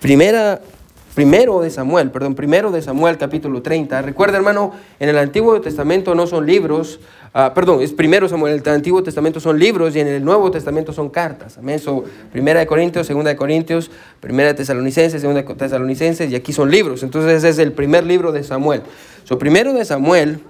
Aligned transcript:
Primera, 0.00 0.62
primero 1.14 1.60
de 1.60 1.68
Samuel, 1.68 2.10
perdón, 2.10 2.34
primero 2.34 2.70
de 2.70 2.80
Samuel 2.80 3.18
capítulo 3.18 3.60
30. 3.60 4.00
Recuerda 4.00 4.38
hermano, 4.38 4.72
en 4.98 5.10
el 5.10 5.18
Antiguo 5.18 5.60
Testamento 5.60 6.14
no 6.14 6.26
son 6.26 6.46
libros, 6.46 7.00
ah, 7.34 7.52
perdón, 7.54 7.82
es 7.82 7.92
primero 7.92 8.26
Samuel, 8.26 8.54
en 8.54 8.62
el 8.66 8.74
Antiguo 8.74 9.02
Testamento 9.02 9.40
son 9.40 9.58
libros 9.58 9.94
y 9.94 10.00
en 10.00 10.08
el 10.08 10.24
Nuevo 10.24 10.50
Testamento 10.50 10.94
son 10.94 11.10
cartas. 11.10 11.58
Amén. 11.58 11.78
So, 11.78 12.02
primera 12.32 12.60
de 12.60 12.66
Corintios, 12.66 13.06
segunda 13.06 13.28
de 13.28 13.36
Corintios, 13.36 13.90
primera 14.20 14.48
de 14.48 14.54
Tesalonicenses, 14.54 15.20
segunda 15.20 15.42
de 15.42 15.54
Tesalonicenses 15.54 16.30
y 16.30 16.34
aquí 16.34 16.54
son 16.54 16.70
libros. 16.70 17.02
Entonces 17.02 17.32
ese 17.32 17.50
es 17.50 17.58
el 17.58 17.72
primer 17.72 18.04
libro 18.04 18.32
de 18.32 18.42
Samuel. 18.42 18.80
So, 19.24 19.38
primero 19.38 19.74
de 19.74 19.84
Samuel 19.84 20.40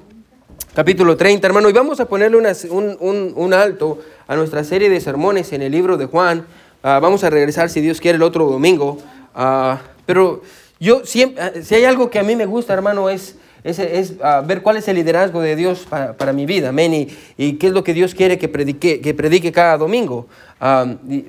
capítulo 0.75 1.17
30, 1.17 1.45
hermano, 1.45 1.69
y 1.69 1.73
vamos 1.73 1.99
a 1.99 2.05
ponerle 2.05 2.37
un, 2.37 3.35
un, 3.35 3.53
alto 3.53 3.99
a 4.29 4.37
nuestra 4.37 4.63
serie 4.63 4.89
de 4.89 5.01
sermones 5.01 5.53
en 5.53 5.63
el 5.63 5.73
libro 5.73 5.97
de 5.97 6.07
Juan. 6.07 6.47
Ah, 6.85 7.01
vamos 7.03 7.25
a 7.25 7.31
regresar, 7.31 7.69
si 7.69 7.81
Dios 7.81 8.01
quiere, 8.01 8.15
el 8.15 8.23
otro 8.23 8.47
domingo. 8.47 8.99
Ah, 9.35 9.81
pero 10.07 10.43
yo 10.79 11.05
siempre, 11.05 11.43
ah, 11.43 11.53
si 11.63 11.75
hay 11.75 11.85
algo 11.85 12.11
que 12.11 12.19
a 12.19 12.23
mí 12.23 12.37
me 12.37 12.47
gusta, 12.47 12.73
hermano, 12.73 13.11
es, 13.11 13.37
es, 13.65 14.15
ver 14.47 14.63
cuál 14.63 14.79
es 14.79 14.89
el 14.89 14.97
liderazgo 14.97 15.41
de 15.41 15.55
Dios 15.57 15.87
para, 15.89 16.33
mi 16.33 16.47
vida, 16.47 16.71
amén, 16.71 17.09
y, 17.37 17.53
qué 17.55 17.67
es 17.67 17.73
lo 17.73 17.85
que 17.85 17.93
Dios 17.93 18.15
quiere 18.15 18.39
que 18.39 18.49
predique, 18.49 19.01
que 19.01 19.15
predique 19.15 19.53
cada 19.53 19.77
domingo. 19.77 20.27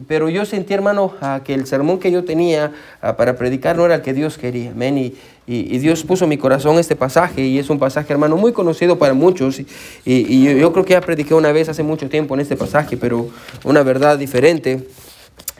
pero 0.07 0.29
yo 0.29 0.45
sentí, 0.45 0.73
hermano, 0.73 1.13
que 1.43 1.53
el 1.53 1.67
sermón 1.67 1.99
que 1.99 2.11
yo 2.11 2.23
tenía 2.23 2.71
para 3.17 3.35
predicar 3.35 3.75
no 3.75 3.85
era 3.85 3.95
el 3.95 4.01
que 4.01 4.13
Dios 4.13 4.37
quería, 4.37 4.71
amén, 4.71 4.97
y, 4.97 5.13
y, 5.47 5.79
Dios 5.79 6.03
puso 6.03 6.25
en 6.25 6.29
mi 6.29 6.37
corazón 6.37 6.77
este 6.79 6.95
pasaje 6.95 7.41
y 7.41 7.59
es 7.59 7.69
un 7.69 7.77
pasaje, 7.77 8.13
hermano, 8.13 8.37
muy 8.37 8.53
conocido 8.53 8.97
para 8.97 9.13
muchos. 9.13 9.59
Y, 10.05 10.59
yo, 10.59 10.71
creo 10.71 10.85
que 10.85 10.93
ya 10.93 11.01
prediqué 11.01 11.33
una 11.33 11.51
vez 11.51 11.67
hace 11.67 11.83
mucho 11.83 12.07
tiempo 12.07 12.35
en 12.35 12.41
este 12.41 12.55
pasaje, 12.55 12.95
pero 12.95 13.27
una 13.63 13.83
verdad 13.83 14.17
diferente. 14.17 14.87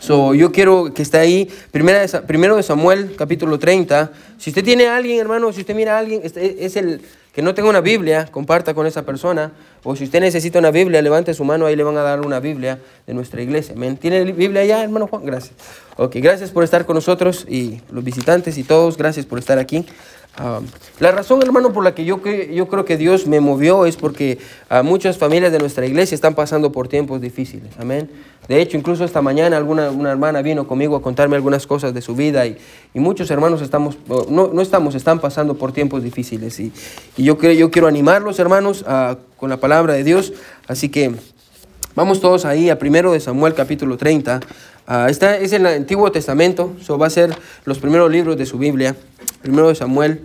So, 0.02 0.34
yo 0.34 0.52
quiero 0.52 0.92
que 0.96 1.04
esté 1.04 1.20
ahí, 1.20 1.48
primera 1.70 2.08
primero 2.26 2.56
de 2.56 2.64
Samuel, 2.64 3.16
capítulo 3.16 3.60
30. 3.60 4.12
Si 4.40 4.50
usted 4.50 4.64
tiene 4.64 4.88
a 4.88 4.96
alguien, 4.96 5.20
hermano, 5.20 5.54
si 5.54 5.62
usted 5.62 5.76
mira 5.76 5.96
a 5.96 6.00
alguien, 6.00 6.22
este 6.24 6.66
es 6.66 6.76
el 6.76 7.02
que 7.32 7.44
no 7.44 7.54
tenga 7.54 7.70
una 7.70 7.82
Biblia, 7.82 8.28
comparta 8.32 8.74
con 8.74 8.88
esa 8.88 9.06
persona. 9.06 9.52
O 9.84 9.96
si 9.96 10.06
usted 10.06 10.20
necesita 10.20 10.58
una 10.58 10.72
Biblia, 10.72 11.04
levante 11.04 11.36
su 11.36 11.44
mano, 11.44 11.68
ahí 11.68 11.76
le 11.76 11.84
van 11.84 11.98
a 11.98 12.02
dar 12.02 12.22
una 12.22 12.40
Biblia 12.40 12.80
de 13.06 13.14
nuestra 13.14 13.44
iglesia. 13.44 13.76
¿Tiene 14.00 14.24
Biblia 14.32 14.66
ya, 14.66 14.84
hermano 14.84 15.06
Juan? 15.06 15.24
Gracias. 15.24 15.54
Ok, 15.98 16.16
gracias 16.16 16.50
por 16.50 16.64
estar 16.64 16.88
con 16.88 16.96
nosotros 16.96 17.46
y 17.48 17.80
los 17.92 18.04
visitantes 18.04 18.58
y 18.58 18.64
todos, 18.64 18.98
gracias 18.98 19.28
por 19.28 19.38
estar 19.38 19.60
aquí. 19.60 19.86
Ah, 20.38 20.62
la 21.00 21.12
razón, 21.12 21.42
hermano, 21.44 21.74
por 21.74 21.84
la 21.84 21.94
que 21.94 22.06
yo, 22.06 22.22
yo 22.24 22.68
creo 22.68 22.86
que 22.86 22.96
Dios 22.96 23.28
me 23.28 23.42
movió 23.42 23.86
es 23.86 23.98
porque 23.98 24.38
a 24.70 24.82
muchas 24.82 25.18
familias 25.18 25.52
de 25.52 25.60
nuestra 25.60 25.86
iglesia 25.86 26.16
están 26.16 26.36
pasando 26.36 26.72
por 26.72 26.88
tiempos 26.88 27.20
difíciles. 27.20 27.72
Amén. 27.78 28.10
De 28.48 28.62
hecho, 28.62 28.78
incluso 28.78 29.04
esta 29.04 29.22
mañana 29.22 29.58
alguna 29.58 29.92
una 29.92 30.10
hermana 30.10 30.42
vino 30.42 30.68
conmigo 30.68 30.96
a 30.96 31.02
contarme 31.02 31.36
algunas 31.36 31.68
cosas 31.68 31.94
de 31.94 32.02
su 32.02 32.16
vida 32.16 32.46
y, 32.48 32.58
y 32.94 33.00
muchos 33.00 33.30
hermanos 33.30 33.62
estamos, 33.62 33.98
no, 34.30 34.50
no, 34.52 34.62
estamos, 34.62 34.96
están 34.96 35.20
pasando 35.20 35.56
por 35.56 35.74
tiempos 35.74 36.02
difíciles. 36.02 36.60
Y, 36.60 36.72
y 37.18 37.24
yo, 37.24 37.40
yo 37.40 37.70
quiero 37.70 37.88
animarlos, 37.88 38.40
hermanos, 38.40 38.86
con 39.38 39.50
la 39.50 39.58
palabra 39.58 39.94
de 39.94 40.04
Dios. 40.04 40.34
Así 40.68 40.90
que 40.90 41.14
vamos 41.94 42.22
todos 42.22 42.46
ahí 42.46 42.70
a 42.70 42.80
primero 42.80 43.12
de 43.12 43.20
Samuel 43.20 43.54
capítulo 43.54 43.98
30. 43.98 44.40
Uh, 44.92 45.08
esta 45.08 45.38
es 45.38 45.54
el 45.54 45.66
Antiguo 45.66 46.12
Testamento, 46.12 46.76
eso 46.82 46.98
va 46.98 47.08
a 47.08 47.10
ser 47.10 47.34
los 47.64 47.80
primeros 47.80 48.12
libros 48.12 48.36
de 48.36 48.46
su 48.46 48.58
Biblia. 48.58 48.94
Primero 49.42 49.70
de 49.70 49.76
Samuel, 49.76 50.20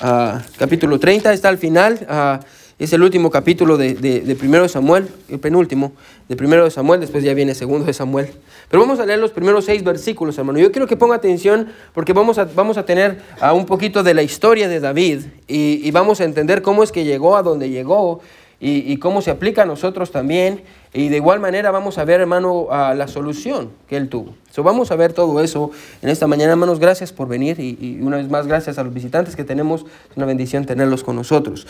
uh, 0.00 0.38
capítulo 0.56 1.00
30, 1.00 1.32
está 1.32 1.48
al 1.48 1.58
final. 1.58 1.98
Uh, 2.08 2.44
es 2.78 2.92
el 2.92 3.02
último 3.02 3.32
capítulo 3.32 3.76
de, 3.76 3.94
de, 3.94 4.36
Primero 4.36 4.62
de 4.62 4.68
Samuel, 4.68 5.08
el 5.28 5.40
penúltimo 5.40 5.92
de 6.28 6.36
Primero 6.36 6.62
de 6.62 6.70
Samuel, 6.70 7.00
después 7.00 7.24
ya 7.24 7.34
viene 7.34 7.56
Segundo 7.56 7.86
de 7.86 7.94
Samuel. 7.94 8.28
Pero 8.68 8.80
vamos 8.80 9.00
a 9.00 9.06
leer 9.06 9.18
los 9.18 9.32
primeros 9.32 9.64
seis 9.64 9.82
versículos, 9.82 10.38
hermano. 10.38 10.60
Yo 10.60 10.70
quiero 10.70 10.86
que 10.86 10.96
ponga 10.96 11.16
atención 11.16 11.72
porque 11.92 12.12
vamos 12.12 12.38
a, 12.38 12.44
vamos 12.44 12.76
a 12.76 12.84
tener 12.84 13.20
a 13.40 13.52
un 13.52 13.66
poquito 13.66 14.04
de 14.04 14.14
la 14.14 14.22
historia 14.22 14.68
de 14.68 14.78
David 14.78 15.22
y, 15.48 15.90
vamos 15.90 16.20
a 16.20 16.24
entender 16.24 16.62
cómo 16.62 16.84
es 16.84 16.92
que 16.92 17.02
llegó 17.04 17.36
a 17.36 17.42
donde 17.42 17.70
llegó 17.70 18.20
y 18.60 18.96
cómo 18.98 19.20
se 19.20 19.32
aplica 19.32 19.62
a 19.62 19.66
nosotros 19.66 20.12
también 20.12 20.62
y 20.94 21.08
de 21.08 21.16
igual 21.16 21.40
manera 21.40 21.70
vamos 21.70 21.96
a 21.96 22.04
ver, 22.04 22.20
hermano, 22.20 22.68
la 22.70 23.08
solución 23.08 23.70
que 23.88 23.96
él 23.96 24.10
tuvo. 24.10 24.34
So, 24.50 24.62
vamos 24.62 24.90
a 24.90 24.96
ver 24.96 25.14
todo 25.14 25.40
eso 25.40 25.70
en 26.02 26.10
esta 26.10 26.26
mañana, 26.26 26.52
hermanos. 26.52 26.78
Gracias 26.78 27.12
por 27.12 27.28
venir 27.28 27.58
y, 27.58 27.98
una 28.02 28.18
vez 28.18 28.28
más 28.28 28.46
gracias 28.46 28.76
a 28.76 28.84
los 28.84 28.92
visitantes 28.92 29.34
que 29.34 29.44
tenemos. 29.44 29.86
Es 30.10 30.16
una 30.16 30.26
bendición 30.26 30.66
tenerlos 30.66 31.02
con 31.02 31.16
nosotros. 31.16 31.66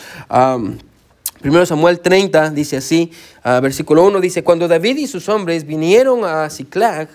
primero 1.41 1.65
Samuel 1.67 2.01
30 2.01 2.51
dice 2.51 2.79
así, 2.79 3.13
uh, 3.45 3.61
versículo 3.61 4.05
1 4.05 4.21
dice, 4.21 4.43
cuando 4.43 4.67
David 4.67 4.97
y 4.99 5.07
sus 5.07 5.29
hombres 5.29 5.65
vinieron 5.67 6.25
a 6.25 6.51
Ciclag 6.51 7.09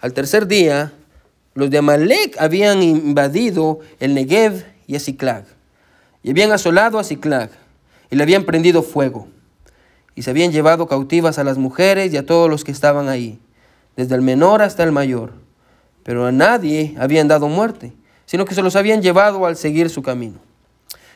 al 0.00 0.12
tercer 0.12 0.46
día, 0.46 0.92
los 1.54 1.70
de 1.70 1.78
Amalek 1.78 2.36
habían 2.40 2.82
invadido 2.82 3.80
el 3.98 4.14
Negev 4.14 4.64
y 4.86 4.94
a 4.94 5.00
Ciclag, 5.00 5.44
y 6.22 6.30
habían 6.30 6.52
asolado 6.52 6.98
a 6.98 7.04
Ciclag, 7.04 7.50
y 8.10 8.16
le 8.16 8.22
habían 8.22 8.44
prendido 8.44 8.82
fuego 8.82 9.28
y 10.14 10.22
se 10.22 10.30
habían 10.30 10.52
llevado 10.52 10.86
cautivas 10.86 11.38
a 11.38 11.44
las 11.44 11.58
mujeres 11.58 12.12
y 12.12 12.16
a 12.16 12.26
todos 12.26 12.50
los 12.50 12.64
que 12.64 12.72
estaban 12.72 13.08
ahí, 13.08 13.38
desde 13.96 14.14
el 14.14 14.22
menor 14.22 14.62
hasta 14.62 14.82
el 14.82 14.92
mayor. 14.92 15.32
Pero 16.02 16.26
a 16.26 16.32
nadie 16.32 16.94
habían 16.98 17.28
dado 17.28 17.48
muerte, 17.48 17.92
sino 18.26 18.44
que 18.44 18.54
se 18.54 18.62
los 18.62 18.76
habían 18.76 19.02
llevado 19.02 19.46
al 19.46 19.56
seguir 19.56 19.90
su 19.90 20.02
camino. 20.02 20.38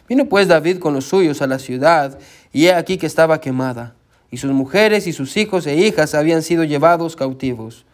Vino 0.08 0.26
pues 0.26 0.48
David 0.48 0.78
con 0.78 0.94
los 0.94 1.06
suyos 1.06 1.42
a 1.42 1.46
la 1.46 1.58
ciudad, 1.58 2.18
y 2.52 2.66
he 2.66 2.72
aquí 2.72 2.96
que 2.96 3.06
estaba 3.06 3.40
quemada, 3.40 3.94
y 4.30 4.36
sus 4.36 4.52
mujeres 4.52 5.06
y 5.06 5.12
sus 5.12 5.36
hijos 5.36 5.66
e 5.66 5.76
hijas 5.76 6.14
habían 6.14 6.42
sido 6.42 6.64
llevados 6.64 7.16
cautivos. 7.16 7.84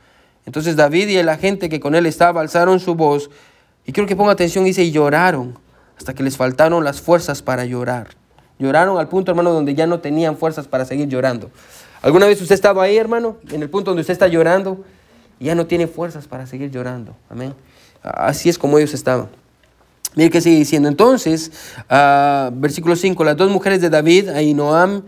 Entonces 0.45 0.77
David 0.77 1.09
y 1.09 1.23
la 1.23 1.37
gente 1.37 1.69
que 1.69 1.81
con 1.81 1.95
él 1.95 2.07
estaba 2.07 2.41
alzaron 2.41 2.81
su 2.81 2.95
voz, 2.95 3.31
y 3.87 3.93
quiero 3.93 4.07
que 4.07 4.17
ponga 4.17 4.33
atención, 4.33 4.65
dice, 4.65 4.85
y 4.85 4.93
lloraron, 4.93 5.59
hasta 5.97 6.15
que 6.15 6.23
les 6.23 6.37
faltaron 6.37 6.85
las 6.85 7.01
fuerzas 7.01 7.43
para 7.43 7.65
llorar. 7.65 8.09
Lloraron 8.63 8.97
al 8.97 9.09
punto, 9.09 9.33
hermano, 9.33 9.51
donde 9.51 9.75
ya 9.75 9.89
no 9.89 9.99
tenían 9.99 10.37
fuerzas 10.37 10.69
para 10.69 10.85
seguir 10.85 11.09
llorando. 11.09 11.51
¿Alguna 12.01 12.27
vez 12.27 12.41
usted 12.41 12.53
ha 12.53 12.55
estado 12.55 12.81
ahí, 12.81 12.97
hermano? 12.97 13.39
En 13.51 13.61
el 13.61 13.69
punto 13.69 13.91
donde 13.91 14.03
usted 14.03 14.13
está 14.13 14.29
llorando 14.29 14.85
y 15.41 15.47
ya 15.47 15.57
no 15.57 15.67
tiene 15.67 15.89
fuerzas 15.89 16.29
para 16.29 16.47
seguir 16.47 16.71
llorando. 16.71 17.17
Amén. 17.29 17.55
Así 18.05 18.49
es 18.49 18.57
como 18.59 18.79
ellos 18.79 18.95
estaban. 18.95 19.27
Mire 20.15 20.31
que 20.31 20.41
sigue 20.41 20.59
diciendo. 20.59 20.89
Entonces, 20.89 21.51
uh, 21.91 22.53
versículo 22.53 22.95
5, 22.95 23.25
las 23.25 23.37
dos 23.37 23.51
mujeres 23.51 23.81
de 23.81 23.91
David, 23.91 24.29
Ainoam, 24.29 25.03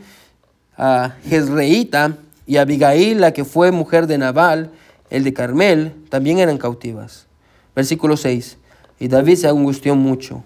uh, 0.77 1.09
Jezreíta 1.29 2.17
y 2.49 2.57
Abigail, 2.57 3.21
la 3.21 3.33
que 3.33 3.45
fue 3.45 3.71
mujer 3.71 4.09
de 4.09 4.19
Nabal, 4.19 4.73
el 5.11 5.23
de 5.23 5.33
Carmel, 5.33 5.95
también 6.09 6.41
eran 6.41 6.59
cautivas. 6.59 7.29
Versículo 7.77 8.17
6, 8.17 8.59
y 8.99 9.07
David 9.07 9.37
se 9.37 9.47
angustió 9.47 9.95
mucho, 9.95 10.43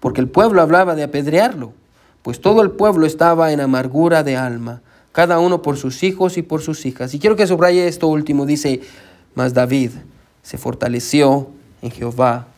porque 0.00 0.20
el 0.20 0.28
pueblo 0.28 0.60
hablaba 0.60 0.96
de 0.96 1.04
apedrearlo 1.04 1.77
pues 2.28 2.42
todo 2.42 2.60
el 2.60 2.72
pueblo 2.72 3.06
estaba 3.06 3.54
en 3.54 3.60
amargura 3.60 4.22
de 4.22 4.36
alma, 4.36 4.82
cada 5.12 5.38
uno 5.38 5.62
por 5.62 5.78
sus 5.78 6.02
hijos 6.02 6.36
y 6.36 6.42
por 6.42 6.60
sus 6.60 6.84
hijas. 6.84 7.14
Y 7.14 7.18
quiero 7.18 7.36
que 7.36 7.46
subraye 7.46 7.88
esto 7.88 8.06
último, 8.06 8.44
dice, 8.44 8.82
mas 9.34 9.54
David 9.54 9.92
se 10.42 10.58
fortaleció 10.58 11.48
en 11.80 11.90
Jehová, 11.90 12.48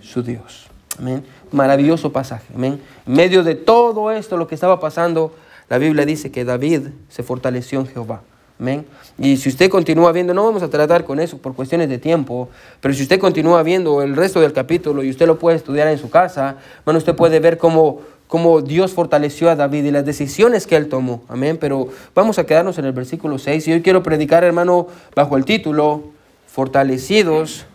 su 0.00 0.24
Dios. 0.24 0.66
Amén. 0.98 1.24
Maravilloso 1.52 2.10
pasaje. 2.10 2.52
Amén. 2.56 2.80
En 3.06 3.12
medio 3.12 3.44
de 3.44 3.54
todo 3.54 4.10
esto, 4.10 4.36
lo 4.36 4.48
que 4.48 4.56
estaba 4.56 4.80
pasando, 4.80 5.32
la 5.68 5.78
Biblia 5.78 6.04
dice 6.04 6.32
que 6.32 6.44
David 6.44 6.88
se 7.08 7.22
fortaleció 7.22 7.78
en 7.78 7.86
Jehová. 7.86 8.22
Amén. 8.58 8.84
Y 9.16 9.36
si 9.36 9.48
usted 9.48 9.70
continúa 9.70 10.10
viendo, 10.10 10.34
no 10.34 10.44
vamos 10.44 10.62
a 10.64 10.70
tratar 10.70 11.04
con 11.04 11.20
eso 11.20 11.38
por 11.38 11.54
cuestiones 11.54 11.88
de 11.88 11.98
tiempo, 11.98 12.48
pero 12.80 12.94
si 12.94 13.02
usted 13.02 13.20
continúa 13.20 13.62
viendo 13.62 14.02
el 14.02 14.16
resto 14.16 14.40
del 14.40 14.52
capítulo 14.52 15.04
y 15.04 15.10
usted 15.10 15.28
lo 15.28 15.38
puede 15.38 15.56
estudiar 15.56 15.86
en 15.86 15.98
su 15.98 16.10
casa, 16.10 16.56
bueno, 16.84 16.98
usted 16.98 17.14
puede 17.14 17.38
ver 17.38 17.58
cómo 17.58 18.00
cómo 18.28 18.62
Dios 18.62 18.92
fortaleció 18.92 19.50
a 19.50 19.56
David 19.56 19.84
y 19.84 19.90
las 19.90 20.04
decisiones 20.04 20.66
que 20.66 20.76
él 20.76 20.88
tomó. 20.88 21.22
Amén. 21.28 21.58
Pero 21.60 21.88
vamos 22.14 22.38
a 22.38 22.44
quedarnos 22.44 22.78
en 22.78 22.84
el 22.84 22.92
versículo 22.92 23.38
6. 23.38 23.68
Y 23.68 23.72
hoy 23.72 23.82
quiero 23.82 24.02
predicar, 24.02 24.44
hermano, 24.44 24.88
bajo 25.14 25.36
el 25.36 25.44
título, 25.44 26.04
Fortalecidos 26.46 27.66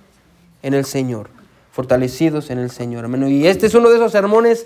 en 0.63 0.74
el 0.74 0.86
Señor. 0.86 1.30
Fortalecidos 1.72 2.50
en 2.50 2.60
el 2.60 2.72
Señor. 2.72 3.06
Amén. 3.06 3.28
Y 3.30 3.48
este 3.48 3.68
es 3.68 3.74
uno 3.74 3.90
de 3.90 3.96
esos 3.96 4.12
sermones 4.12 4.66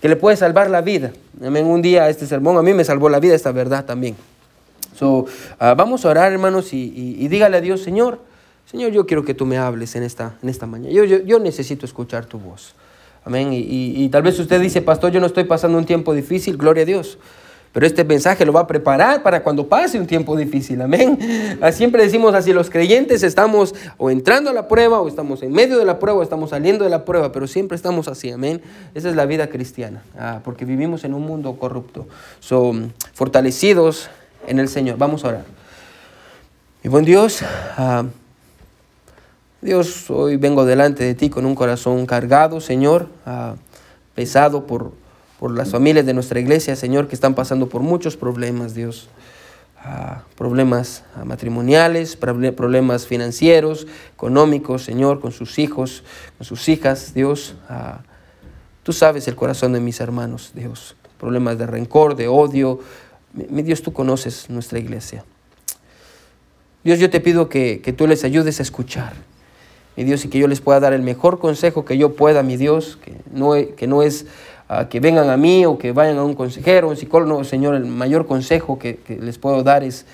que 0.00 0.08
le 0.08 0.16
puede 0.16 0.36
salvar 0.36 0.68
la 0.68 0.80
vida. 0.80 1.12
Amén. 1.44 1.66
Un 1.66 1.82
día 1.82 2.08
este 2.08 2.26
sermón 2.26 2.56
a 2.56 2.62
mí 2.62 2.74
me 2.74 2.84
salvó 2.84 3.08
la 3.08 3.20
vida, 3.20 3.34
esta 3.34 3.52
verdad 3.52 3.84
también. 3.84 4.16
So, 4.94 5.26
ah, 5.58 5.74
vamos 5.74 6.04
a 6.04 6.10
orar, 6.10 6.32
hermanos, 6.32 6.72
y, 6.72 7.26
dígale 7.28 7.56
a 7.56 7.60
Dios, 7.60 7.82
Señor, 7.82 8.20
Señor, 8.66 8.92
yo 8.92 9.06
quiero 9.06 9.24
que 9.24 9.34
tú 9.34 9.46
me 9.46 9.58
hables 9.58 9.96
en 9.96 10.02
esta, 10.02 10.34
en 10.42 10.48
esta 10.48 10.66
mañana. 10.66 10.92
yo, 10.92 11.04
yo 11.04 11.38
necesito 11.38 11.86
escuchar 11.86 12.26
tu 12.26 12.38
voz. 12.38 12.74
Amén. 13.24 13.50
Y, 13.52 14.08
tal 14.08 14.22
vez 14.22 14.38
usted 14.38 14.60
dice, 14.60 14.82
pastor, 14.82 15.12
yo 15.12 15.20
no 15.20 15.26
estoy 15.26 15.44
pasando 15.44 15.78
un 15.78 15.84
tiempo 15.84 16.12
difícil, 16.14 16.56
gloria 16.56 16.82
a 16.82 16.86
Dios. 16.86 17.18
Pero 17.72 17.86
este 17.86 18.04
mensaje 18.04 18.44
lo 18.44 18.52
va 18.52 18.60
a 18.60 18.66
preparar 18.66 19.22
para 19.22 19.42
cuando 19.42 19.66
pase 19.66 19.98
un 19.98 20.06
tiempo 20.06 20.36
difícil. 20.36 20.82
Amén. 20.82 21.18
Siempre 21.72 22.02
decimos 22.02 22.34
así, 22.34 22.52
los 22.52 22.68
creyentes 22.68 23.22
estamos 23.22 23.74
o 23.96 24.10
entrando 24.10 24.50
a 24.50 24.52
la 24.52 24.68
prueba, 24.68 25.00
o 25.00 25.08
estamos 25.08 25.42
en 25.42 25.52
medio 25.52 25.78
de 25.78 25.86
la 25.86 25.98
prueba, 25.98 26.18
o 26.18 26.22
estamos 26.22 26.50
saliendo 26.50 26.84
de 26.84 26.90
la 26.90 27.06
prueba, 27.06 27.32
pero 27.32 27.46
siempre 27.46 27.76
estamos 27.76 28.08
así. 28.08 28.30
Amén. 28.30 28.60
Esa 28.94 29.08
es 29.08 29.16
la 29.16 29.24
vida 29.24 29.46
cristiana, 29.46 30.02
ah, 30.18 30.40
porque 30.44 30.66
vivimos 30.66 31.04
en 31.04 31.14
un 31.14 31.22
mundo 31.22 31.56
corrupto. 31.58 32.06
Son 32.40 32.92
fortalecidos 33.14 34.10
en 34.46 34.58
el 34.58 34.68
Señor. 34.68 34.98
Vamos 34.98 35.24
a 35.24 35.28
orar. 35.28 35.44
Mi 36.82 36.90
buen 36.90 37.04
Dios, 37.06 37.42
ah, 37.78 38.04
Dios, 39.62 40.10
hoy 40.10 40.38
vengo 40.38 40.64
delante 40.64 41.04
de 41.04 41.14
ti 41.14 41.30
con 41.30 41.46
un 41.46 41.54
corazón 41.54 42.04
cargado, 42.04 42.60
Señor, 42.60 43.08
ah, 43.24 43.54
pesado 44.12 44.66
por, 44.66 44.92
por 45.38 45.56
las 45.56 45.70
familias 45.70 46.04
de 46.04 46.14
nuestra 46.14 46.40
iglesia, 46.40 46.74
Señor, 46.74 47.06
que 47.06 47.14
están 47.14 47.36
pasando 47.36 47.68
por 47.68 47.80
muchos 47.80 48.16
problemas, 48.16 48.74
Dios. 48.74 49.08
Ah, 49.78 50.24
problemas 50.36 51.04
matrimoniales, 51.24 52.16
problemas 52.16 53.06
financieros, 53.06 53.86
económicos, 54.12 54.82
Señor, 54.82 55.20
con 55.20 55.30
sus 55.30 55.60
hijos, 55.60 56.02
con 56.38 56.44
sus 56.44 56.68
hijas, 56.68 57.14
Dios. 57.14 57.54
Ah, 57.68 58.00
tú 58.82 58.92
sabes 58.92 59.28
el 59.28 59.36
corazón 59.36 59.74
de 59.74 59.78
mis 59.78 60.00
hermanos, 60.00 60.50
Dios. 60.56 60.96
Problemas 61.20 61.56
de 61.56 61.68
rencor, 61.68 62.16
de 62.16 62.26
odio. 62.26 62.80
Dios, 63.32 63.82
tú 63.82 63.92
conoces 63.92 64.50
nuestra 64.50 64.80
iglesia. 64.80 65.24
Dios, 66.82 66.98
yo 66.98 67.08
te 67.10 67.20
pido 67.20 67.48
que, 67.48 67.80
que 67.80 67.92
tú 67.92 68.08
les 68.08 68.24
ayudes 68.24 68.58
a 68.58 68.64
escuchar 68.64 69.12
mi 69.96 70.04
Dios, 70.04 70.24
y 70.24 70.28
que 70.28 70.38
yo 70.38 70.48
les 70.48 70.60
pueda 70.60 70.80
dar 70.80 70.92
el 70.92 71.02
mejor 71.02 71.38
consejo 71.38 71.84
que 71.84 71.98
yo 71.98 72.14
pueda, 72.14 72.42
mi 72.42 72.56
Dios, 72.56 72.98
que 73.04 73.14
no, 73.32 73.52
que 73.76 73.86
no 73.86 74.02
es 74.02 74.26
ah, 74.68 74.88
que 74.88 75.00
vengan 75.00 75.28
a 75.30 75.36
mí 75.36 75.66
o 75.66 75.78
que 75.78 75.92
vayan 75.92 76.18
a 76.18 76.24
un 76.24 76.34
consejero, 76.34 76.88
un 76.88 76.96
psicólogo, 76.96 77.44
Señor, 77.44 77.74
el 77.74 77.84
mayor 77.84 78.26
consejo 78.26 78.78
que, 78.78 78.98
les 79.20 79.38
puedo 79.38 79.62
dar 79.62 79.84
es 79.84 80.06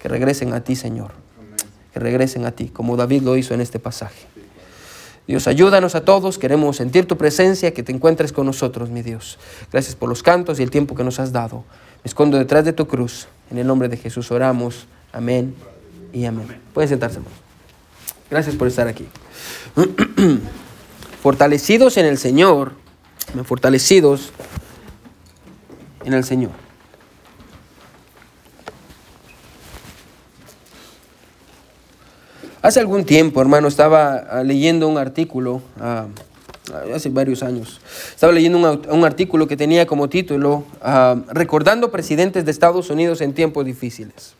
que 0.00 0.08
regresen 0.08 0.52
a 0.52 0.64
ti, 0.64 0.74
Señor, 0.74 1.12
que 1.92 2.00
regresen 2.00 2.44
a 2.44 2.52
ti, 2.52 2.68
como 2.68 2.96
David 2.96 3.22
lo 3.22 3.36
hizo 3.36 3.54
en 3.54 3.60
este 3.60 3.78
pasaje. 3.78 4.26
Dios, 5.28 5.46
ayúdanos 5.46 5.94
a 5.94 6.04
todos, 6.04 6.36
queremos 6.36 6.76
sentir 6.76 7.06
tu 7.06 7.16
presencia, 7.16 7.72
que 7.72 7.84
te 7.84 7.92
encuentres 7.92 8.32
con 8.32 8.44
nosotros, 8.44 8.90
mi 8.90 9.02
Dios. 9.02 9.38
Gracias 9.70 9.94
por 9.94 10.08
los 10.08 10.22
cantos 10.22 10.58
y 10.58 10.64
el 10.64 10.70
tiempo 10.70 10.96
que 10.96 11.04
nos 11.04 11.20
has 11.20 11.30
dado. 11.30 11.64
Me 12.02 12.08
escondo 12.08 12.38
detrás 12.38 12.64
de 12.64 12.72
tu 12.72 12.88
cruz. 12.88 13.28
En 13.48 13.58
el 13.58 13.66
nombre 13.66 13.88
de 13.88 13.96
Jesús 13.96 14.32
oramos. 14.32 14.86
Amén 15.12 15.54
y 16.12 16.24
amén. 16.24 16.48
Pueden 16.74 16.88
sentarse, 16.88 17.18
hermanos. 17.18 17.41
Gracias 18.32 18.56
por 18.56 18.66
estar 18.66 18.88
aquí. 18.88 19.06
fortalecidos 21.22 21.98
en 21.98 22.06
el 22.06 22.16
Señor, 22.16 22.72
fortalecidos 23.44 24.32
en 26.06 26.14
el 26.14 26.24
Señor. 26.24 26.52
Hace 32.62 32.80
algún 32.80 33.04
tiempo, 33.04 33.42
hermano, 33.42 33.68
estaba 33.68 34.14
ah, 34.14 34.42
leyendo 34.42 34.88
un 34.88 34.96
artículo, 34.96 35.60
ah, 35.78 36.06
hace 36.94 37.10
varios 37.10 37.42
años, 37.42 37.82
estaba 38.14 38.32
leyendo 38.32 38.80
un, 38.88 39.04
artículo 39.04 39.46
que 39.46 39.58
tenía 39.58 39.84
como 39.84 40.08
título 40.08 40.64
ah, 40.80 41.16
Recordando 41.28 41.90
presidentes 41.90 42.46
de 42.46 42.50
Estados 42.50 42.88
Unidos 42.88 43.20
en 43.20 43.34
tiempos 43.34 43.66
difíciles. 43.66 44.32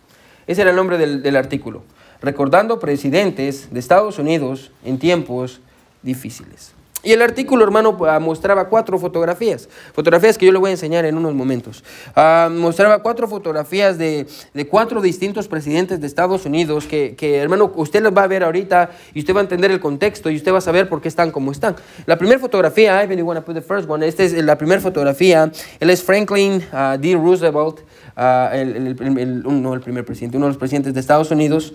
Ese 0.46 0.62
era 0.62 0.70
el 0.70 0.76
nombre 0.76 0.96
del 0.96 1.36
artículo 1.36 1.82
recordando 2.22 2.78
presidentes 2.78 3.72
de 3.72 3.80
Estados 3.80 4.18
Unidos 4.18 4.70
en 4.84 4.98
tiempos 4.98 5.60
difíciles. 6.02 6.72
Y 7.04 7.12
el 7.12 7.20
artículo, 7.20 7.64
hermano, 7.64 7.98
ah, 8.06 8.20
mostraba 8.20 8.68
cuatro 8.68 8.96
fotografías, 8.96 9.68
fotografías 9.92 10.38
que 10.38 10.46
yo 10.46 10.52
le 10.52 10.58
voy 10.58 10.68
a 10.68 10.72
enseñar 10.72 11.04
en 11.04 11.16
unos 11.16 11.34
momentos. 11.34 11.82
Ah, 12.14 12.48
mostraba 12.50 13.02
cuatro 13.02 13.26
fotografías 13.26 13.98
de, 13.98 14.26
cuatro 14.70 15.00
distintos 15.00 15.48
presidentes 15.48 16.00
de 16.00 16.06
Estados 16.06 16.46
Unidos 16.46 16.86
que, 16.86 17.16
hermano, 17.38 17.72
usted 17.74 18.02
las 18.02 18.16
va 18.16 18.22
a 18.22 18.26
ver 18.28 18.44
ahorita 18.44 18.90
y 19.14 19.18
usted 19.18 19.34
va 19.34 19.40
a 19.40 19.42
entender 19.42 19.72
el 19.72 19.80
contexto 19.80 20.30
y 20.30 20.36
usted 20.36 20.52
va 20.52 20.58
a 20.58 20.60
saber 20.60 20.88
por 20.88 21.00
qué 21.00 21.08
están 21.08 21.32
como 21.32 21.50
están. 21.50 21.74
La 22.06 22.16
primera 22.16 22.38
fotografía, 22.38 23.02
I 23.02 23.22
want 23.22 23.40
to 23.40 23.44
put 23.44 23.54
the 23.54 23.62
first 23.62 23.90
one, 23.90 24.06
esta 24.06 24.22
es 24.22 24.32
la 24.34 24.56
primera 24.56 24.80
fotografía, 24.80 25.50
él 25.80 25.90
es 25.90 26.02
Franklin 26.04 26.62
ah, 26.72 26.96
D. 27.00 27.14
Roosevelt, 27.14 27.80
el, 28.16 29.42
no 29.44 29.74
el 29.74 29.80
primer 29.80 30.04
presidente, 30.04 30.36
uno 30.36 30.46
de 30.46 30.50
los 30.50 30.58
presidentes 30.58 30.94
de 30.94 31.00
Estados 31.00 31.32
Unidos. 31.32 31.74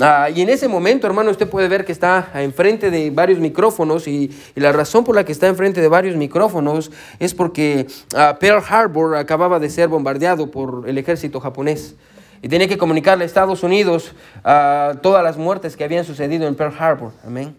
Ah, 0.00 0.30
y 0.30 0.42
en 0.42 0.48
ese 0.48 0.68
momento, 0.68 1.06
hermano, 1.08 1.30
usted 1.30 1.48
puede 1.48 1.66
ver 1.66 1.84
que 1.84 1.90
está 1.90 2.30
enfrente 2.34 2.90
de 2.90 3.10
varios 3.10 3.40
micrófonos 3.40 4.06
y, 4.06 4.30
la 4.54 4.70
razón 4.70 5.04
por 5.04 5.16
la 5.16 5.24
que 5.24 5.32
está 5.32 5.48
enfrente 5.48 5.80
de 5.80 5.88
varios 5.88 6.16
micrófonos 6.16 6.92
es 7.18 7.34
porque 7.34 7.86
ah, 8.14 8.36
Pearl 8.38 8.62
Harbor 8.68 9.16
acababa 9.16 9.58
de 9.58 9.68
ser 9.70 9.88
bombardeado 9.88 10.50
por 10.50 10.84
el 10.86 10.98
ejército 10.98 11.40
japonés 11.40 11.96
y 12.42 12.48
tenía 12.48 12.68
que 12.68 12.78
comunicarle 12.78 13.24
a 13.24 13.26
Estados 13.26 13.64
Unidos 13.64 14.12
ah, 14.44 14.94
todas 15.02 15.24
las 15.24 15.36
muertes 15.36 15.76
que 15.76 15.82
habían 15.82 16.04
sucedido 16.04 16.46
en 16.46 16.54
Pearl 16.54 16.74
Harbor. 16.78 17.12
Amén. 17.26 17.56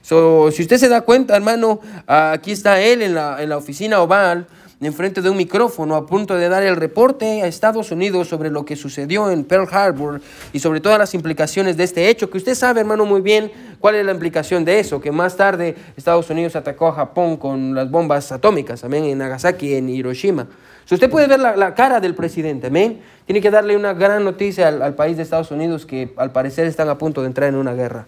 So, 0.00 0.50
si 0.50 0.62
usted 0.62 0.78
se 0.78 0.88
da 0.88 1.02
cuenta, 1.02 1.36
hermano, 1.36 1.80
aquí 2.06 2.52
está 2.52 2.80
él 2.80 3.02
en 3.02 3.14
la, 3.14 3.40
en 3.40 3.50
la 3.50 3.56
oficina 3.56 4.00
oval 4.00 4.46
enfrente 4.86 5.22
de 5.22 5.30
un 5.30 5.36
micrófono 5.36 5.94
a 5.94 6.06
punto 6.06 6.34
de 6.34 6.48
dar 6.48 6.62
el 6.62 6.76
reporte 6.76 7.42
a 7.42 7.46
Estados 7.46 7.90
Unidos 7.92 8.28
sobre 8.28 8.50
lo 8.50 8.64
que 8.64 8.74
sucedió 8.74 9.30
en 9.30 9.44
Pearl 9.44 9.68
Harbor 9.70 10.20
y 10.52 10.58
sobre 10.58 10.80
todas 10.80 10.98
las 10.98 11.14
implicaciones 11.14 11.76
de 11.76 11.84
este 11.84 12.08
hecho, 12.08 12.30
que 12.30 12.38
usted 12.38 12.54
sabe, 12.54 12.80
hermano, 12.80 13.06
muy 13.06 13.20
bien 13.20 13.52
cuál 13.78 13.94
es 13.94 14.04
la 14.04 14.12
implicación 14.12 14.64
de 14.64 14.80
eso, 14.80 15.00
que 15.00 15.12
más 15.12 15.36
tarde 15.36 15.76
Estados 15.96 16.28
Unidos 16.30 16.56
atacó 16.56 16.88
a 16.88 16.92
Japón 16.92 17.36
con 17.36 17.74
las 17.74 17.90
bombas 17.90 18.32
atómicas, 18.32 18.80
también 18.80 19.04
en 19.04 19.18
Nagasaki 19.18 19.74
en 19.74 19.88
Hiroshima. 19.88 20.48
Si 20.84 20.94
usted 20.94 21.08
puede 21.08 21.28
ver 21.28 21.38
la, 21.38 21.74
cara 21.74 22.00
del 22.00 22.14
presidente, 22.14 22.66
amén. 22.66 23.00
Tiene 23.24 23.40
que 23.40 23.50
darle 23.50 23.76
una 23.76 23.94
gran 23.94 24.24
noticia 24.24 24.68
al, 24.68 24.82
al 24.82 24.94
país 24.94 25.16
de 25.16 25.22
Estados 25.22 25.50
Unidos 25.52 25.86
que 25.86 26.12
al 26.16 26.32
parecer 26.32 26.66
están 26.66 26.88
a 26.88 26.98
punto 26.98 27.20
de 27.20 27.28
entrar 27.28 27.48
en 27.48 27.54
una 27.54 27.72
guerra. 27.72 28.06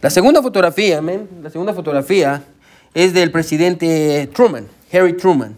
La 0.00 0.10
segunda 0.10 0.42
fotografía, 0.42 0.98
amén. 0.98 1.28
La 1.42 1.50
segunda 1.50 1.72
fotografía 1.72 2.42
es 2.94 3.12
del 3.12 3.30
presidente 3.30 4.28
Truman, 4.32 4.66
Harry 4.92 5.16
Truman, 5.16 5.56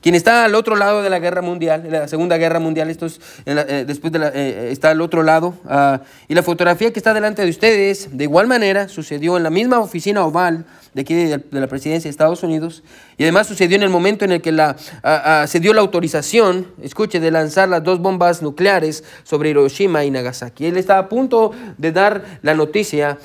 quien 0.00 0.14
está 0.14 0.44
al 0.44 0.54
otro 0.54 0.76
lado 0.76 1.02
de 1.02 1.10
la 1.10 1.18
guerra 1.18 1.42
mundial, 1.42 1.88
la 1.90 2.06
Segunda 2.06 2.36
Guerra 2.38 2.60
Mundial, 2.60 2.88
esto 2.88 3.06
es, 3.06 3.20
eh, 3.46 3.84
después 3.86 4.12
de 4.12 4.20
la, 4.20 4.28
eh, 4.28 4.70
está 4.70 4.90
al 4.90 5.00
otro 5.00 5.24
lado, 5.24 5.54
ah, 5.66 6.00
y 6.28 6.34
la 6.34 6.42
fotografía 6.44 6.92
que 6.92 7.00
está 7.00 7.12
delante 7.12 7.42
de 7.42 7.50
ustedes, 7.50 8.16
de 8.16 8.24
igual 8.24 8.46
manera, 8.46 8.88
sucedió 8.88 9.36
en 9.36 9.42
la 9.42 9.50
misma 9.50 9.80
oficina 9.80 10.24
oval 10.24 10.64
de 10.94 11.02
aquí 11.02 11.14
de, 11.14 11.42
la 11.50 11.66
presidencia 11.66 12.08
de 12.08 12.10
Estados 12.10 12.42
Unidos, 12.42 12.82
y 13.16 13.22
además 13.22 13.46
sucedió 13.46 13.76
en 13.76 13.82
el 13.82 13.90
momento 13.90 14.24
en 14.24 14.32
el 14.32 14.40
que 14.40 14.52
la, 14.52 14.76
ah, 15.02 15.42
ah, 15.42 15.46
se 15.46 15.60
dio 15.60 15.72
la 15.74 15.80
autorización, 15.80 16.66
escuche, 16.82 17.20
de 17.20 17.30
lanzar 17.30 17.68
las 17.68 17.82
dos 17.84 18.00
bombas 18.00 18.42
nucleares 18.42 19.04
sobre 19.24 19.50
Hiroshima 19.50 20.04
y 20.04 20.10
Nagasaki. 20.10 20.66
Él 20.66 20.76
está 20.76 20.98
a 20.98 21.08
punto 21.08 21.52
de 21.76 21.92
dar 21.92 22.24
la 22.42 22.54
noticia 22.54 23.18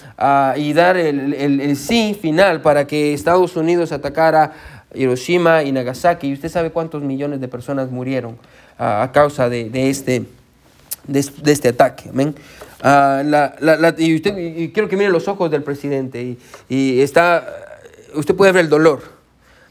y 0.55 0.73
dar 0.73 0.97
el, 0.97 1.33
el 1.33 1.75
sí 1.77 2.17
final 2.19 2.61
para 2.61 2.87
que 2.87 3.13
Estados 3.13 3.55
Unidos 3.55 3.91
atacara 3.91 4.53
Hiroshima 4.93 5.63
y 5.63 5.71
Nagasaki, 5.71 6.27
y 6.27 6.33
usted 6.33 6.49
sabe 6.49 6.71
cuántos 6.71 7.03
millones 7.03 7.41
de 7.41 7.47
personas 7.47 7.89
murieron 7.89 8.37
a 8.77 9.09
causa 9.13 9.49
de, 9.49 9.89
este, 9.89 10.25
de, 11.07 11.51
este 11.51 11.69
ataque. 11.69 12.09
Amén. 12.09 12.35
Ah, 12.85 13.23
y, 13.97 14.15
usted, 14.15 14.35
quiero 14.73 14.89
que 14.89 14.97
mire 14.97 15.09
los 15.09 15.29
ojos 15.29 15.49
del 15.49 15.63
presidente 15.63 16.21
y, 16.21 16.37
y 16.67 16.99
está, 16.99 17.47
usted 18.13 18.35
puede 18.35 18.51
ver 18.51 18.65
el 18.65 18.69
dolor 18.69 19.01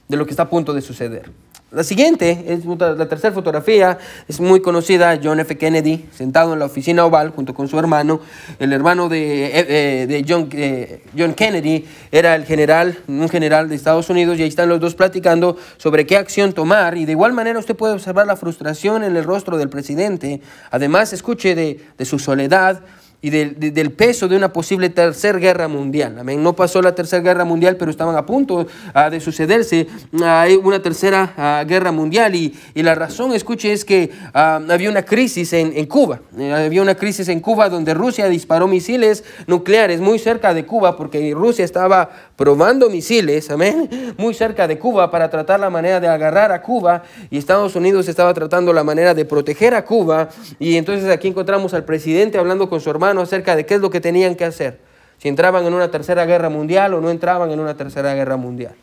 de 0.09 0.17
lo 0.17 0.25
que 0.25 0.31
está 0.31 0.45
a 0.45 0.49
punto 0.49 0.73
de 0.73 0.81
suceder. 0.81 1.31
La 1.73 1.85
siguiente, 1.85 2.45
es 2.49 2.67
la 2.67 3.09
tercera 3.09 3.33
fotografía, 3.33 3.97
es 4.29 4.41
muy 4.41 4.61
conocida, 4.61 5.19
John 5.23 5.41
F. 5.41 5.57
Kennedy, 5.57 6.05
sentado 6.13 6.53
en 6.53 6.59
la 6.59 6.67
oficina 6.67 7.07
oval 7.07 7.31
junto 7.31 7.55
con 7.55 7.67
su 7.67 7.79
hermano. 7.79 8.21
El 8.59 8.75
hermano 8.75 9.09
de, 9.09 9.47
eh, 9.47 9.53
eh, 9.55 10.07
de 10.07 10.23
John, 10.29 10.51
eh, 10.53 11.03
John, 11.17 11.33
Kennedy 11.33 11.87
era 12.11 12.35
el 12.35 12.45
general, 12.45 12.99
un 13.09 13.27
general 13.31 13.71
de 13.71 13.77
Estados 13.77 14.11
Unidos, 14.11 14.39
y 14.39 14.43
ahí 14.43 14.49
están 14.49 14.69
los 14.69 14.81
dos 14.81 14.95
platicando 14.95 15.57
sobre 15.79 16.05
qué 16.05 16.19
acción 16.19 16.53
tomar. 16.53 16.99
Y 16.99 17.07
de 17.07 17.13
igual 17.13 17.33
manera 17.33 17.59
usted 17.59 17.75
puede 17.75 17.95
observar 17.95 18.27
la 18.27 18.37
frustración 18.37 19.03
en 19.03 19.17
el 19.17 19.25
rostro 19.25 19.57
del 19.57 19.71
presidente. 19.71 20.43
Además, 20.71 21.15
escuche 21.15 21.55
de, 21.55 21.81
de 21.97 22.05
su 22.05 22.19
soledad, 22.19 22.83
y 23.25 23.31
del, 23.31 23.93
peso 23.93 24.27
de 24.27 24.37
una 24.37 24.53
posible 24.53 24.91
tercera 24.91 25.39
guerra 25.39 25.69
mundial. 25.69 26.21
No 26.43 26.55
pasó 26.55 26.83
la 26.83 26.93
tercera 26.93 27.23
guerra 27.23 27.45
mundial, 27.45 27.77
pero 27.77 27.93
estaban 27.93 28.17
a 28.17 28.27
punto 28.27 28.67
ah, 28.93 29.11
de 29.11 29.21
sucederse 29.21 29.87
ah, 30.21 30.47
una 30.61 30.83
tercera 30.83 31.33
ah, 31.37 31.65
guerra 31.65 31.93
mundial. 31.93 32.35
Y, 32.35 32.53
la 32.75 32.97
razón, 32.97 33.33
escuche, 33.33 33.73
es 33.73 33.85
que 33.85 34.11
había 34.33 34.91
una 34.91 35.05
crisis 35.05 35.53
en, 35.53 35.73
en 35.77 35.87
Cuba. 35.87 36.21
Eh, 36.37 36.53
había 36.53 36.83
una 36.83 36.97
crisis 36.97 37.29
en 37.29 37.39
Cuba 37.39 37.69
donde 37.69 37.95
Rusia 37.95 38.29
disparó 38.29 38.67
misiles 38.67 39.23
nucleares 39.47 40.01
muy 40.01 40.19
cerca 40.19 40.53
de 40.53 40.67
Cuba, 40.67 40.97
porque 40.97 41.33
Rusia 41.33 41.65
estaba 41.65 42.11
probando 42.43 42.91
misiles, 42.91 43.49
amén, 43.53 43.89
muy 44.19 44.35
cerca 44.35 44.67
de 44.67 44.77
Cuba 44.77 45.13
para 45.13 45.31
tratar 45.31 45.61
la 45.61 45.71
manera 45.71 46.01
de 46.01 46.09
agarrar 46.09 46.51
a 46.51 46.61
Cuba. 46.61 47.05
Y 47.31 47.39
Estados 47.39 47.77
Unidos 47.77 48.09
estaba 48.09 48.35
tratando 48.35 48.73
la 48.73 48.83
manera 48.83 49.15
de 49.15 49.25
proteger 49.25 49.77
a 49.77 49.85
Cuba. 49.85 50.29
Y 50.59 50.77
entonces 50.77 51.09
aquí 51.09 51.29
encontramos 51.29 51.73
al 51.73 51.85
presidente 51.85 52.39
hablando 52.39 52.69
con 52.69 52.81
su 52.81 52.91
hermano 52.91 53.21
acerca 53.21 53.55
de 53.55 53.65
qué 53.65 53.75
es 53.75 53.81
lo 53.81 53.91
que 53.91 54.01
tenían 54.01 54.35
que 54.35 54.45
hacer, 54.45 54.81
si 55.19 55.29
entraban 55.29 55.65
en 55.67 55.73
una 55.73 55.93
tercera 55.93 56.27
guerra 56.27 56.49
mundial 56.49 56.95
o 56.95 57.01
no 57.01 57.13
entraban 57.13 57.49
en 57.53 57.61
una 57.61 57.77
tercera 57.77 58.13
guerra 58.13 58.37
mundial. 58.37 58.75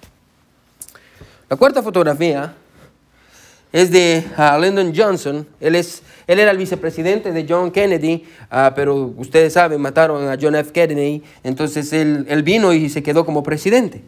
La 1.50 1.58
cuarta 1.58 1.84
fotografía 1.84 2.54
es 3.72 3.92
de 3.92 4.24
uh, 4.38 4.62
Lyndon 4.62 4.94
Johnson. 4.96 5.48
Él, 5.60 5.76
es, 5.76 6.02
él 6.28 6.40
era 6.40 6.52
el 6.52 6.58
vicepresidente 6.58 7.32
de 7.32 7.46
John 7.48 7.72
Kennedy, 7.72 8.24
uh, 8.52 8.74
pero 8.76 9.14
ustedes 9.18 9.54
saben, 9.54 9.82
mataron 9.82 10.28
a 10.28 10.38
John 10.40 10.56
F. 10.56 10.72
Kennedy, 10.72 11.24
entonces 11.44 11.92
él, 11.94 12.26
él 12.30 12.44
vino 12.44 12.74
y 12.74 12.90
se 12.90 13.04
quedó 13.04 13.26
como 13.26 13.44
presidente. 13.44 14.02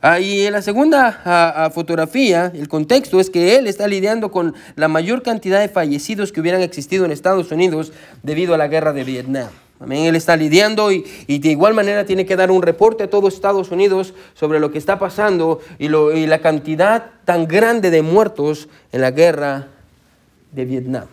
Ah, 0.00 0.20
y 0.20 0.46
en 0.46 0.52
la 0.52 0.62
segunda 0.62 1.22
ah, 1.24 1.52
ah, 1.56 1.70
fotografía, 1.70 2.52
el 2.54 2.68
contexto 2.68 3.18
es 3.18 3.30
que 3.30 3.56
él 3.56 3.66
está 3.66 3.88
lidiando 3.88 4.30
con 4.30 4.54
la 4.76 4.86
mayor 4.86 5.22
cantidad 5.22 5.58
de 5.58 5.68
fallecidos 5.68 6.30
que 6.30 6.40
hubieran 6.40 6.62
existido 6.62 7.04
en 7.04 7.10
Estados 7.10 7.50
Unidos 7.50 7.92
debido 8.22 8.54
a 8.54 8.58
la 8.58 8.68
guerra 8.68 8.92
de 8.92 9.02
Vietnam. 9.02 9.48
Amén. 9.80 10.06
Él 10.06 10.16
está 10.16 10.36
lidiando 10.36 10.90
y, 10.90 11.04
de 11.26 11.48
igual 11.50 11.74
manera 11.74 12.04
tiene 12.04 12.26
que 12.26 12.36
dar 12.36 12.50
un 12.50 12.62
reporte 12.62 13.04
a 13.04 13.10
todo 13.10 13.28
Estados 13.28 13.70
Unidos 13.70 14.12
sobre 14.34 14.58
lo 14.58 14.72
que 14.72 14.78
está 14.78 14.98
pasando 14.98 15.60
y, 15.78 15.88
la 15.88 16.40
cantidad 16.40 17.10
tan 17.24 17.46
grande 17.46 17.90
de 17.90 18.02
muertos 18.02 18.68
en 18.92 19.00
la 19.00 19.12
guerra 19.12 19.68
de 20.52 20.64
Vietnam. 20.64 21.06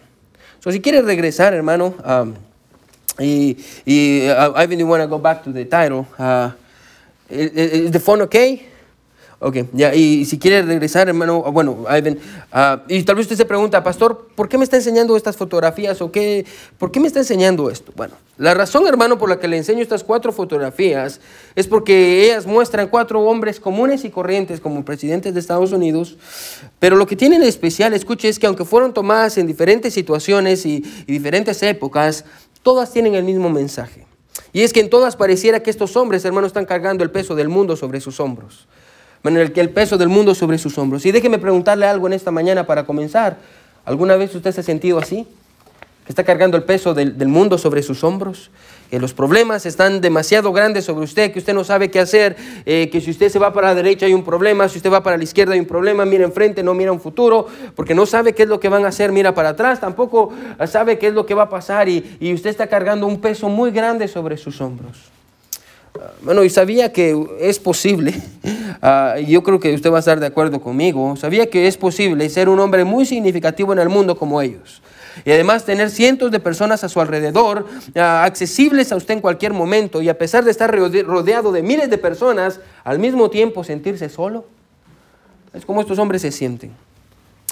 So, 0.60 0.72
si 0.72 0.82
quieres 0.82 1.06
regresar, 1.06 1.54
hermano, 1.54 1.94
um, 2.04 2.34
y, 3.20 3.58
y 3.86 4.28
uh, 4.30 4.58
Ivan, 4.58 4.80
you 4.80 4.88
want 4.88 5.04
to 5.04 5.08
go 5.08 5.20
back 5.20 5.44
to 5.44 5.54
the 5.54 5.66
title? 5.66 6.08
Uh, 6.18 6.52
is 7.30 7.92
the 7.92 8.00
phone 8.00 8.22
okay? 8.24 8.68
Ok, 9.40 9.58
ya, 9.74 9.94
y 9.94 10.24
si 10.24 10.40
quiere 10.40 10.62
regresar, 10.62 11.10
hermano, 11.10 11.44
ah, 11.46 11.50
bueno, 11.50 11.86
Ivan, 11.90 12.18
uh, 12.54 12.82
y 12.88 13.04
tal 13.04 13.18
vez 13.18 13.26
usted 13.26 13.36
se 13.36 13.44
pregunta, 13.44 13.84
pastor, 13.84 14.30
¿por 14.34 14.48
qué 14.48 14.58
me 14.58 14.64
está 14.64 14.78
enseñando 14.78 15.18
estas 15.18 15.36
fotografías 15.36 16.02
o 16.02 16.10
qué, 16.10 16.46
por 16.78 16.90
qué 16.90 17.02
me 17.02 17.08
está 17.08 17.20
enseñando 17.20 17.70
esto? 17.70 17.92
Bueno, 17.98 18.14
la 18.38 18.54
razón, 18.54 18.88
hermano, 18.88 19.18
por 19.18 19.28
la 19.28 19.38
que 19.38 19.50
le 19.50 19.58
enseño 19.58 19.82
estas 19.82 20.06
cuatro 20.06 20.32
fotografías 20.32 21.20
es 21.54 21.68
porque 21.68 22.24
ellas 22.24 22.46
muestran 22.46 22.88
cuatro 22.88 23.22
hombres 23.24 23.60
comunes 23.60 24.06
y 24.06 24.10
corrientes 24.10 24.62
como 24.62 24.86
presidentes 24.86 25.34
de 25.34 25.42
Estados 25.42 25.74
Unidos, 25.74 26.18
pero 26.80 26.96
lo 26.96 27.06
que 27.06 27.18
tienen 27.18 27.42
de 27.42 27.50
especial, 27.50 27.94
escuche, 27.94 28.30
es 28.30 28.40
que 28.40 28.48
aunque 28.48 28.64
fueron 28.64 28.94
tomadas 28.94 29.38
en 29.38 29.48
diferentes 29.48 29.94
situaciones 29.94 30.66
y, 30.66 30.80
diferentes 31.08 31.62
épocas, 31.62 32.24
todas 32.64 32.92
tienen 32.94 33.16
el 33.16 33.26
mismo 33.26 33.50
mensaje. 33.50 34.06
Y 34.54 34.62
es 34.62 34.72
que 34.72 34.80
en 34.80 34.90
todas 34.90 35.18
pareciera 35.18 35.62
que 35.62 35.70
estos 35.70 35.98
hombres, 35.98 36.24
hermanos, 36.24 36.48
están 36.48 36.66
cargando 36.66 37.04
el 37.04 37.12
peso 37.12 37.36
del 37.36 37.50
mundo 37.50 37.76
sobre 37.76 38.00
sus 38.00 38.22
hombros 38.22 38.68
en 39.30 39.38
el 39.38 39.54
el 39.56 39.70
peso 39.70 39.98
del 39.98 40.10
mundo 40.10 40.36
sobre 40.36 40.58
sus 40.58 40.78
hombros. 40.78 41.06
Y 41.06 41.12
déjeme 41.12 41.40
preguntarle 41.40 41.86
algo 41.86 42.08
en 42.08 42.14
esta 42.14 42.32
mañana 42.32 42.66
para 42.66 42.86
comenzar. 42.86 43.38
¿Alguna 43.86 44.16
vez 44.16 44.34
usted 44.34 44.52
se 44.52 44.62
ha 44.62 44.64
sentido 44.64 44.98
así? 44.98 45.28
Que 46.06 46.12
está 46.12 46.24
cargando 46.24 46.58
el 46.58 46.64
peso 46.64 46.94
del, 46.94 47.16
mundo 47.28 47.58
sobre 47.58 47.82
sus 47.82 48.04
hombros, 48.04 48.52
que 48.92 49.00
los 49.00 49.14
problemas 49.14 49.66
están 49.66 50.02
demasiado 50.02 50.52
grandes 50.54 50.86
sobre 50.86 51.04
usted, 51.04 51.32
que 51.32 51.40
usted 51.40 51.54
no 51.54 51.64
sabe 51.64 51.90
qué 51.90 52.00
hacer, 52.00 52.36
eh, 52.66 52.90
que 52.92 53.02
si 53.02 53.10
usted 53.12 53.30
se 53.30 53.40
va 53.40 53.54
para 53.54 53.70
la 53.70 53.76
derecha 53.76 54.06
hay 54.06 54.14
un 54.14 54.24
problema, 54.24 54.70
si 54.70 54.78
usted 54.78 54.92
va 54.92 55.02
para 55.02 55.18
la 55.18 55.24
izquierda 55.24 55.54
hay 55.54 55.60
un 55.60 55.66
problema, 55.66 56.06
mira 56.06 56.24
enfrente, 56.24 56.62
no 56.62 56.76
mira 56.76 56.92
un 56.92 57.00
futuro, 57.00 57.48
porque 57.76 57.96
no 57.96 58.06
sabe 58.06 58.34
qué 58.34 58.44
es 58.44 58.50
lo 58.50 58.60
que 58.60 58.70
van 58.70 58.86
a 58.86 58.90
hacer, 58.90 59.12
mira 59.12 59.34
para 59.34 59.50
atrás, 59.50 59.80
tampoco 59.80 60.32
sabe 60.68 61.00
qué 61.00 61.08
es 61.08 61.14
lo 61.14 61.26
que 61.26 61.34
va 61.34 61.44
a 61.44 61.50
pasar 61.50 61.90
y, 61.90 62.18
y 62.20 62.34
usted 62.34 62.52
está 62.52 62.68
cargando 62.68 63.08
un 63.08 63.20
peso 63.20 63.50
muy 63.50 63.72
grande 63.72 64.08
sobre 64.08 64.38
sus 64.38 64.62
hombros. 64.62 65.15
Bueno, 66.22 66.44
y 66.44 66.50
sabía 66.50 66.92
que 66.92 67.16
es 67.40 67.60
posible, 67.60 68.14
uh, 68.84 69.20
yo 69.20 69.44
creo 69.44 69.60
que 69.60 69.74
usted 69.74 69.92
va 69.92 69.98
a 69.98 70.00
estar 70.00 70.20
de 70.20 70.26
acuerdo 70.26 70.60
conmigo, 70.60 71.16
sabía 71.16 71.50
que 71.50 71.68
es 71.68 71.78
posible 71.78 72.30
ser 72.30 72.50
un 72.50 72.60
hombre 72.60 72.84
muy 72.84 73.06
significativo 73.06 73.74
en 73.74 73.80
el 73.80 73.90
mundo 73.90 74.18
como 74.18 74.42
ellos. 74.42 74.82
Y 75.24 75.32
además 75.32 75.64
tener 75.64 75.90
cientos 75.90 76.32
de 76.32 76.40
personas 76.40 76.84
a 76.84 76.90
su 76.90 77.00
alrededor, 77.00 77.66
ah, 77.96 78.26
accesibles 78.26 78.92
a 78.92 78.98
usted 78.98 79.14
en 79.14 79.22
cualquier 79.22 79.54
momento, 79.54 80.02
y 80.02 80.10
a 80.10 80.18
pesar 80.18 80.44
de 80.44 80.52
estar 80.52 80.76
rodeado 80.76 81.52
de 81.52 81.64
miles 81.64 81.90
de 81.90 81.98
personas, 81.98 82.60
al 82.84 83.00
mismo 83.00 83.30
tiempo 83.30 83.64
sentirse 83.64 84.10
solo. 84.10 84.46
Es 85.54 85.66
como 85.66 85.80
estos 85.80 85.98
hombres 86.00 86.22
se 86.22 86.32
sienten. 86.32 86.74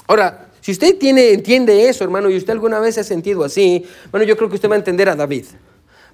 Ahora, 0.06 0.48
si 0.60 0.72
usted 0.72 0.98
tiene, 0.98 1.30
entiende 1.32 1.88
eso, 1.88 2.04
hermano, 2.04 2.28
y 2.28 2.36
usted 2.36 2.52
alguna 2.52 2.78
vez 2.80 2.96
se 2.96 3.00
ha 3.00 3.04
sentido 3.04 3.44
así, 3.44 3.86
bueno, 4.10 4.26
yo 4.26 4.36
creo 4.36 4.48
que 4.48 4.56
usted 4.56 4.68
va 4.68 4.74
a 4.74 4.78
entender 4.78 5.08
a 5.08 5.16
David. 5.16 5.46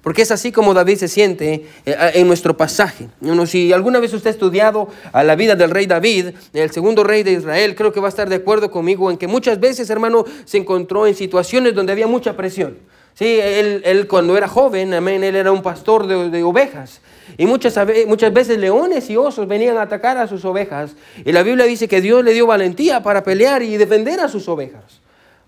Porque 0.01 0.23
es 0.23 0.31
así 0.31 0.51
como 0.51 0.73
David 0.73 0.97
se 0.97 1.07
siente 1.07 1.67
eh, 1.85 2.11
en 2.15 2.27
nuestro 2.27 2.57
pasaje. 2.57 3.07
Si 3.45 3.71
alguna 3.71 3.99
vez 3.99 4.13
usted 4.13 4.29
ha 4.29 4.33
estudiado 4.33 4.87
a 5.11 5.23
la 5.23 5.35
vida 5.35 5.55
del 5.55 5.69
rey 5.69 5.85
David, 5.85 6.29
el 6.53 6.71
segundo 6.71 7.03
rey 7.03 7.23
de 7.23 7.33
Israel, 7.33 7.75
creo 7.75 7.91
que 7.91 7.99
va 7.99 8.07
a 8.07 8.09
estar 8.09 8.27
de 8.27 8.35
acuerdo 8.35 8.71
conmigo 8.71 9.11
en 9.11 9.17
que 9.17 9.27
muchas 9.27 9.59
veces, 9.59 9.89
hermano, 9.89 10.25
se 10.45 10.57
encontró 10.57 11.05
en 11.05 11.13
situaciones 11.13 11.75
donde 11.75 11.91
había 11.91 12.07
mucha 12.07 12.35
presión. 12.35 12.77
Sí, 13.13 13.39
él, 13.41 14.07
cuando 14.07 14.37
era 14.37 14.47
joven, 14.47 14.93
amén, 14.93 15.23
él 15.23 15.35
era 15.35 15.51
un 15.51 15.61
pastor 15.61 16.07
de, 16.07 16.43
ovejas. 16.43 17.01
Y 17.37 17.45
muchas, 17.45 17.77
muchas 18.07 18.33
veces 18.33 18.57
leones 18.57 19.09
y 19.09 19.17
osos 19.17 19.47
venían 19.47 19.77
a 19.77 19.83
atacar 19.83 20.17
a 20.17 20.27
sus 20.27 20.43
ovejas. 20.45 20.95
Y 21.23 21.31
la 21.31 21.43
Biblia 21.43 21.65
dice 21.65 21.87
que 21.87 22.01
Dios 22.01 22.23
le 22.23 22.33
dio 22.33 22.47
valentía 22.47 23.03
para 23.03 23.23
pelear 23.23 23.61
y 23.61 23.77
defender 23.77 24.19
a 24.19 24.29
sus 24.29 24.47
ovejas. 24.47 25.00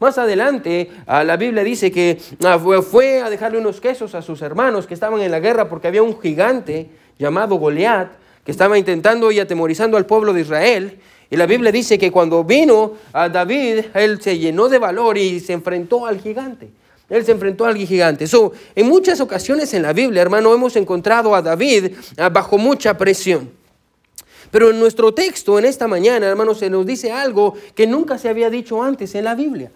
Más 0.03 0.17
adelante, 0.17 0.89
ah, 1.07 1.23
la 1.23 1.37
Biblia 1.37 1.63
dice 1.63 1.89
que 1.89 2.17
ah, 2.43 2.59
fue 2.81 3.21
a 3.21 3.29
dejarle 3.29 3.57
unos 3.57 3.79
quesos 3.79 4.13
a 4.15 4.21
sus 4.21 4.41
hermanos 4.41 4.85
que 4.85 4.95
estaban 4.95 5.21
en 5.21 5.31
la 5.31 5.39
guerra 5.39 5.69
porque 5.69 5.87
había 5.87 6.03
un 6.03 6.19
gigante 6.19 6.89
llamado 7.17 7.55
Goliat 7.55 8.11
que 8.43 8.51
estaba 8.51 8.77
intentando 8.77 9.31
y 9.31 9.39
atemorizando 9.39 9.95
al 9.95 10.05
pueblo 10.05 10.33
de 10.33 10.41
Israel. 10.41 10.99
Y 11.29 11.37
la 11.37 11.45
Biblia 11.45 11.71
dice 11.71 11.97
que 11.97 12.11
cuando 12.11 12.43
vino 12.43 12.95
a 13.13 13.29
David, 13.29 13.85
él 13.93 14.21
se 14.21 14.37
llenó 14.37 14.67
de 14.67 14.77
valor 14.77 15.17
y 15.17 15.39
se 15.39 15.53
enfrentó 15.53 16.05
al 16.05 16.19
gigante. 16.19 16.69
Él 17.09 17.23
se 17.23 17.31
enfrentó 17.31 17.63
al 17.63 17.77
gigante. 17.77 18.25
en 18.75 18.85
muchas 18.85 19.21
ocasiones 19.21 19.73
en 19.73 19.83
la 19.83 19.93
Biblia, 19.93 20.21
hermano, 20.21 20.53
hemos 20.53 20.75
encontrado 20.75 21.33
a 21.33 21.41
David 21.41 21.93
ah, 22.17 22.27
bajo 22.27 22.57
mucha 22.57 22.97
presión. 22.97 23.62
Pero 24.53 24.69
en 24.69 24.79
nuestro 24.79 25.15
texto, 25.15 25.57
en 25.57 25.65
esta 25.65 25.87
mañana, 25.87 26.27
hermanos, 26.27 26.59
se 26.59 26.69
nos 26.69 26.85
dice 26.85 27.11
algo 27.11 27.55
que 27.73 27.87
nunca 27.87 28.19
se 28.19 28.29
había 28.29 28.51
dicho 28.51 28.83
antes 28.83 29.15
en 29.15 29.23
la 29.23 29.33
Biblia. 29.33 29.71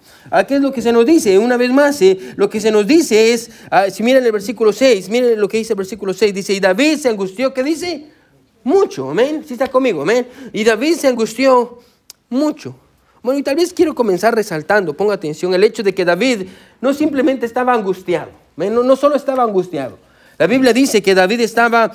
¿Qué 0.48 0.58
es 0.58 0.62
lo 0.62 0.72
que 0.72 0.84
se 0.84 0.92
nos 0.92 1.04
dice? 1.04 1.40
Una 1.40 1.58
vez 1.58 1.72
más, 1.72 2.00
eh, 2.04 2.36
lo 2.36 2.48
que 2.48 2.62
se 2.62 2.70
nos 2.70 2.86
dice 2.86 3.34
es, 3.34 3.50
ah, 3.72 3.90
si 3.90 4.04
miren 4.04 4.24
el 4.24 4.32
versículo 4.32 4.72
6, 4.72 5.10
miren 5.10 5.42
lo 5.42 5.48
que 5.48 5.58
dice 5.58 5.74
el 5.74 5.78
versículo 5.78 6.14
6, 6.14 6.32
dice, 6.32 6.54
y 6.54 6.60
David 6.60 7.00
se 7.00 7.10
angustió, 7.10 7.56
¿qué 7.56 7.64
dice? 7.64 8.06
Mucho, 8.64 9.10
amén. 9.10 9.44
Si 9.48 9.54
está 9.54 9.66
conmigo, 9.66 10.04
amén. 10.04 10.28
Y 10.54 10.64
David 10.64 10.94
se 10.94 11.08
angustió 11.08 11.80
mucho. 12.30 12.76
Bueno, 13.24 13.40
y 13.40 13.42
tal 13.42 13.56
vez 13.56 13.74
quiero 13.74 13.96
comenzar 13.96 14.36
resaltando, 14.36 14.94
ponga 14.94 15.16
atención, 15.16 15.56
el 15.56 15.64
hecho 15.64 15.82
de 15.82 15.96
que 15.96 16.06
David 16.06 16.50
no 16.82 16.94
simplemente 16.94 17.48
estaba 17.48 17.74
angustiado, 17.74 18.30
no, 18.56 18.84
no 18.84 18.96
solo 18.96 19.16
estaba 19.16 19.42
angustiado, 19.42 19.98
la 20.38 20.48
Biblia 20.48 20.74
dice 20.74 21.02
que 21.02 21.16
David 21.16 21.42
estaba 21.42 21.92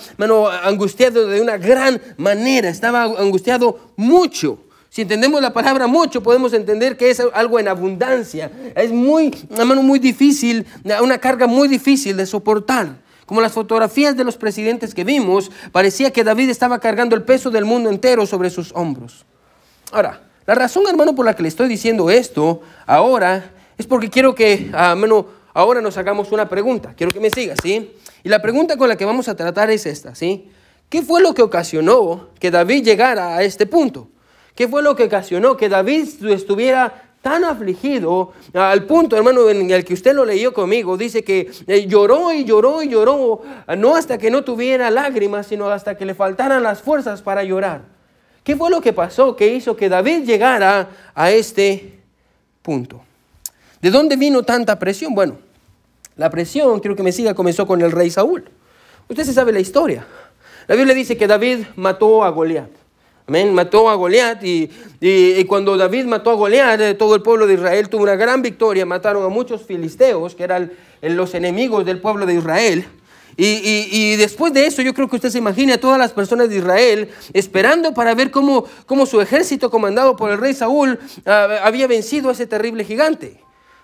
angustiado 0.64 1.26
de 1.26 1.40
una 1.40 1.56
gran 1.58 2.00
manera, 2.16 2.68
estaba 2.68 3.04
angustiado 3.04 3.92
mucho. 3.96 4.58
Si 4.90 5.02
entendemos 5.02 5.40
la 5.40 5.52
palabra 5.52 5.86
mucho, 5.86 6.22
podemos 6.22 6.52
entender 6.52 6.96
que 6.96 7.10
es 7.10 7.22
algo 7.32 7.58
en 7.58 7.68
abundancia. 7.68 8.50
Es 8.74 8.90
muy, 8.90 9.32
hermano, 9.56 9.82
muy 9.82 9.98
difícil, 9.98 10.66
una 11.00 11.18
carga 11.18 11.46
muy 11.46 11.68
difícil 11.68 12.16
de 12.16 12.26
soportar. 12.26 13.00
Como 13.24 13.40
las 13.40 13.52
fotografías 13.52 14.16
de 14.16 14.24
los 14.24 14.36
presidentes 14.36 14.92
que 14.92 15.04
vimos, 15.04 15.50
parecía 15.70 16.10
que 16.10 16.24
David 16.24 16.50
estaba 16.50 16.80
cargando 16.80 17.16
el 17.16 17.22
peso 17.22 17.50
del 17.50 17.64
mundo 17.64 17.88
entero 17.88 18.26
sobre 18.26 18.50
sus 18.50 18.72
hombros. 18.74 19.24
Ahora, 19.92 20.20
la 20.44 20.54
razón, 20.54 20.84
hermano, 20.88 21.14
por 21.14 21.24
la 21.24 21.34
que 21.34 21.42
le 21.42 21.48
estoy 21.48 21.68
diciendo 21.68 22.10
esto 22.10 22.60
ahora 22.84 23.52
es 23.78 23.86
porque 23.86 24.10
quiero 24.10 24.34
que, 24.34 24.70
hermano, 24.74 25.26
ahora 25.54 25.80
nos 25.80 25.96
hagamos 25.96 26.32
una 26.32 26.48
pregunta. 26.48 26.92
Quiero 26.94 27.12
que 27.12 27.20
me 27.20 27.30
siga, 27.30 27.54
¿sí? 27.62 27.92
Y 28.24 28.28
la 28.28 28.40
pregunta 28.40 28.76
con 28.76 28.88
la 28.88 28.96
que 28.96 29.04
vamos 29.04 29.28
a 29.28 29.36
tratar 29.36 29.70
es 29.70 29.86
esta, 29.86 30.14
¿sí? 30.14 30.48
¿Qué 30.88 31.02
fue 31.02 31.22
lo 31.22 31.34
que 31.34 31.42
ocasionó 31.42 32.28
que 32.38 32.50
David 32.50 32.84
llegara 32.84 33.36
a 33.36 33.42
este 33.42 33.66
punto? 33.66 34.08
¿Qué 34.54 34.68
fue 34.68 34.82
lo 34.82 34.94
que 34.94 35.04
ocasionó 35.04 35.56
que 35.56 35.68
David 35.68 36.26
estuviera 36.26 37.08
tan 37.22 37.44
afligido 37.44 38.32
al 38.52 38.84
punto, 38.84 39.16
hermano, 39.16 39.48
en 39.48 39.70
el 39.70 39.84
que 39.84 39.94
usted 39.94 40.14
lo 40.14 40.24
leyó 40.24 40.52
conmigo? 40.52 40.96
Dice 40.96 41.24
que 41.24 41.50
eh, 41.66 41.86
lloró 41.86 42.32
y 42.32 42.44
lloró 42.44 42.82
y 42.82 42.90
lloró, 42.90 43.42
no 43.78 43.96
hasta 43.96 44.18
que 44.18 44.30
no 44.30 44.44
tuviera 44.44 44.90
lágrimas, 44.90 45.46
sino 45.46 45.70
hasta 45.70 45.96
que 45.96 46.04
le 46.04 46.14
faltaran 46.14 46.62
las 46.62 46.82
fuerzas 46.82 47.22
para 47.22 47.42
llorar. 47.42 47.82
¿Qué 48.44 48.56
fue 48.56 48.70
lo 48.70 48.80
que 48.80 48.92
pasó 48.92 49.34
que 49.34 49.54
hizo 49.54 49.76
que 49.76 49.88
David 49.88 50.24
llegara 50.24 50.90
a 51.14 51.30
este 51.30 52.00
punto? 52.60 53.00
¿De 53.80 53.90
dónde 53.90 54.16
vino 54.16 54.42
tanta 54.42 54.78
presión? 54.78 55.14
Bueno, 55.14 55.38
la 56.16 56.30
presión, 56.30 56.80
quiero 56.80 56.96
que 56.96 57.02
me 57.02 57.12
siga, 57.12 57.34
comenzó 57.34 57.66
con 57.66 57.80
el 57.80 57.90
rey 57.90 58.10
Saúl. 58.10 58.44
Usted 59.08 59.24
se 59.24 59.32
sabe 59.32 59.52
la 59.52 59.60
historia. 59.60 60.06
La 60.68 60.76
Biblia 60.76 60.94
dice 60.94 61.16
que 61.16 61.26
David 61.26 61.60
mató 61.76 62.24
a 62.24 62.30
Goliat. 62.30 62.70
Amén. 63.26 63.54
Mató 63.54 63.88
a 63.88 63.94
Goliat 63.94 64.42
y, 64.42 64.70
y, 65.00 65.44
cuando 65.44 65.76
David 65.76 66.06
mató 66.06 66.30
a 66.30 66.34
Goliat, 66.34 66.80
eh, 66.80 66.94
todo 66.94 67.14
el 67.14 67.22
pueblo 67.22 67.46
de 67.46 67.54
Israel 67.54 67.88
tuvo 67.88 68.02
una 68.02 68.16
gran 68.16 68.42
victoria. 68.42 68.84
Mataron 68.84 69.24
a 69.24 69.28
muchos 69.28 69.62
filisteos, 69.62 70.34
que 70.34 70.42
eran 70.42 70.72
los 71.00 71.34
enemigos 71.34 71.84
del 71.84 72.00
pueblo 72.00 72.26
de 72.26 72.34
Israel. 72.34 72.84
Y, 73.36 73.88
y, 73.90 74.16
después 74.16 74.52
de 74.52 74.66
eso, 74.66 74.82
yo 74.82 74.92
creo 74.92 75.08
que 75.08 75.16
usted 75.16 75.30
se 75.30 75.38
imagina 75.38 75.74
a 75.74 75.78
todas 75.78 75.98
las 75.98 76.12
personas 76.12 76.50
de 76.50 76.56
Israel 76.56 77.08
esperando 77.32 77.94
para 77.94 78.14
ver 78.14 78.30
cómo, 78.30 78.66
cómo 78.84 79.06
su 79.06 79.20
ejército 79.20 79.70
comandado 79.70 80.16
por 80.16 80.30
el 80.30 80.38
rey 80.38 80.52
Saúl 80.52 80.98
ah, 81.24 81.60
había 81.62 81.86
vencido 81.86 82.28
a 82.28 82.32
ese 82.32 82.46
terrible 82.46 82.84
gigante. 82.84 83.40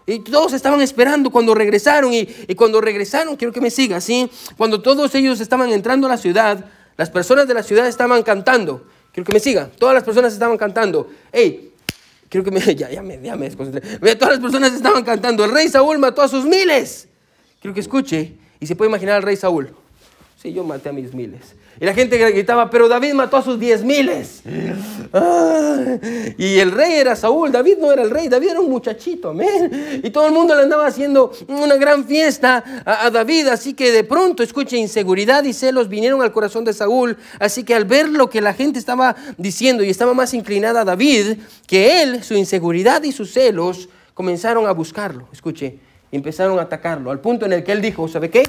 Y 0.08 0.20
todos 0.20 0.54
estaban 0.54 0.80
esperando 0.80 1.30
cuando 1.30 1.54
regresaron. 1.54 2.14
Y, 2.14 2.26
cuando 2.56 2.80
regresaron, 2.80 3.36
quiero 3.36 3.52
que 3.52 3.60
me 3.60 3.70
siga, 3.70 4.00
¿sí? 4.00 4.30
Cuando 4.56 4.80
todos 4.80 5.14
ellos 5.14 5.38
estaban 5.38 5.70
entrando 5.70 6.06
a 6.06 6.10
la 6.10 6.16
ciudad, 6.16 6.64
las 6.96 7.10
personas 7.10 7.46
de 7.46 7.52
la 7.52 7.62
ciudad 7.62 7.86
estaban 7.86 8.22
cantando. 8.22 8.86
Quiero 9.12 9.26
que 9.26 9.34
me 9.34 9.38
siga. 9.38 9.68
Todas 9.78 9.94
las 9.94 10.04
personas 10.04 10.32
estaban 10.32 10.56
cantando. 10.56 11.10
Hey, 11.30 11.74
quiero 12.30 12.42
que 12.42 12.50
me. 12.50 12.60
Ya, 12.74 12.90
ya 12.90 13.02
me, 13.02 13.20
ya 13.20 13.36
me 13.36 13.50
desconcentré. 13.50 14.16
Todas 14.16 14.34
las 14.34 14.40
personas 14.40 14.72
estaban 14.72 15.04
cantando. 15.04 15.44
El 15.44 15.50
rey 15.50 15.68
Saúl 15.68 15.98
mató 15.98 16.22
a 16.22 16.28
sus 16.28 16.46
miles. 16.46 17.06
Quiero 17.60 17.74
que 17.74 17.80
escuche. 17.80 18.32
Y 18.60 18.66
se 18.66 18.74
puede 18.76 18.88
imaginar 18.88 19.16
al 19.16 19.22
rey 19.22 19.36
Saúl. 19.36 19.74
Sí, 20.42 20.54
yo 20.54 20.64
maté 20.64 20.88
a 20.88 20.92
mis 20.92 21.12
miles. 21.12 21.54
Y 21.80 21.84
la 21.84 21.94
gente 21.94 22.18
gritaba, 22.18 22.68
pero 22.70 22.88
David 22.88 23.14
mató 23.14 23.36
a 23.36 23.42
sus 23.42 23.58
diez 23.58 23.84
miles. 23.84 24.42
y 26.36 26.58
el 26.58 26.72
rey 26.72 26.94
era 26.94 27.14
Saúl, 27.14 27.52
David 27.52 27.78
no 27.78 27.92
era 27.92 28.02
el 28.02 28.10
rey, 28.10 28.28
David 28.28 28.48
era 28.50 28.60
un 28.60 28.68
muchachito, 28.68 29.30
amén. 29.30 30.00
Y 30.02 30.10
todo 30.10 30.26
el 30.26 30.32
mundo 30.32 30.56
le 30.56 30.62
andaba 30.62 30.86
haciendo 30.86 31.32
una 31.46 31.76
gran 31.76 32.04
fiesta 32.04 32.64
a, 32.84 33.10
David, 33.10 33.46
así 33.48 33.74
que 33.74 33.92
de 33.92 34.02
pronto, 34.02 34.42
escuche, 34.42 34.76
inseguridad 34.76 35.44
y 35.44 35.52
celos 35.52 35.88
vinieron 35.88 36.20
al 36.20 36.32
corazón 36.32 36.64
de 36.64 36.72
Saúl, 36.72 37.16
así 37.38 37.62
que 37.62 37.74
al 37.74 37.84
ver 37.84 38.08
lo 38.08 38.28
que 38.28 38.40
la 38.40 38.54
gente 38.54 38.80
estaba 38.80 39.14
diciendo 39.36 39.84
y 39.84 39.90
estaba 39.90 40.14
más 40.14 40.34
inclinada 40.34 40.80
a 40.80 40.84
David, 40.84 41.38
que 41.66 42.02
él, 42.02 42.24
su 42.24 42.34
inseguridad 42.34 43.04
y 43.04 43.12
sus 43.12 43.32
celos, 43.32 43.88
comenzaron 44.14 44.66
a 44.66 44.72
buscarlo, 44.72 45.28
escuche, 45.32 45.78
empezaron 46.10 46.58
a 46.58 46.62
atacarlo, 46.62 47.12
al 47.12 47.20
punto 47.20 47.46
en 47.46 47.52
el 47.52 47.62
que 47.62 47.70
él 47.70 47.80
dijo, 47.80 48.08
¿sabe 48.08 48.30
qué? 48.30 48.42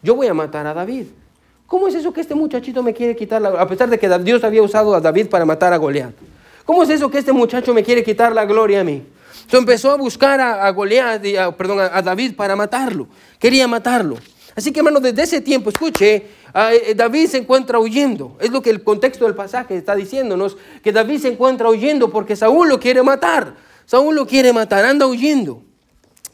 Yo 0.00 0.14
voy 0.14 0.28
a 0.28 0.34
matar 0.34 0.66
a 0.68 0.74
David. 0.74 1.06
¿Cómo 1.68 1.86
es 1.86 1.94
eso 1.94 2.14
que 2.14 2.22
este 2.22 2.34
muchachito 2.34 2.82
me 2.82 2.94
quiere 2.94 3.14
quitar 3.14 3.42
la 3.42 3.50
a 3.50 3.68
pesar 3.68 3.90
de 3.90 3.98
que 3.98 4.08
Dios 4.20 4.42
había 4.42 4.62
usado 4.62 4.94
a 4.94 5.00
David 5.00 5.28
para 5.28 5.44
matar 5.44 5.74
a 5.74 5.76
Goliat? 5.76 6.14
¿Cómo 6.64 6.82
es 6.82 6.88
eso 6.88 7.10
que 7.10 7.18
este 7.18 7.30
muchacho 7.30 7.74
me 7.74 7.84
quiere 7.84 8.02
quitar 8.02 8.34
la 8.34 8.46
gloria 8.46 8.80
a 8.80 8.84
mí? 8.84 9.02
Entonces 9.42 9.60
empezó 9.60 9.90
a 9.90 9.96
buscar 9.96 10.40
a, 10.40 10.70
Goliat, 10.70 11.22
perdón, 11.58 11.80
a, 11.80 12.00
David 12.00 12.36
para 12.36 12.56
matarlo. 12.56 13.06
Quería 13.38 13.68
matarlo. 13.68 14.16
Así 14.56 14.72
que 14.72 14.80
hermano, 14.80 14.98
desde 14.98 15.22
ese 15.22 15.40
tiempo, 15.42 15.68
escuche, 15.68 16.26
eh, 16.54 16.94
David 16.96 17.28
se 17.28 17.36
encuentra 17.36 17.78
huyendo. 17.78 18.38
Es 18.40 18.50
lo 18.50 18.62
que 18.62 18.70
el 18.70 18.82
contexto 18.82 19.26
del 19.26 19.34
pasaje 19.34 19.76
está 19.76 19.94
diciéndonos, 19.94 20.56
que 20.82 20.90
David 20.90 21.20
se 21.20 21.28
encuentra 21.28 21.68
huyendo 21.68 22.08
porque 22.08 22.34
Saúl 22.34 22.70
lo 22.70 22.80
quiere 22.80 23.02
matar. 23.02 23.54
Saúl 23.84 24.14
lo 24.14 24.26
quiere 24.26 24.54
matar, 24.54 24.86
anda 24.86 25.06
huyendo. 25.06 25.62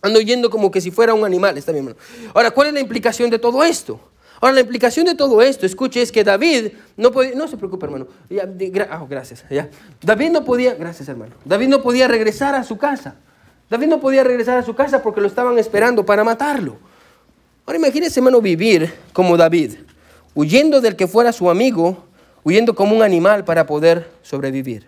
Anda 0.00 0.21
huyendo 0.21 0.49
como 0.49 0.71
que 0.71 0.81
si 0.81 0.93
fuera 0.93 1.12
un 1.12 1.25
animal. 1.25 1.59
Está 1.59 1.73
bien, 1.73 1.88
hermano. 1.88 2.00
Ahora, 2.35 2.53
¿cuál 2.53 2.69
es 2.69 2.75
la 2.75 2.81
implicación 2.81 3.31
de 3.31 3.41
todo 3.41 3.64
esto? 3.64 3.99
Ahora, 4.45 4.57
la 4.57 4.61
implicación 4.61 5.07
de 5.07 5.15
todo 5.15 5.41
esto, 5.41 5.65
escuche, 5.65 6.03
es 6.03 6.13
que 6.13 6.23
David 6.23 6.73
no 6.99 7.11
podía, 7.13 7.35
no 7.35 7.49
se 7.49 7.57
preocupe, 7.57 7.87
hermano, 7.87 8.09
ah, 8.91 9.07
gracias, 9.09 9.43
ya. 9.49 9.71
David 10.03 10.33
no 10.33 10.45
podía, 10.45 10.75
gracias, 10.75 11.09
hermano, 11.09 11.33
David 11.47 11.69
no 11.69 11.81
podía 11.83 12.09
regresar 12.09 12.55
a 12.55 12.63
su 12.63 12.77
casa. 12.77 13.15
David 13.71 13.87
no 13.87 14.01
podía 14.01 14.23
regresar 14.23 14.59
a 14.59 14.63
su 14.63 14.75
casa 14.75 15.03
porque 15.03 15.23
lo 15.23 15.29
estaban 15.29 15.59
esperando 15.59 16.05
para 16.05 16.25
matarlo. 16.25 16.77
Ahora 17.65 17.79
imagínese, 17.79 18.21
hermano, 18.21 18.43
vivir 18.43 18.93
como 19.15 19.39
David, 19.39 19.77
huyendo 20.35 20.83
del 20.83 20.95
que 20.95 21.07
fuera 21.07 21.33
su 21.33 21.49
amigo, 21.49 22.05
huyendo 22.43 22.75
como 22.75 22.95
un 22.95 23.03
animal 23.03 23.47
para 23.47 23.65
poder 23.65 24.11
sobrevivir. 24.21 24.87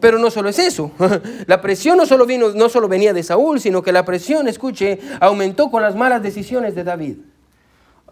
pero 0.00 0.18
no 0.18 0.30
solo 0.30 0.48
es 0.48 0.58
eso, 0.58 0.90
la 1.46 1.60
presión 1.60 1.98
no 1.98 2.06
solo, 2.06 2.24
vino, 2.24 2.52
no 2.54 2.70
solo 2.70 2.88
venía 2.88 3.12
de 3.12 3.22
Saúl, 3.22 3.60
sino 3.60 3.82
que 3.82 3.92
la 3.92 4.06
presión, 4.06 4.48
escuche, 4.48 5.00
aumentó 5.20 5.70
con 5.70 5.82
las 5.82 5.94
malas 5.94 6.22
decisiones 6.22 6.74
de 6.74 6.84
David. 6.84 7.16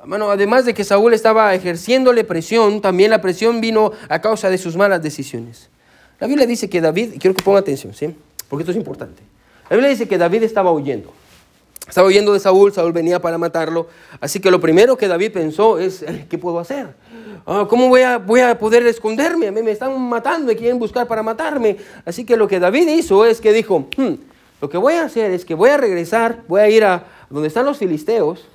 Bueno, 0.07 0.31
además 0.31 0.65
de 0.65 0.73
que 0.73 0.85
Saúl 0.85 1.15
estaba 1.15 1.53
ejerciéndole 1.53 2.23
presión, 2.23 2.81
también 2.81 3.11
la 3.11 3.21
presión 3.21 3.61
vino 3.61 3.91
a 4.09 4.21
causa 4.21 4.49
de 4.51 4.57
sus 4.57 4.77
malas 4.77 5.03
decisiones. 5.03 5.69
La 6.21 6.29
Biblia 6.29 6.47
dice 6.47 6.71
que 6.71 6.81
David, 6.81 7.15
quiero 7.19 7.35
que 7.35 7.43
ponga 7.43 7.59
atención, 7.59 7.93
¿sí? 7.93 8.15
Porque 8.49 8.63
esto 8.63 8.71
es 8.71 8.77
importante. 8.77 9.23
La 9.69 9.77
Biblia 9.77 9.91
dice 9.91 10.07
que 10.07 10.17
David 10.17 10.45
estaba 10.45 10.71
huyendo. 10.71 11.13
Estaba 11.89 12.07
huyendo 12.07 12.33
de 12.33 12.39
Saúl, 12.39 12.73
Saúl 12.73 12.93
venía 12.93 13.21
para 13.21 13.37
matarlo. 13.37 13.89
Así 14.21 14.39
que 14.39 14.49
lo 14.49 14.61
primero 14.61 14.97
que 14.97 15.09
David 15.09 15.33
pensó 15.33 15.79
es, 15.79 16.03
eh, 16.03 16.27
¿qué 16.31 16.39
puedo 16.39 16.61
hacer? 16.61 16.95
Ah, 17.45 17.67
¿Cómo 17.69 17.89
voy 17.89 18.03
a, 18.03 18.19
voy 18.19 18.41
a 18.41 18.57
poder 18.59 18.87
esconderme? 18.87 19.49
A 19.49 19.53
mí 19.53 19.61
me 19.61 19.73
están 19.73 20.01
matando, 20.01 20.47
me 20.47 20.57
quieren 20.57 20.79
buscar 20.79 21.09
para 21.09 21.25
matarme. 21.25 21.79
Así 22.05 22.25
que 22.25 22.37
lo 22.37 22.47
que 22.47 22.61
David 22.61 22.89
hizo 22.89 23.25
es 23.25 23.41
que 23.41 23.53
dijo, 23.53 23.89
hmm, 23.97 24.15
lo 24.61 24.71
que 24.71 24.79
voy 24.79 24.95
a 24.95 25.05
hacer 25.05 25.33
es 25.33 25.45
que 25.45 25.55
voy 25.55 25.71
a 25.71 25.77
regresar, 25.77 26.43
voy 26.47 26.61
a 26.61 26.69
ir 26.69 26.85
a 26.85 27.05
donde 27.29 27.49
están 27.49 27.67
los 27.67 27.79
filisteos, 27.79 28.47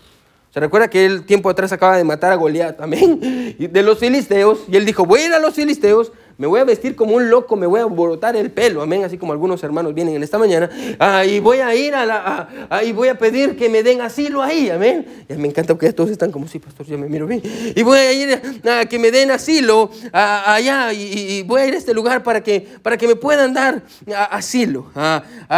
se 0.53 0.59
recuerda 0.59 0.89
que 0.89 1.05
él 1.05 1.25
tiempo 1.25 1.49
atrás 1.49 1.71
acaba 1.71 1.97
de 1.97 2.03
matar 2.03 2.31
a 2.31 2.35
Goliat, 2.35 2.79
amén, 2.81 3.55
de 3.57 3.83
los 3.83 3.99
filisteos, 3.99 4.59
y 4.67 4.75
él 4.75 4.85
dijo, 4.85 5.05
voy 5.05 5.21
a 5.21 5.25
ir 5.27 5.33
a 5.33 5.39
los 5.39 5.53
filisteos, 5.53 6.11
me 6.37 6.47
voy 6.47 6.59
a 6.59 6.63
vestir 6.63 6.95
como 6.95 7.15
un 7.15 7.29
loco, 7.29 7.55
me 7.55 7.67
voy 7.67 7.79
a 7.79 7.85
brotar 7.85 8.35
el 8.35 8.51
pelo, 8.51 8.81
amén, 8.81 9.03
así 9.03 9.17
como 9.17 9.31
algunos 9.31 9.63
hermanos 9.63 9.93
vienen 9.93 10.15
en 10.15 10.23
esta 10.23 10.37
mañana, 10.37 10.69
ah, 10.99 11.25
y 11.25 11.39
voy 11.39 11.59
a 11.59 11.73
ir 11.75 11.93
a 11.95 12.05
la, 12.05 12.49
ah, 12.69 12.83
y 12.83 12.91
voy 12.91 13.09
a 13.09 13.17
pedir 13.17 13.55
que 13.55 13.69
me 13.69 13.83
den 13.83 14.01
asilo 14.01 14.41
ahí, 14.41 14.69
amén. 14.69 15.05
Y 15.29 15.33
me 15.33 15.47
encanta 15.47 15.73
porque 15.73 15.91
todos 15.93 16.09
están 16.09 16.31
como, 16.31 16.47
sí, 16.47 16.59
pastor, 16.59 16.85
yo 16.85 16.97
me 16.97 17.07
miro 17.07 17.27
bien. 17.27 17.41
Y 17.75 17.83
voy 17.83 17.99
a 17.99 18.13
ir 18.13 18.41
a 18.69 18.85
que 18.85 18.99
me 18.99 19.11
den 19.11 19.31
asilo 19.31 19.91
allá, 20.11 20.93
y, 20.93 21.43
voy 21.43 21.61
a 21.61 21.67
ir 21.67 21.73
a 21.73 21.77
este 21.77 21.93
lugar 21.93 22.23
para 22.23 22.41
que, 22.41 22.67
para 22.81 22.97
que 22.97 23.07
me 23.07 23.15
puedan 23.15 23.53
dar 23.53 23.83
asilo, 24.29 24.87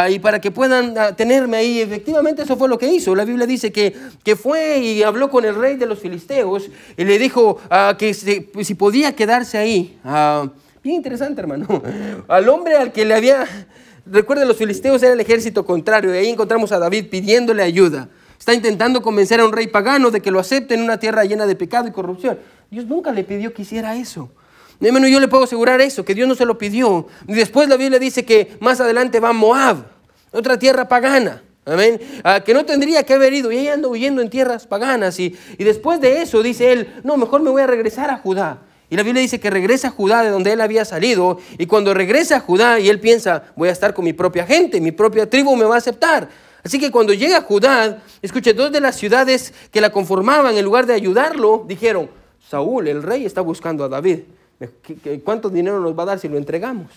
y 0.09 0.19
para 0.19 0.39
que 0.39 0.51
puedan 0.51 1.15
tenerme 1.15 1.57
ahí. 1.57 1.81
Efectivamente 1.81 2.43
eso 2.43 2.57
fue 2.57 2.67
lo 2.67 2.77
que 2.77 2.87
hizo. 2.87 3.15
La 3.15 3.25
Biblia 3.25 3.45
dice 3.45 3.71
que, 3.71 3.95
que 4.23 4.35
fue 4.35 4.79
y 4.79 5.03
habló 5.03 5.29
con 5.29 5.45
el 5.45 5.55
rey 5.55 5.77
de 5.77 5.85
los 5.85 5.99
filisteos, 5.99 6.69
y 6.97 7.03
le 7.03 7.17
dijo 7.17 7.59
que 7.97 8.13
si, 8.13 8.73
podía 8.75 9.15
quedarse 9.15 9.57
ahí. 9.57 9.97
Bien 10.83 10.97
interesante, 10.97 11.39
hermano. 11.39 11.81
Al 12.27 12.49
hombre 12.49 12.75
al 12.75 12.91
que 12.91 13.05
le 13.05 13.13
había... 13.13 13.47
Recuerden, 14.05 14.49
los 14.49 14.57
filisteos 14.57 15.01
era 15.01 15.13
el 15.13 15.19
ejército 15.21 15.65
contrario 15.65 16.13
y 16.13 16.17
ahí 16.17 16.29
encontramos 16.29 16.73
a 16.73 16.79
David 16.79 17.05
pidiéndole 17.09 17.63
ayuda. 17.63 18.09
Está 18.37 18.53
intentando 18.53 19.01
convencer 19.01 19.39
a 19.39 19.45
un 19.45 19.53
rey 19.53 19.67
pagano 19.67 20.11
de 20.11 20.19
que 20.19 20.29
lo 20.29 20.39
acepte 20.39 20.73
en 20.73 20.81
una 20.81 20.99
tierra 20.99 21.23
llena 21.23 21.45
de 21.45 21.55
pecado 21.55 21.87
y 21.87 21.91
corrupción. 21.91 22.37
Dios 22.69 22.85
nunca 22.85 23.13
le 23.13 23.23
pidió 23.23 23.53
que 23.53 23.61
hiciera 23.61 23.95
eso. 23.95 24.29
Hermano, 24.81 25.07
yo 25.07 25.21
le 25.21 25.29
puedo 25.29 25.45
asegurar 25.45 25.79
eso, 25.79 26.03
que 26.03 26.13
Dios 26.13 26.27
no 26.27 26.35
se 26.35 26.45
lo 26.45 26.57
pidió. 26.57 27.07
Y 27.29 27.33
después 27.33 27.69
la 27.69 27.77
Biblia 27.77 27.97
dice 27.97 28.25
que 28.25 28.57
más 28.59 28.81
adelante 28.81 29.21
va 29.21 29.31
Moab, 29.31 29.85
otra 30.33 30.59
tierra 30.59 30.89
pagana. 30.89 31.41
Amén. 31.63 32.01
Ah, 32.25 32.41
que 32.41 32.53
no 32.53 32.65
tendría 32.65 33.03
que 33.03 33.13
haber 33.13 33.31
ido. 33.33 33.53
Y 33.53 33.59
ella 33.59 33.75
anda 33.75 33.87
huyendo 33.87 34.21
en 34.21 34.29
tierras 34.29 34.67
paganas. 34.67 35.17
Y, 35.21 35.37
y 35.57 35.63
después 35.63 36.01
de 36.01 36.21
eso 36.21 36.43
dice 36.43 36.73
él, 36.73 36.93
no, 37.05 37.15
mejor 37.15 37.41
me 37.41 37.49
voy 37.49 37.61
a 37.61 37.67
regresar 37.67 38.09
a 38.09 38.17
Judá. 38.17 38.59
Y 38.93 38.95
la 38.95 39.01
Biblia 39.01 39.23
dice 39.23 39.39
que 39.39 39.49
regresa 39.49 39.87
a 39.87 39.89
Judá 39.89 40.21
de 40.21 40.29
donde 40.29 40.51
él 40.51 40.61
había 40.61 40.85
salido. 40.85 41.39
Y 41.57 41.65
cuando 41.65 41.95
regresa 41.95 42.35
a 42.35 42.39
Judá 42.39 42.79
y 42.79 42.89
él 42.89 42.99
piensa, 42.99 43.45
voy 43.55 43.69
a 43.69 43.71
estar 43.71 43.91
con 43.95 44.05
mi 44.05 44.13
propia 44.13 44.45
gente, 44.45 44.79
mi 44.79 44.91
propia 44.91 45.27
tribu 45.27 45.55
me 45.55 45.65
va 45.65 45.73
a 45.73 45.77
aceptar. 45.79 46.29
Así 46.63 46.77
que 46.77 46.91
cuando 46.91 47.11
llega 47.11 47.37
a 47.37 47.41
Judá, 47.41 48.03
escuche, 48.21 48.53
dos 48.53 48.71
de 48.71 48.79
las 48.81 48.95
ciudades 48.95 49.51
que 49.71 49.81
la 49.81 49.91
conformaban, 49.91 50.55
en 50.55 50.63
lugar 50.63 50.85
de 50.85 50.93
ayudarlo, 50.93 51.65
dijeron, 51.67 52.07
Saúl, 52.47 52.87
el 52.87 53.01
rey, 53.01 53.25
está 53.25 53.41
buscando 53.41 53.83
a 53.83 53.89
David. 53.89 54.19
¿Cuánto 55.23 55.49
dinero 55.49 55.79
nos 55.79 55.97
va 55.97 56.03
a 56.03 56.05
dar 56.05 56.19
si 56.19 56.29
lo 56.29 56.37
entregamos? 56.37 56.91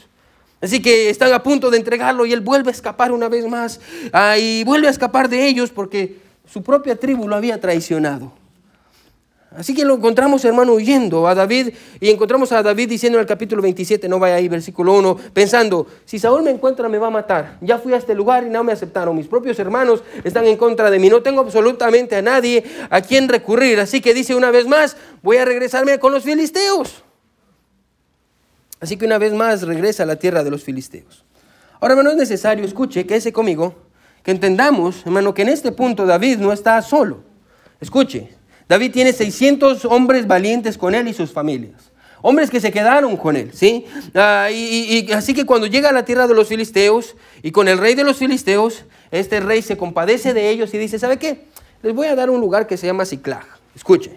Así 0.61 0.83
que 0.83 1.09
están 1.09 1.33
a 1.33 1.43
punto 1.43 1.71
de 1.71 1.79
entregarlo 1.79 2.27
y 2.27 2.35
él 2.35 2.43
vuelve 2.43 2.69
a 2.69 2.73
escapar 2.73 3.11
una 3.11 3.31
vez 3.31 3.49
más. 3.49 3.81
Ah, 4.13 4.37
y 4.37 4.65
vuelve 4.65 4.89
a 4.89 4.91
escapar 4.91 5.31
de 5.31 5.49
ellos 5.49 5.71
porque 5.71 6.19
su 6.47 6.63
propia 6.63 6.97
tribu 6.97 7.27
lo 7.27 7.37
había 7.37 7.59
traicionado. 7.59 8.35
Así 9.57 9.75
que 9.75 9.87
lo 9.87 9.95
encontramos, 9.95 10.45
hermano, 10.45 10.75
huyendo 10.75 11.27
a 11.27 11.35
David 11.35 11.71
y 11.99 12.11
encontramos 12.11 12.53
a 12.53 12.62
David 12.62 12.90
diciendo 12.90 13.19
en 13.19 13.23
el 13.23 13.27
capítulo 13.27 13.62
27, 13.62 14.07
no 14.07 14.19
vaya 14.19 14.35
ahí, 14.35 14.49
versículo 14.49 14.92
1, 14.92 15.16
pensando, 15.33 15.87
si 16.05 16.19
Saúl 16.19 16.42
me 16.42 16.51
encuentra 16.51 16.90
me 16.90 16.99
va 16.99 17.07
a 17.07 17.11
matar. 17.11 17.57
Ya 17.62 17.79
fui 17.79 17.95
a 17.95 17.97
este 17.97 18.14
lugar 18.14 18.45
y 18.45 18.51
no 18.51 18.62
me 18.62 18.73
aceptaron. 18.73 19.16
Mis 19.16 19.27
propios 19.27 19.59
hermanos 19.59 20.05
están 20.25 20.45
en 20.47 20.59
contra 20.59 20.90
de 20.90 20.99
mí. 20.99 21.09
No 21.09 21.23
tengo 21.23 21.40
absolutamente 21.40 22.16
a 22.16 22.23
nadie 22.23 22.64
a 22.90 23.01
quien 23.01 23.29
recurrir. 23.29 23.81
Así 23.81 24.03
que 24.03 24.12
dice 24.12 24.35
una 24.35 24.51
vez 24.51 24.66
más, 24.66 24.99
voy 25.23 25.38
a 25.38 25.47
regresarme 25.47 25.99
con 25.99 26.12
los 26.12 26.25
filisteos. 26.25 27.03
Así 28.79 28.99
que 28.99 29.07
una 29.07 29.16
vez 29.16 29.33
más 29.33 29.62
regresa 29.62 30.03
a 30.03 30.07
la 30.07 30.16
tierra 30.16 30.45
de 30.45 30.51
los 30.51 30.64
filisteos. 30.64 31.25
Ahora, 31.81 31.95
hermano, 31.95 32.11
es 32.11 32.16
necesario, 32.16 32.64
escuche, 32.64 33.07
que 33.07 33.16
ese 33.16 33.33
conmigo, 33.33 33.75
que 34.23 34.33
entendamos, 34.33 35.07
hermano, 35.07 35.33
que 35.33 35.42
en 35.42 35.49
este 35.49 35.73
punto 35.73 36.05
David 36.05 36.38
no 36.38 36.53
está 36.53 36.83
solo. 36.83 37.23
Escuche, 37.81 38.37
David 38.68 38.92
tiene 38.92 39.12
600 39.12 39.85
hombres 39.85 40.26
valientes 40.26 40.76
con 40.76 40.94
él 40.94 41.07
y 41.09 41.14
sus 41.14 41.31
familias. 41.31 41.92
Hombres 42.22 42.50
que 42.50 42.61
se 42.61 42.72
quedaron 42.72 43.16
con 43.16 43.37
él, 43.37 43.50
¿sí? 43.52 43.85
Ah, 44.14 44.48
y, 44.50 45.12
así 45.12 45.35
que 45.35 45.46
cuando 45.46 45.68
llega 45.68 45.90
a 45.90 45.92
la 45.92 46.05
tierra 46.05 46.26
de 46.26 46.35
los 46.35 46.48
filisteos 46.48 47.14
y 47.42 47.52
con 47.52 47.68
el 47.68 47.79
rey 47.79 47.94
de 47.94 48.02
los 48.02 48.16
filisteos, 48.16 48.85
este 49.12 49.38
rey 49.38 49.62
se 49.62 49.76
compadece 49.76 50.35
de 50.35 50.50
ellos 50.50 50.74
y 50.74 50.79
dice, 50.79 50.98
¿sabe 50.98 51.18
qué? 51.18 51.44
Les 51.83 51.94
voy 51.94 52.09
a 52.09 52.16
dar 52.16 52.31
un 52.31 52.40
lugar 52.40 52.66
que 52.66 52.76
se 52.76 52.87
llama 52.87 53.05
Ciclag. 53.05 53.46
Escuche, 53.76 54.11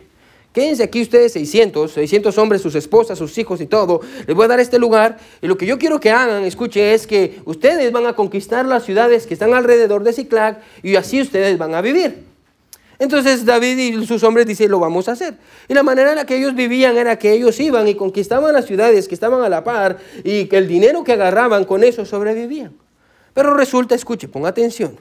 quédense 0.52 0.82
aquí 0.82 1.04
ustedes 1.04 1.34
600, 1.34 1.92
600 1.92 2.36
hombres, 2.40 2.62
sus 2.64 2.74
esposas, 2.74 3.20
sus 3.20 3.38
hijos 3.38 3.62
y 3.62 3.68
todo. 3.68 4.02
Les 4.26 4.36
voy 4.36 4.46
a 4.46 4.48
dar 4.48 4.60
este 4.60 4.80
lugar 4.80 5.20
y 5.42 5.48
lo 5.48 5.58
que 5.58 5.68
yo 5.68 5.78
quiero 5.78 6.00
que 6.00 6.10
hagan, 6.10 6.46
escuche, 6.46 6.96
es 6.96 7.06
que 7.06 7.40
ustedes 7.46 7.92
van 7.92 8.08
a 8.08 8.14
conquistar 8.14 8.66
las 8.66 8.86
ciudades 8.86 9.28
que 9.28 9.36
están 9.36 9.54
alrededor 9.54 10.04
de 10.04 10.14
Ciclag 10.14 10.62
y 10.82 10.96
así 10.96 11.22
ustedes 11.22 11.60
van 11.60 11.76
a 11.76 11.82
vivir. 11.82 12.29
Entonces 13.00 13.46
David 13.46 13.78
y 13.78 14.06
sus 14.06 14.24
hombres 14.24 14.46
dicen, 14.46 14.70
lo 14.70 14.80
vamos 14.80 15.08
a 15.08 15.14
hacer. 15.14 15.36
Y 15.70 15.74
la 15.74 15.84
manera 15.84 16.10
en 16.10 16.18
la 16.18 16.26
que 16.26 16.36
ellos 16.36 16.54
vivían 16.54 16.98
era 16.98 17.18
que 17.18 17.32
ellos 17.32 17.58
iban 17.62 17.88
y 17.88 17.96
conquistaban 17.96 18.54
las 18.54 18.66
ciudades 18.66 19.08
que 19.08 19.16
estaban 19.16 19.42
a 19.42 19.48
la 19.48 19.64
par 19.64 19.98
y 20.26 20.46
que 20.46 20.58
el 20.58 20.68
dinero 20.68 21.06
que 21.06 21.14
agarraban 21.14 21.64
con 21.64 21.86
eso 21.86 22.06
sobrevivían. 22.06 22.74
Pero 23.34 23.54
resulta, 23.54 23.96
escuche, 23.96 24.28
ponga 24.28 24.50
atención, 24.50 24.98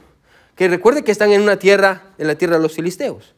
que 0.55 0.69
recuerde 0.69 1.03
que 1.03 1.11
están 1.11 1.33
en 1.33 1.43
una 1.43 1.59
tierra, 1.59 2.13
en 2.19 2.29
la 2.29 2.37
tierra 2.37 2.57
de 2.57 2.63
los 2.63 2.73
filisteos, 2.73 3.35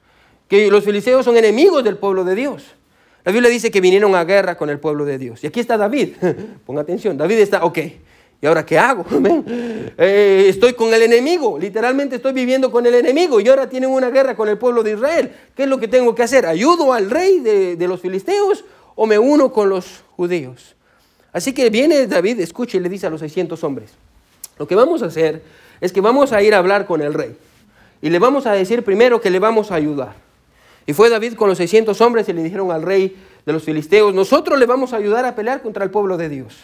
que 0.47 0.71
los 0.71 0.85
filisteos 0.85 1.25
son 1.25 1.39
enemigos 1.39 1.83
del 1.83 1.97
pueblo 1.97 2.23
de 2.25 2.35
Dios. 2.35 2.65
La 3.25 3.33
Biblia 3.33 3.51
dice 3.51 3.71
que 3.71 3.81
vinieron 3.81 4.15
a 4.15 4.25
guerra 4.25 4.57
con 4.57 4.69
el 4.69 4.79
pueblo 4.79 5.07
de 5.07 5.17
Dios. 5.17 5.43
Y 5.43 5.47
aquí 5.47 5.61
está 5.61 5.79
David, 5.79 6.17
ponga 6.67 6.83
atención, 6.83 7.17
David 7.17 7.39
está, 7.39 7.65
ok, 7.65 7.79
¿Y 8.43 8.47
ahora 8.47 8.65
qué 8.65 8.79
hago? 8.79 9.05
Eh, 10.03 10.47
estoy 10.49 10.73
con 10.73 10.95
el 10.95 11.03
enemigo, 11.03 11.59
literalmente 11.59 12.17
estoy 12.17 12.33
viviendo 12.33 12.71
con 12.71 12.87
el 12.87 12.95
enemigo 12.95 13.39
y 13.39 13.49
ahora 13.49 13.69
tienen 13.69 13.91
una 13.91 14.09
guerra 14.09 14.35
con 14.35 14.49
el 14.49 14.57
pueblo 14.57 14.83
de 14.83 14.93
Israel. 14.93 15.31
¿Qué 15.55 15.65
es 15.65 15.69
lo 15.69 15.79
que 15.79 15.89
tengo 15.89 16.15
que 16.15 16.23
hacer? 16.23 16.47
¿Ayudo 16.47 16.95
al 16.95 17.11
rey 17.11 17.41
de, 17.41 17.87
los 17.87 18.01
filisteos 18.01 18.65
o 18.95 19.05
me 19.05 19.19
uno 19.19 19.53
con 19.53 19.69
los 19.69 20.03
judíos? 20.17 20.75
Así 21.35 21.53
que 21.53 21.69
viene 21.69 22.07
David, 22.07 22.41
escucha 22.41 22.79
y 22.79 22.81
le 22.81 22.89
dice 22.89 23.09
a 23.09 23.11
los 23.11 23.21
600 23.21 23.63
hombres, 23.63 23.91
lo 24.59 24.67
que 24.67 24.75
vamos 24.75 25.03
a 25.03 25.07
hacer 25.07 25.43
es 25.83 25.93
que 25.93 26.01
vamos 26.01 26.33
a 26.33 26.41
ir 26.43 26.55
a 26.55 26.59
hablar 26.59 26.87
con 26.87 27.03
el 27.03 27.13
rey 27.13 27.37
y 28.01 28.09
le 28.09 28.19
vamos 28.19 28.47
a 28.47 28.53
decir 28.53 28.83
primero 28.83 29.21
que 29.21 29.29
le 29.29 29.39
vamos 29.39 29.71
a 29.71 29.75
ayudar. 29.75 30.15
Y 30.87 30.95
fue 30.95 31.11
David 31.11 31.35
con 31.35 31.51
los 31.51 31.59
600 31.59 32.01
hombres 32.01 32.27
y 32.31 32.33
le 32.33 32.43
dijeron 32.43 32.71
al 32.71 32.83
rey 32.83 33.15
de 33.45 33.53
los 33.53 33.65
filisteos, 33.65 34.15
nosotros 34.15 34.59
le 34.59 34.65
vamos 34.65 34.95
a 34.95 34.97
ayudar 34.97 35.27
a 35.27 35.35
pelear 35.35 35.61
contra 35.61 35.85
el 35.85 35.91
pueblo 35.91 36.17
de 36.17 36.31
Dios. 36.31 36.57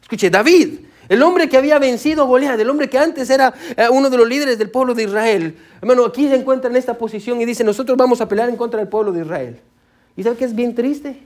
Escuche, 0.00 0.30
David, 0.30 0.78
el 1.08 1.22
hombre 1.22 1.48
que 1.48 1.56
había 1.56 1.78
vencido 1.78 2.22
a 2.22 2.26
Goliat, 2.26 2.58
el 2.58 2.70
hombre 2.70 2.88
que 2.88 2.98
antes 2.98 3.28
era 3.30 3.54
eh, 3.76 3.88
uno 3.90 4.10
de 4.10 4.16
los 4.16 4.28
líderes 4.28 4.58
del 4.58 4.70
pueblo 4.70 4.94
de 4.94 5.04
Israel. 5.04 5.56
Hermano, 5.80 6.04
aquí 6.04 6.28
se 6.28 6.34
encuentra 6.34 6.70
en 6.70 6.76
esta 6.76 6.94
posición 6.94 7.40
y 7.40 7.44
dice, 7.44 7.64
nosotros 7.64 7.96
vamos 7.96 8.20
a 8.20 8.28
pelear 8.28 8.48
en 8.48 8.56
contra 8.56 8.80
del 8.80 8.88
pueblo 8.88 9.12
de 9.12 9.22
Israel. 9.22 9.60
¿Y 10.16 10.22
sabe 10.22 10.36
qué 10.36 10.44
es 10.44 10.54
bien 10.54 10.74
triste? 10.74 11.18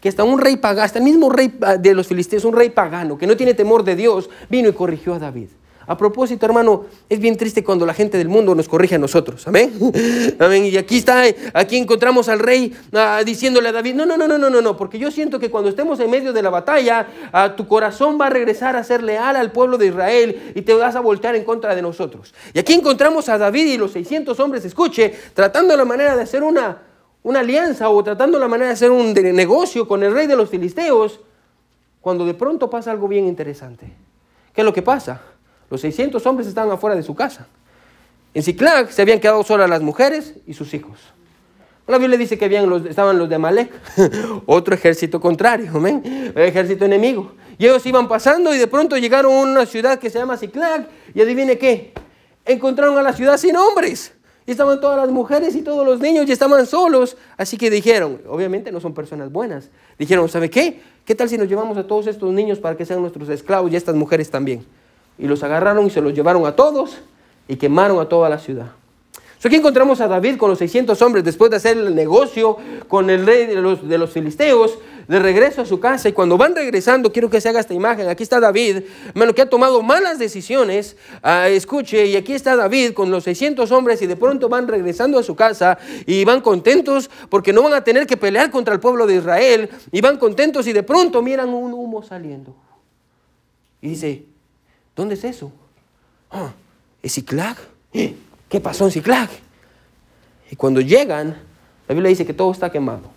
Que 0.00 0.08
hasta 0.08 0.24
un 0.24 0.40
rey 0.40 0.56
pagano, 0.56 0.84
hasta 0.84 0.98
el 0.98 1.04
mismo 1.04 1.30
rey 1.30 1.52
ah, 1.60 1.76
de 1.76 1.94
los 1.94 2.06
filisteos, 2.06 2.44
un 2.44 2.54
rey 2.54 2.70
pagano, 2.70 3.18
que 3.18 3.26
no 3.26 3.36
tiene 3.36 3.54
temor 3.54 3.84
de 3.84 3.96
Dios, 3.96 4.30
vino 4.48 4.68
y 4.68 4.72
corrigió 4.72 5.14
a 5.14 5.18
David. 5.18 5.48
A 5.90 5.96
propósito, 5.96 6.46
hermano, 6.46 6.84
es 7.08 7.18
bien 7.18 7.36
triste 7.36 7.64
cuando 7.64 7.84
la 7.84 7.92
gente 7.92 8.16
del 8.16 8.28
mundo 8.28 8.54
nos 8.54 8.68
corrige 8.68 8.94
a 8.94 8.98
nosotros. 8.98 9.48
Amén. 9.48 9.72
Amén. 10.38 10.66
Y 10.66 10.76
aquí 10.76 10.98
está, 10.98 11.24
aquí 11.52 11.76
encontramos 11.76 12.28
al 12.28 12.38
rey 12.38 12.72
ah, 12.92 13.22
diciéndole 13.26 13.70
a 13.70 13.72
David, 13.72 13.96
no, 13.96 14.06
no, 14.06 14.16
no, 14.16 14.28
no, 14.28 14.38
no, 14.38 14.48
no, 14.48 14.60
no, 14.60 14.76
porque 14.76 15.00
yo 15.00 15.10
siento 15.10 15.40
que 15.40 15.50
cuando 15.50 15.68
estemos 15.68 15.98
en 15.98 16.08
medio 16.08 16.32
de 16.32 16.42
la 16.42 16.50
batalla, 16.50 17.08
ah, 17.32 17.56
tu 17.56 17.66
corazón 17.66 18.20
va 18.20 18.28
a 18.28 18.30
regresar 18.30 18.76
a 18.76 18.84
ser 18.84 19.02
leal 19.02 19.34
al 19.34 19.50
pueblo 19.50 19.78
de 19.78 19.88
Israel 19.88 20.52
y 20.54 20.62
te 20.62 20.74
vas 20.74 20.94
a 20.94 21.00
voltear 21.00 21.34
en 21.34 21.42
contra 21.42 21.74
de 21.74 21.82
nosotros. 21.82 22.32
Y 22.54 22.60
aquí 22.60 22.72
encontramos 22.72 23.28
a 23.28 23.36
David 23.36 23.66
y 23.66 23.76
los 23.76 23.90
600 23.90 24.38
hombres, 24.38 24.64
escuche, 24.64 25.12
tratando 25.34 25.76
la 25.76 25.84
manera 25.84 26.14
de 26.14 26.22
hacer 26.22 26.44
una, 26.44 26.82
una 27.24 27.40
alianza 27.40 27.90
o 27.90 28.04
tratando 28.04 28.38
la 28.38 28.46
manera 28.46 28.68
de 28.68 28.74
hacer 28.74 28.92
un 28.92 29.12
negocio 29.12 29.88
con 29.88 30.04
el 30.04 30.14
rey 30.14 30.28
de 30.28 30.36
los 30.36 30.48
filisteos, 30.50 31.18
cuando 32.00 32.24
de 32.24 32.34
pronto 32.34 32.70
pasa 32.70 32.92
algo 32.92 33.08
bien 33.08 33.26
interesante. 33.26 33.92
¿Qué 34.52 34.60
es 34.60 34.64
lo 34.64 34.72
que 34.72 34.82
pasa? 34.82 35.20
Los 35.70 35.80
600 35.80 36.24
hombres 36.26 36.48
estaban 36.48 36.70
afuera 36.72 36.96
de 36.96 37.02
su 37.02 37.14
casa. 37.14 37.46
En 38.34 38.42
Ciclag 38.42 38.92
se 38.92 39.02
habían 39.02 39.20
quedado 39.20 39.42
solas 39.42 39.70
las 39.70 39.82
mujeres 39.82 40.34
y 40.46 40.54
sus 40.54 40.74
hijos. 40.74 40.98
La 41.86 41.98
Biblia 41.98 42.16
dice 42.16 42.38
que 42.38 42.44
habían 42.44 42.70
los, 42.70 42.86
estaban 42.86 43.18
los 43.18 43.28
de 43.28 43.34
Amalek, 43.34 43.72
otro 44.46 44.74
ejército 44.74 45.20
contrario, 45.20 45.72
ejército 46.36 46.84
enemigo. 46.84 47.32
Y 47.58 47.66
ellos 47.66 47.84
iban 47.84 48.06
pasando 48.06 48.54
y 48.54 48.58
de 48.58 48.68
pronto 48.68 48.96
llegaron 48.96 49.32
a 49.32 49.40
una 49.40 49.66
ciudad 49.66 49.98
que 49.98 50.08
se 50.08 50.18
llama 50.18 50.36
Ciclag 50.36 50.86
y 51.14 51.20
adivine 51.20 51.58
qué, 51.58 51.92
encontraron 52.44 52.96
a 52.96 53.02
la 53.02 53.12
ciudad 53.12 53.36
sin 53.38 53.56
hombres. 53.56 54.12
Y 54.46 54.52
estaban 54.52 54.80
todas 54.80 54.96
las 54.96 55.10
mujeres 55.10 55.54
y 55.56 55.62
todos 55.62 55.84
los 55.84 56.00
niños 56.00 56.28
y 56.28 56.32
estaban 56.32 56.64
solos. 56.66 57.16
Así 57.36 57.56
que 57.56 57.70
dijeron, 57.70 58.20
obviamente 58.28 58.70
no 58.72 58.80
son 58.80 58.94
personas 58.94 59.30
buenas, 59.30 59.68
dijeron, 59.98 60.28
¿sabe 60.28 60.48
qué? 60.48 60.80
¿Qué 61.04 61.14
tal 61.16 61.28
si 61.28 61.36
nos 61.36 61.48
llevamos 61.48 61.76
a 61.76 61.86
todos 61.86 62.06
estos 62.06 62.32
niños 62.32 62.60
para 62.60 62.76
que 62.76 62.86
sean 62.86 63.00
nuestros 63.00 63.28
esclavos 63.28 63.72
y 63.72 63.76
estas 63.76 63.96
mujeres 63.96 64.30
también? 64.30 64.64
Y 65.20 65.26
los 65.26 65.42
agarraron 65.42 65.86
y 65.86 65.90
se 65.90 66.00
los 66.00 66.14
llevaron 66.14 66.46
a 66.46 66.56
todos 66.56 66.98
y 67.46 67.56
quemaron 67.56 68.00
a 68.00 68.08
toda 68.08 68.28
la 68.28 68.38
ciudad. 68.38 68.72
aquí 69.44 69.56
encontramos 69.56 70.00
a 70.00 70.08
David 70.08 70.36
con 70.36 70.50
los 70.50 70.58
600 70.58 71.00
hombres 71.02 71.24
después 71.24 71.50
de 71.50 71.58
hacer 71.58 71.76
el 71.76 71.94
negocio 71.94 72.56
con 72.88 73.10
el 73.10 73.26
rey 73.26 73.46
de 73.46 73.56
los, 73.56 73.86
de 73.86 73.98
los 73.98 74.10
filisteos, 74.10 74.78
de 75.08 75.18
regreso 75.18 75.62
a 75.62 75.66
su 75.66 75.80
casa. 75.80 76.08
Y 76.08 76.12
cuando 76.12 76.38
van 76.38 76.54
regresando, 76.54 77.12
quiero 77.12 77.28
que 77.28 77.40
se 77.40 77.48
haga 77.48 77.60
esta 77.60 77.74
imagen. 77.74 78.08
Aquí 78.08 78.22
está 78.22 78.38
David, 78.38 78.82
hermano, 79.08 79.34
que 79.34 79.42
ha 79.42 79.50
tomado 79.50 79.82
malas 79.82 80.18
decisiones. 80.18 80.96
Ah, 81.22 81.48
escuche, 81.48 82.06
y 82.06 82.16
aquí 82.16 82.32
está 82.32 82.54
David 82.54 82.92
con 82.92 83.10
los 83.10 83.24
600 83.24 83.70
hombres 83.72 84.00
y 84.02 84.06
de 84.06 84.16
pronto 84.16 84.48
van 84.48 84.68
regresando 84.68 85.18
a 85.18 85.22
su 85.22 85.34
casa 85.34 85.78
y 86.06 86.24
van 86.24 86.40
contentos 86.40 87.10
porque 87.28 87.52
no 87.52 87.62
van 87.62 87.74
a 87.74 87.82
tener 87.82 88.06
que 88.06 88.16
pelear 88.16 88.50
contra 88.50 88.72
el 88.72 88.80
pueblo 88.80 89.06
de 89.06 89.16
Israel. 89.16 89.68
Y 89.90 90.00
van 90.00 90.16
contentos 90.16 90.66
y 90.66 90.72
de 90.72 90.82
pronto 90.82 91.20
miran 91.20 91.48
un 91.48 91.72
humo 91.74 92.02
saliendo. 92.02 92.54
Y 93.82 93.88
dice, 93.88 94.29
¿Dónde 95.00 95.14
es 95.14 95.24
eso? 95.24 95.50
Ah, 96.30 96.52
¿Es 97.02 97.14
Ciclag? 97.14 97.56
¿Qué 97.90 98.60
pasó 98.62 98.84
en 98.84 98.90
Ciclag? 98.90 99.30
Y 100.50 100.56
cuando 100.56 100.82
llegan, 100.82 101.38
la 101.88 101.94
Biblia 101.94 102.10
dice 102.10 102.26
que 102.26 102.34
todo 102.34 102.52
está 102.52 102.70
quemado. 102.70 103.10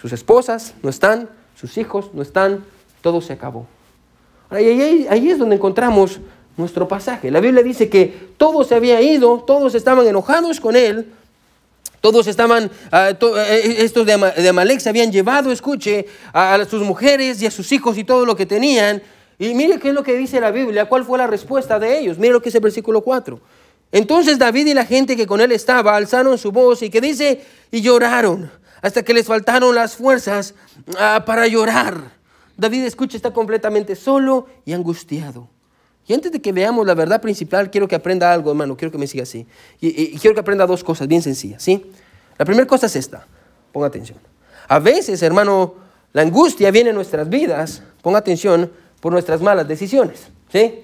Sus 0.00 0.14
esposas 0.14 0.72
no 0.82 0.88
están, 0.88 1.28
sus 1.54 1.76
hijos 1.76 2.14
no 2.14 2.22
están, 2.22 2.64
todo 3.02 3.20
se 3.20 3.34
acabó. 3.34 3.66
Ahí, 4.48 5.06
ahí, 5.10 5.30
es 5.30 5.38
donde 5.38 5.56
encontramos 5.56 6.18
nuestro 6.56 6.88
pasaje. 6.88 7.30
La 7.30 7.40
Biblia 7.40 7.62
dice 7.62 7.90
que 7.90 8.30
todo 8.38 8.64
se 8.64 8.74
había 8.74 9.02
ido, 9.02 9.44
todos 9.46 9.74
estaban 9.74 10.06
enojados 10.06 10.60
con 10.60 10.76
él, 10.76 11.12
todos 12.00 12.26
estaban, 12.26 12.70
ah, 12.90 13.10
eh, 13.10 13.16
eh, 13.20 13.76
estos 13.80 14.06
de, 14.06 14.14
Amalek 14.48 14.80
se 14.80 14.88
habían 14.88 15.12
llevado, 15.12 15.52
escuche, 15.52 16.06
a 16.32 16.64
sus 16.64 16.80
mujeres 16.84 17.42
y 17.42 17.46
a 17.46 17.50
sus 17.50 17.70
hijos 17.72 17.98
y 17.98 18.04
todo 18.04 18.24
lo 18.24 18.34
que 18.34 18.46
tenían, 18.46 19.02
y 19.38 19.54
mire 19.54 19.78
qué 19.78 19.88
es 19.88 19.94
lo 19.94 20.02
que 20.02 20.16
dice 20.16 20.40
la 20.40 20.50
Biblia, 20.50 20.86
cuál 20.86 21.04
fue 21.04 21.18
la 21.18 21.26
respuesta 21.26 21.78
de 21.78 21.98
ellos. 21.98 22.18
Mire 22.18 22.32
lo 22.32 22.40
que 22.40 22.46
dice 22.46 22.58
el 22.58 22.64
versículo 22.64 23.02
4. 23.02 23.40
Entonces 23.92 24.38
David 24.38 24.66
y 24.66 24.74
la 24.74 24.84
gente 24.84 25.16
que 25.16 25.26
con 25.26 25.40
él 25.40 25.52
estaba 25.52 25.94
alzaron 25.96 26.38
su 26.38 26.52
voz 26.52 26.82
y 26.82 26.90
que 26.90 27.00
dice, 27.00 27.44
y 27.70 27.80
lloraron 27.80 28.50
hasta 28.82 29.02
que 29.02 29.14
les 29.14 29.26
faltaron 29.26 29.74
las 29.74 29.96
fuerzas 29.96 30.54
ah, 30.98 31.24
para 31.26 31.46
llorar. 31.46 32.16
David, 32.56 32.84
escucha, 32.84 33.16
está 33.16 33.32
completamente 33.32 33.96
solo 33.96 34.46
y 34.64 34.72
angustiado. 34.72 35.48
Y 36.06 36.14
antes 36.14 36.30
de 36.30 36.40
que 36.40 36.52
veamos 36.52 36.86
la 36.86 36.94
verdad 36.94 37.20
principal, 37.20 37.70
quiero 37.70 37.88
que 37.88 37.96
aprenda 37.96 38.32
algo, 38.32 38.50
hermano, 38.50 38.76
quiero 38.76 38.92
que 38.92 38.98
me 38.98 39.06
siga 39.06 39.24
así. 39.24 39.46
Y, 39.80 40.16
quiero 40.18 40.34
que 40.34 40.40
aprenda 40.40 40.66
dos 40.66 40.84
cosas 40.84 41.08
bien 41.08 41.20
sencillas, 41.20 41.62
¿sí? 41.62 41.90
La 42.38 42.44
primera 42.44 42.66
cosa 42.66 42.86
es 42.86 42.96
esta, 42.96 43.26
ponga 43.72 43.88
atención. 43.88 44.18
A 44.68 44.78
veces, 44.78 45.22
hermano, 45.22 45.74
la 46.12 46.22
angustia 46.22 46.70
viene 46.70 46.90
en 46.90 46.96
nuestras 46.96 47.28
vidas, 47.28 47.82
ponga 48.02 48.18
atención, 48.18 48.70
por 49.00 49.12
nuestras 49.12 49.40
malas 49.40 49.68
decisiones. 49.68 50.28
¿Sí? 50.52 50.82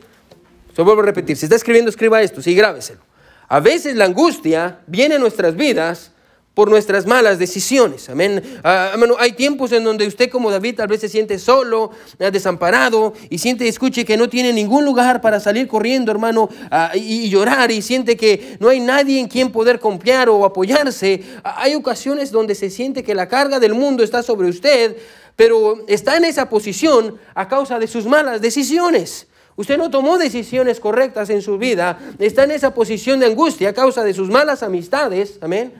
Se 0.74 0.82
vuelvo 0.82 1.02
a 1.02 1.06
repetir, 1.06 1.36
si 1.36 1.46
está 1.46 1.56
escribiendo, 1.56 1.90
escriba 1.90 2.22
esto, 2.22 2.40
sí, 2.40 2.54
grábeselo. 2.54 3.00
A 3.48 3.60
veces 3.60 3.94
la 3.96 4.06
angustia 4.06 4.78
viene 4.86 5.16
en 5.16 5.20
nuestras 5.20 5.54
vidas 5.54 6.12
por 6.54 6.68
nuestras 6.68 7.06
malas 7.06 7.38
decisiones. 7.38 8.10
Amén. 8.10 8.42
Ah, 8.62 8.92
hay 9.18 9.32
tiempos 9.32 9.72
en 9.72 9.84
donde 9.84 10.06
usted 10.06 10.28
como 10.28 10.50
David 10.50 10.76
tal 10.76 10.88
vez 10.88 11.00
se 11.00 11.08
siente 11.08 11.38
solo, 11.38 11.90
ah, 12.20 12.30
desamparado 12.30 13.14
y 13.30 13.38
siente, 13.38 13.66
escuche, 13.66 14.04
que 14.04 14.18
no 14.18 14.28
tiene 14.28 14.52
ningún 14.52 14.84
lugar 14.84 15.22
para 15.22 15.40
salir 15.40 15.66
corriendo, 15.66 16.12
hermano, 16.12 16.50
ah, 16.70 16.92
y, 16.94 17.30
llorar 17.30 17.70
y 17.70 17.80
siente 17.80 18.16
que 18.16 18.56
no 18.60 18.68
hay 18.68 18.80
nadie 18.80 19.18
en 19.18 19.28
quien 19.28 19.50
poder 19.50 19.80
confiar 19.80 20.28
o 20.28 20.44
apoyarse. 20.44 21.22
hay 21.42 21.74
ocasiones 21.74 22.30
donde 22.30 22.54
se 22.54 22.68
siente 22.68 23.02
que 23.02 23.14
la 23.14 23.28
carga 23.28 23.58
del 23.58 23.74
mundo 23.74 24.02
está 24.02 24.22
sobre 24.22 24.48
usted, 24.48 24.96
pero 25.36 25.78
está 25.88 26.16
en 26.16 26.24
esa 26.24 26.48
posición 26.48 27.18
a 27.34 27.48
causa 27.48 27.78
de 27.78 27.86
sus 27.86 28.06
malas 28.06 28.40
decisiones. 28.40 29.26
Usted 29.56 29.76
no 29.76 29.90
tomó 29.90 30.18
decisiones 30.18 30.80
correctas 30.80 31.28
en 31.30 31.42
su 31.42 31.58
vida, 31.58 31.98
está 32.18 32.44
en 32.44 32.52
esa 32.52 32.74
posición 32.74 33.20
de 33.20 33.26
angustia 33.26 33.70
a 33.70 33.72
causa 33.72 34.02
de 34.02 34.14
sus 34.14 34.30
malas 34.30 34.62
amistades, 34.62 35.38
amén. 35.42 35.74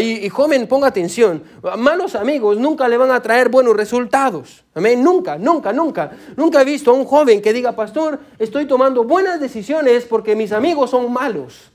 y, 0.00 0.28
joven, 0.28 0.68
ponga 0.68 0.88
atención, 0.88 1.42
malos 1.78 2.14
amigos 2.14 2.58
nunca 2.58 2.86
le 2.86 2.98
van 2.98 3.10
a 3.10 3.20
traer 3.20 3.48
buenos 3.48 3.74
resultados, 3.76 4.64
amén, 4.74 5.02
nunca, 5.02 5.38
nunca, 5.38 5.72
nunca. 5.72 6.12
Nunca 6.36 6.62
he 6.62 6.64
visto 6.64 6.92
a 6.92 6.94
un 6.94 7.04
joven 7.04 7.42
que 7.42 7.52
diga, 7.52 7.74
pastor, 7.74 8.20
estoy 8.38 8.66
tomando 8.66 9.02
buenas 9.02 9.40
decisiones 9.40 10.04
porque 10.04 10.36
mis 10.36 10.52
amigos 10.52 10.90
son 10.90 11.12
malos. 11.12 11.72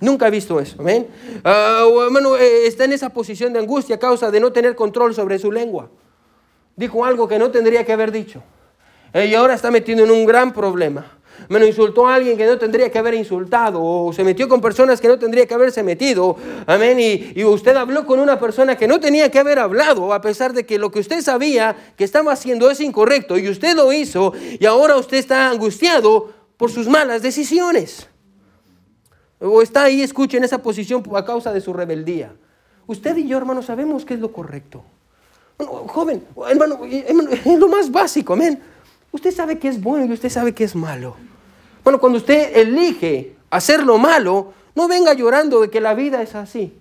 Nunca 0.00 0.26
he 0.26 0.30
visto 0.30 0.60
eso, 0.60 0.76
amén. 0.78 1.06
Ah, 1.44 1.86
hermano, 2.04 2.36
eh, 2.36 2.66
está 2.66 2.84
en 2.84 2.92
esa 2.92 3.10
posición 3.10 3.52
de 3.52 3.60
angustia 3.60 3.96
a 3.96 3.98
causa 3.98 4.30
de 4.30 4.40
no 4.40 4.52
tener 4.52 4.74
control 4.74 5.14
sobre 5.14 5.38
su 5.38 5.52
lengua 5.52 5.88
dijo 6.76 7.04
algo 7.04 7.26
que 7.26 7.38
no 7.38 7.50
tendría 7.50 7.84
que 7.84 7.92
haber 7.92 8.12
dicho. 8.12 8.42
Y 9.14 9.34
ahora 9.34 9.54
está 9.54 9.70
metido 9.70 10.04
en 10.04 10.10
un 10.10 10.26
gran 10.26 10.52
problema. 10.52 11.16
Me 11.48 11.64
insultó 11.66 12.08
a 12.08 12.14
alguien 12.14 12.36
que 12.36 12.46
no 12.46 12.58
tendría 12.58 12.90
que 12.90 12.98
haber 12.98 13.14
insultado, 13.14 13.82
o 13.82 14.12
se 14.12 14.24
metió 14.24 14.48
con 14.48 14.60
personas 14.60 15.00
que 15.00 15.08
no 15.08 15.18
tendría 15.18 15.46
que 15.46 15.54
haberse 15.54 15.82
metido. 15.82 16.36
Amén. 16.66 16.98
Y, 16.98 17.44
usted 17.44 17.76
habló 17.76 18.06
con 18.06 18.20
una 18.20 18.40
persona 18.40 18.76
que 18.76 18.88
no 18.88 19.00
tenía 19.00 19.30
que 19.30 19.38
haber 19.38 19.58
hablado, 19.58 20.12
a 20.12 20.20
pesar 20.20 20.52
de 20.52 20.66
que 20.66 20.78
lo 20.78 20.90
que 20.90 20.98
usted 20.98 21.20
sabía 21.20 21.76
que 21.96 22.04
estaba 22.04 22.32
haciendo 22.32 22.70
es 22.70 22.80
incorrecto, 22.80 23.38
y 23.38 23.48
usted 23.48 23.76
lo 23.76 23.92
hizo, 23.92 24.32
y 24.58 24.64
ahora 24.66 24.96
usted 24.96 25.18
está 25.18 25.50
angustiado 25.50 26.32
por 26.56 26.70
sus 26.70 26.88
malas 26.88 27.22
decisiones. 27.22 28.08
O 29.38 29.62
está 29.62 29.84
ahí, 29.84 30.02
escuche, 30.02 30.38
en 30.38 30.44
esa 30.44 30.62
posición 30.62 31.02
a 31.14 31.24
causa 31.24 31.52
de 31.52 31.60
su 31.60 31.72
rebeldía. 31.72 32.34
Usted 32.86 33.16
y 33.16 33.28
yo, 33.28 33.36
hermano, 33.36 33.62
sabemos 33.62 34.04
qué 34.04 34.14
es 34.14 34.20
lo 34.20 34.32
correcto 34.32 34.82
joven, 35.58 36.24
hermano, 36.48 36.80
es 36.84 37.58
lo 37.58 37.68
más 37.68 37.90
básico, 37.90 38.34
amén. 38.34 38.60
Usted 39.12 39.34
sabe 39.34 39.58
que 39.58 39.68
es 39.68 39.80
bueno 39.80 40.04
y 40.06 40.12
usted 40.12 40.28
sabe 40.28 40.54
que 40.54 40.64
es 40.64 40.74
malo. 40.74 41.16
Bueno, 41.82 41.98
cuando 42.00 42.18
usted 42.18 42.56
elige 42.56 43.36
hacer 43.50 43.84
lo 43.84 43.98
malo, 43.98 44.52
no 44.74 44.88
venga 44.88 45.14
llorando 45.14 45.60
de 45.60 45.70
que 45.70 45.80
la 45.80 45.94
vida 45.94 46.20
es 46.20 46.34
así. 46.34 46.72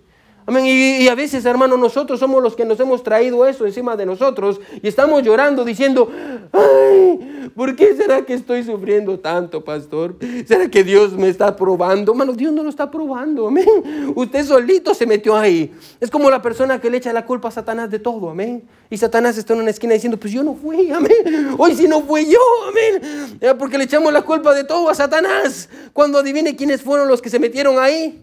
Amén. 0.48 0.66
Y, 0.68 1.08
a 1.08 1.16
veces, 1.16 1.44
hermano, 1.46 1.76
nosotros 1.76 2.20
somos 2.20 2.42
los 2.42 2.56
que 2.56 2.66
nos 2.66 2.80
hemos 2.80 3.02
traído 3.02 3.48
eso 3.48 3.66
encima 3.66 3.96
de 3.96 4.06
nosotros 4.06 4.62
y 4.80 4.88
estamos 4.88 5.24
llorando 5.24 5.66
diciendo, 5.66 6.08
ay, 6.52 7.50
¿por 7.56 7.76
qué 7.76 7.96
será 7.96 8.24
que 8.24 8.36
estoy 8.36 8.64
sufriendo 8.64 9.20
tanto, 9.20 9.64
pastor? 9.64 10.16
¿Será 10.46 10.70
que 10.70 10.84
Dios 10.84 11.14
me 11.14 11.30
está 11.30 11.56
probando? 11.56 12.12
Hermano, 12.12 12.34
Dios 12.34 12.54
no 12.54 12.62
lo 12.62 12.70
está 12.70 12.92
probando, 12.92 13.48
amén. 13.48 14.14
Usted 14.16 14.46
solito 14.46 14.94
se 14.94 15.08
metió 15.08 15.36
ahí. 15.36 15.74
Es 16.00 16.12
como 16.12 16.30
la 16.30 16.44
persona 16.44 16.80
que 16.80 16.92
le 16.92 16.98
echa 16.98 17.12
la 17.12 17.26
culpa 17.26 17.48
a 17.48 17.52
Satanás 17.52 17.90
de 17.90 17.98
todo, 17.98 18.30
amén. 18.30 18.64
Y 18.92 18.98
Satanás 18.98 19.40
está 19.40 19.54
en 19.54 19.62
una 19.62 19.72
esquina 19.72 19.96
diciendo, 19.96 20.20
pues 20.20 20.32
yo 20.32 20.44
no 20.44 20.54
fui, 20.54 20.92
amén. 20.92 21.56
Hoy 21.58 21.76
sí 21.76 21.88
no 21.88 22.02
fui 22.02 22.28
yo, 22.28 22.40
amén. 22.70 23.40
Porque 23.58 23.80
le 23.80 23.86
echamos 23.86 24.14
la 24.14 24.22
culpa 24.22 24.54
de 24.54 24.64
todo 24.64 24.90
a 24.90 24.94
Satanás. 24.94 25.70
Cuando 25.92 26.20
adivine 26.20 26.56
quiénes 26.56 26.84
fueron 26.84 27.08
los 27.08 27.20
que 27.20 27.32
se 27.32 27.40
metieron 27.40 27.80
ahí. 27.80 28.22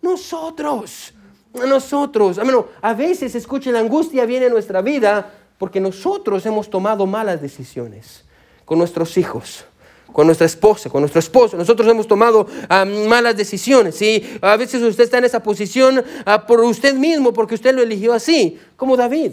Nosotros 0.00 1.12
nosotros. 1.54 2.38
A 2.80 2.94
veces, 2.94 3.34
escuche, 3.34 3.72
la 3.72 3.80
angustia 3.80 4.24
viene 4.26 4.46
a 4.46 4.50
nuestra 4.50 4.82
vida 4.82 5.34
porque 5.58 5.80
nosotros 5.80 6.44
hemos 6.46 6.70
tomado 6.70 7.06
malas 7.06 7.42
decisiones 7.42 8.24
con 8.64 8.78
nuestros 8.78 9.18
hijos, 9.18 9.64
con 10.12 10.26
nuestra 10.26 10.46
esposa, 10.46 10.88
con 10.88 11.02
nuestro 11.02 11.18
esposo. 11.18 11.56
Nosotros 11.56 11.88
hemos 11.88 12.06
tomado 12.06 12.46
ah, 12.68 12.84
malas 12.84 13.36
decisiones. 13.36 14.00
A 14.40 14.56
veces 14.56 14.82
usted 14.82 15.04
está 15.04 15.18
en 15.18 15.24
esa 15.24 15.42
posición 15.42 16.02
ah, 16.24 16.46
por 16.46 16.60
usted 16.60 16.94
mismo, 16.94 17.32
porque 17.32 17.56
usted 17.56 17.74
lo 17.74 17.82
eligió 17.82 18.12
así, 18.12 18.58
como 18.76 18.96
David. 18.96 19.32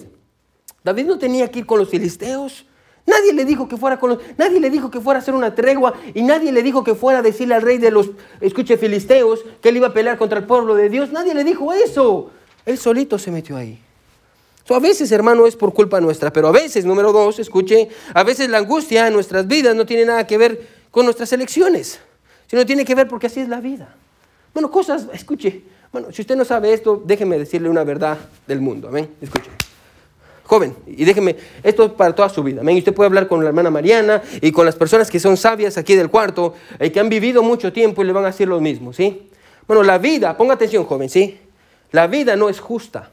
David 0.84 1.06
no 1.06 1.18
tenía 1.18 1.50
que 1.50 1.60
ir 1.60 1.66
con 1.66 1.80
los 1.80 1.90
filisteos. 1.90 2.66
Nadie 3.08 3.32
le 3.32 3.46
dijo 3.46 3.70
que 3.70 3.78
fuera 3.78 3.98
con 3.98 4.10
los, 4.10 4.20
nadie 4.38 4.60
le 4.60 4.70
dijo 4.70 4.92
que 4.92 5.00
fuera 5.00 5.20
a 5.20 5.22
hacer 5.22 5.34
una 5.34 5.56
tregua 5.56 5.94
y 6.14 6.24
nadie 6.24 6.52
le 6.52 6.62
dijo 6.62 6.84
que 6.84 6.94
fuera 6.94 7.20
a 7.20 7.22
decirle 7.22 7.56
al 7.56 7.62
rey 7.62 7.78
de 7.78 7.90
los, 7.90 8.10
escuche, 8.42 8.78
filisteos, 8.78 9.46
que 9.62 9.70
él 9.70 9.78
iba 9.78 9.88
a 9.88 9.94
pelear 9.94 10.18
contra 10.18 10.40
el 10.40 10.46
pueblo 10.46 10.76
de 10.76 10.90
Dios. 10.90 11.10
Nadie 11.14 11.34
le 11.34 11.46
dijo 11.46 11.72
eso. 11.72 12.32
Él 12.66 12.78
solito 12.78 13.18
se 13.18 13.32
metió 13.32 13.56
ahí. 13.56 13.80
a 14.70 14.80
veces, 14.80 15.10
hermano, 15.14 15.48
es 15.48 15.56
por 15.56 15.74
culpa 15.74 16.02
nuestra, 16.02 16.34
pero 16.34 16.50
a 16.50 16.52
veces, 16.52 16.84
número 16.84 17.14
dos, 17.14 17.40
escuche, 17.40 17.88
a 18.14 18.24
veces 18.24 18.50
la 18.50 18.58
angustia 18.58 19.08
en 19.08 19.14
nuestras 19.14 19.48
vidas 19.48 19.74
no 19.74 19.86
tiene 19.86 20.04
nada 20.04 20.28
que 20.28 20.38
ver 20.38 20.68
con 20.92 21.06
nuestras 21.06 21.32
elecciones, 21.32 22.02
sino 22.48 22.66
tiene 22.66 22.84
que 22.84 22.94
ver 22.94 23.08
porque 23.08 23.28
así 23.28 23.40
es 23.40 23.48
la 23.48 23.62
vida. 23.62 23.96
Bueno, 24.54 24.70
cosas, 24.70 25.08
escuche, 25.14 25.62
bueno, 25.94 26.12
si 26.12 26.24
usted 26.24 26.36
no 26.36 26.44
sabe 26.44 26.74
esto, 26.74 27.02
déjeme 27.06 27.40
decirle 27.40 27.70
una 27.70 27.86
verdad 27.86 28.18
del 28.46 28.60
mundo, 28.60 28.90
amén, 28.90 29.10
escuche 29.22 29.50
joven, 30.48 30.74
y 30.88 31.04
déjeme, 31.04 31.36
esto 31.62 31.86
es 31.86 31.92
para 31.92 32.16
toda 32.16 32.30
su 32.30 32.42
vida. 32.42 32.62
Y 32.72 32.78
usted 32.78 32.94
puede 32.94 33.08
hablar 33.08 33.28
con 33.28 33.44
la 33.44 33.50
hermana 33.50 33.70
Mariana 33.70 34.24
y 34.42 34.52
con 34.52 34.66
las 34.66 34.76
personas 34.76 35.12
que 35.12 35.20
son 35.20 35.36
sabias 35.36 35.78
aquí 35.78 35.94
del 35.94 36.10
cuarto 36.10 36.56
y 36.80 36.90
que 36.90 37.00
han 37.02 37.10
vivido 37.10 37.44
mucho 37.44 37.74
tiempo 37.74 38.02
y 38.02 38.06
le 38.06 38.14
van 38.14 38.24
a 38.24 38.28
decir 38.28 38.48
lo 38.48 38.62
mismo, 38.62 38.94
¿sí? 38.94 39.30
Bueno, 39.68 39.84
la 39.84 39.98
vida, 39.98 40.38
ponga 40.38 40.54
atención, 40.54 40.86
joven, 40.86 41.10
¿sí? 41.10 41.38
La 41.92 42.08
vida 42.08 42.38
no 42.38 42.48
es 42.48 42.62
justa. 42.62 43.12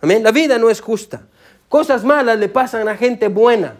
Amén. 0.00 0.22
La 0.22 0.32
vida 0.32 0.58
no 0.58 0.68
es 0.68 0.80
justa. 0.80 1.22
Cosas 1.68 2.02
malas 2.04 2.38
le 2.38 2.48
pasan 2.48 2.88
a 2.88 2.96
gente 2.96 3.28
buena 3.28 3.76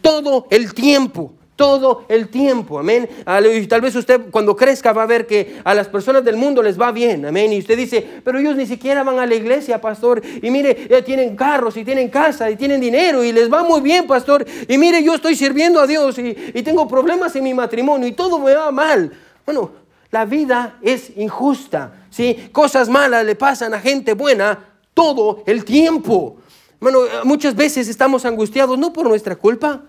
todo 0.00 0.46
el 0.50 0.72
tiempo 0.74 1.34
todo 1.56 2.04
el 2.08 2.28
tiempo, 2.28 2.78
amén. 2.78 3.08
Y 3.54 3.66
tal 3.66 3.80
vez 3.80 3.94
usted 3.94 4.20
cuando 4.30 4.56
crezca 4.56 4.92
va 4.92 5.02
a 5.02 5.06
ver 5.06 5.26
que 5.26 5.60
a 5.64 5.74
las 5.74 5.88
personas 5.88 6.24
del 6.24 6.36
mundo 6.36 6.62
les 6.62 6.80
va 6.80 6.92
bien, 6.92 7.26
amén. 7.26 7.52
Y 7.52 7.58
usted 7.58 7.76
dice, 7.76 8.06
pero 8.24 8.38
ellos 8.38 8.56
ni 8.56 8.66
siquiera 8.66 9.02
van 9.02 9.18
a 9.18 9.26
la 9.26 9.34
iglesia, 9.34 9.80
pastor. 9.80 10.22
Y 10.42 10.50
mire, 10.50 10.86
ya 10.88 11.04
tienen 11.04 11.36
carros 11.36 11.76
y 11.76 11.84
tienen 11.84 12.08
casa 12.08 12.50
y 12.50 12.56
tienen 12.56 12.80
dinero 12.80 13.22
y 13.22 13.32
les 13.32 13.52
va 13.52 13.62
muy 13.62 13.80
bien, 13.80 14.06
pastor. 14.06 14.44
Y 14.66 14.78
mire, 14.78 15.02
yo 15.02 15.14
estoy 15.14 15.36
sirviendo 15.36 15.80
a 15.80 15.86
Dios 15.86 16.18
y, 16.18 16.36
y 16.54 16.62
tengo 16.62 16.88
problemas 16.88 17.36
en 17.36 17.44
mi 17.44 17.54
matrimonio 17.54 18.08
y 18.08 18.12
todo 18.12 18.38
me 18.38 18.54
va 18.54 18.70
mal. 18.70 19.12
Bueno, 19.44 19.70
la 20.10 20.24
vida 20.24 20.78
es 20.82 21.16
injusta, 21.16 22.06
¿sí? 22.10 22.48
Cosas 22.52 22.88
malas 22.88 23.24
le 23.24 23.34
pasan 23.34 23.74
a 23.74 23.80
gente 23.80 24.14
buena 24.14 24.58
todo 24.94 25.42
el 25.46 25.64
tiempo. 25.64 26.36
Bueno, 26.80 27.00
muchas 27.24 27.54
veces 27.54 27.88
estamos 27.88 28.24
angustiados 28.24 28.78
no 28.78 28.92
por 28.92 29.06
nuestra 29.06 29.36
culpa, 29.36 29.82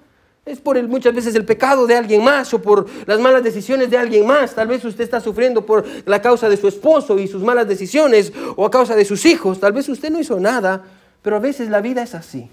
es 0.45 0.59
por 0.59 0.77
el, 0.77 0.89
muchas 0.89 1.15
veces 1.15 1.35
el 1.35 1.45
pecado 1.45 1.87
de 1.87 1.95
alguien 1.95 2.23
más 2.23 2.53
o 2.53 2.61
por 2.61 2.85
las 3.05 3.19
malas 3.19 3.43
decisiones 3.43 3.89
de 3.89 3.97
alguien 3.97 4.27
más. 4.27 4.53
Tal 4.53 4.67
vez 4.67 4.83
usted 4.83 5.03
está 5.03 5.21
sufriendo 5.21 5.65
por 5.65 5.85
la 6.05 6.21
causa 6.21 6.49
de 6.49 6.57
su 6.57 6.67
esposo 6.67 7.17
y 7.17 7.27
sus 7.27 7.41
malas 7.41 7.67
decisiones 7.67 8.33
o 8.55 8.65
a 8.65 8.71
causa 8.71 8.95
de 8.95 9.05
sus 9.05 9.25
hijos. 9.25 9.59
Tal 9.59 9.71
vez 9.71 9.87
usted 9.87 10.09
no 10.09 10.19
hizo 10.19 10.39
nada, 10.39 10.83
pero 11.21 11.37
a 11.37 11.39
veces 11.39 11.69
la 11.69 11.79
vida 11.79 12.03
es 12.03 12.13
así. 12.13 12.49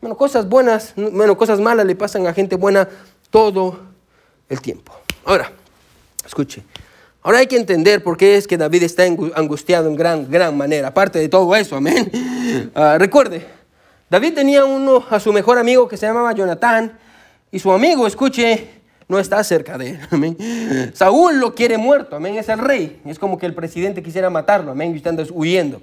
Bueno, 0.00 0.16
cosas 0.16 0.48
buenas, 0.48 0.94
bueno, 0.96 1.36
cosas 1.36 1.60
malas 1.60 1.86
le 1.86 1.94
pasan 1.94 2.26
a 2.26 2.32
gente 2.32 2.56
buena 2.56 2.88
todo 3.30 3.78
el 4.48 4.60
tiempo. 4.60 4.92
Ahora, 5.24 5.52
escuche. 6.24 6.62
Ahora 7.22 7.38
hay 7.38 7.46
que 7.46 7.56
entender 7.56 8.02
por 8.02 8.16
qué 8.16 8.36
es 8.36 8.48
que 8.48 8.56
David 8.56 8.82
está 8.82 9.04
angustiado 9.04 9.88
en 9.88 9.94
gran, 9.94 10.28
gran 10.28 10.56
manera. 10.56 10.88
Aparte 10.88 11.18
de 11.20 11.28
todo 11.28 11.54
eso, 11.54 11.76
amén. 11.76 12.10
Ah, 12.74 12.96
recuerde, 12.98 13.46
David 14.12 14.34
tenía 14.34 14.66
uno 14.66 15.02
a 15.08 15.18
su 15.18 15.32
mejor 15.32 15.56
amigo 15.56 15.88
que 15.88 15.96
se 15.96 16.04
llamaba 16.04 16.34
Jonatán 16.34 16.98
y 17.50 17.58
su 17.58 17.72
amigo, 17.72 18.06
escuche, 18.06 18.68
no 19.08 19.18
está 19.18 19.42
cerca 19.42 19.78
de 19.78 19.92
él. 19.92 20.00
Amén. 20.10 20.36
Saúl 20.92 21.40
lo 21.40 21.54
quiere 21.54 21.78
muerto, 21.78 22.16
amén, 22.16 22.36
es 22.36 22.50
el 22.50 22.58
rey. 22.58 23.00
Es 23.06 23.18
como 23.18 23.38
que 23.38 23.46
el 23.46 23.54
presidente 23.54 24.02
quisiera 24.02 24.28
matarlo, 24.28 24.72
amén, 24.72 24.92
y 24.92 24.96
usted 24.98 25.08
anda 25.08 25.24
huyendo. 25.32 25.80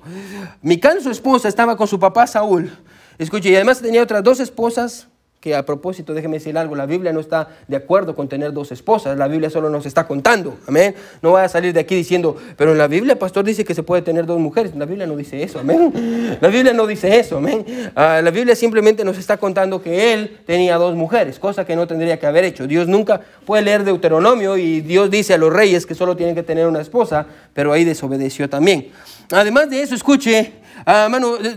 Mical, 0.62 1.02
su 1.02 1.10
esposa, 1.10 1.48
estaba 1.48 1.76
con 1.76 1.88
su 1.88 2.00
papá 2.00 2.28
Saúl. 2.28 2.72
Escuche, 3.18 3.50
y 3.50 3.56
además 3.56 3.82
tenía 3.82 4.04
otras 4.04 4.24
dos 4.24 4.40
esposas 4.40 5.08
que 5.40 5.56
a 5.56 5.66
propósito, 5.66 6.14
déjeme 6.14 6.38
decir 6.38 6.58
algo, 6.58 6.76
la 6.76 6.86
Biblia 6.86 7.14
no 7.14 7.22
está 7.22 7.48
de 7.70 7.78
acuerdo 7.78 8.14
con 8.14 8.28
tener 8.28 8.52
dos 8.52 8.74
esposas, 8.74 9.18
la 9.18 9.30
Biblia 9.30 9.50
solo 9.50 9.70
nos 9.70 9.86
está 9.86 10.06
contando, 10.06 10.58
amén. 10.68 10.94
No 11.22 11.32
vaya 11.32 11.46
a 11.46 11.50
salir 11.50 11.74
de 11.74 11.80
aquí 11.80 11.96
diciendo, 11.96 12.36
pero 12.58 12.74
en 12.74 12.78
la 12.78 12.88
Biblia 12.88 13.14
el 13.14 13.18
pastor 13.18 13.46
dice 13.46 13.64
que 13.64 13.74
se 13.74 13.82
puede 13.82 14.02
tener 14.02 14.26
dos 14.26 14.38
mujeres, 14.38 14.76
la 14.76 14.86
Biblia 14.86 15.08
no 15.08 15.16
dice 15.16 15.42
eso, 15.42 15.60
amén. 15.60 16.38
La 16.42 16.50
Biblia 16.50 16.74
no 16.74 16.86
dice 16.86 17.18
eso, 17.18 17.38
amén. 17.38 17.66
Ah, 17.96 18.20
la 18.22 18.32
Biblia 18.32 18.54
simplemente 18.54 19.06
nos 19.06 19.18
está 19.18 19.38
contando 19.38 19.82
que 19.82 20.14
él 20.14 20.40
tenía 20.46 20.76
dos 20.76 20.96
mujeres, 20.96 21.40
cosa 21.40 21.66
que 21.66 21.76
no 21.76 21.88
tendría 21.88 22.20
que 22.20 22.26
haber 22.26 22.44
hecho. 22.44 22.68
Dios 22.68 22.90
nunca 22.90 23.22
puede 23.46 23.64
leer 23.64 23.86
Deuteronomio 23.86 24.58
y 24.58 24.82
Dios 24.82 25.10
dice 25.10 25.36
a 25.36 25.38
los 25.38 25.54
reyes 25.54 25.86
que 25.86 25.96
solo 25.96 26.18
tienen 26.18 26.36
que 26.36 26.44
tener 26.44 26.68
una 26.68 26.82
esposa, 26.82 27.26
pero 27.54 27.72
ahí 27.72 27.86
desobedeció 27.86 28.50
también. 28.50 28.92
Además 29.32 29.70
de 29.70 29.84
eso, 29.84 29.96
escuche, 29.96 30.54
Ah, 30.86 31.10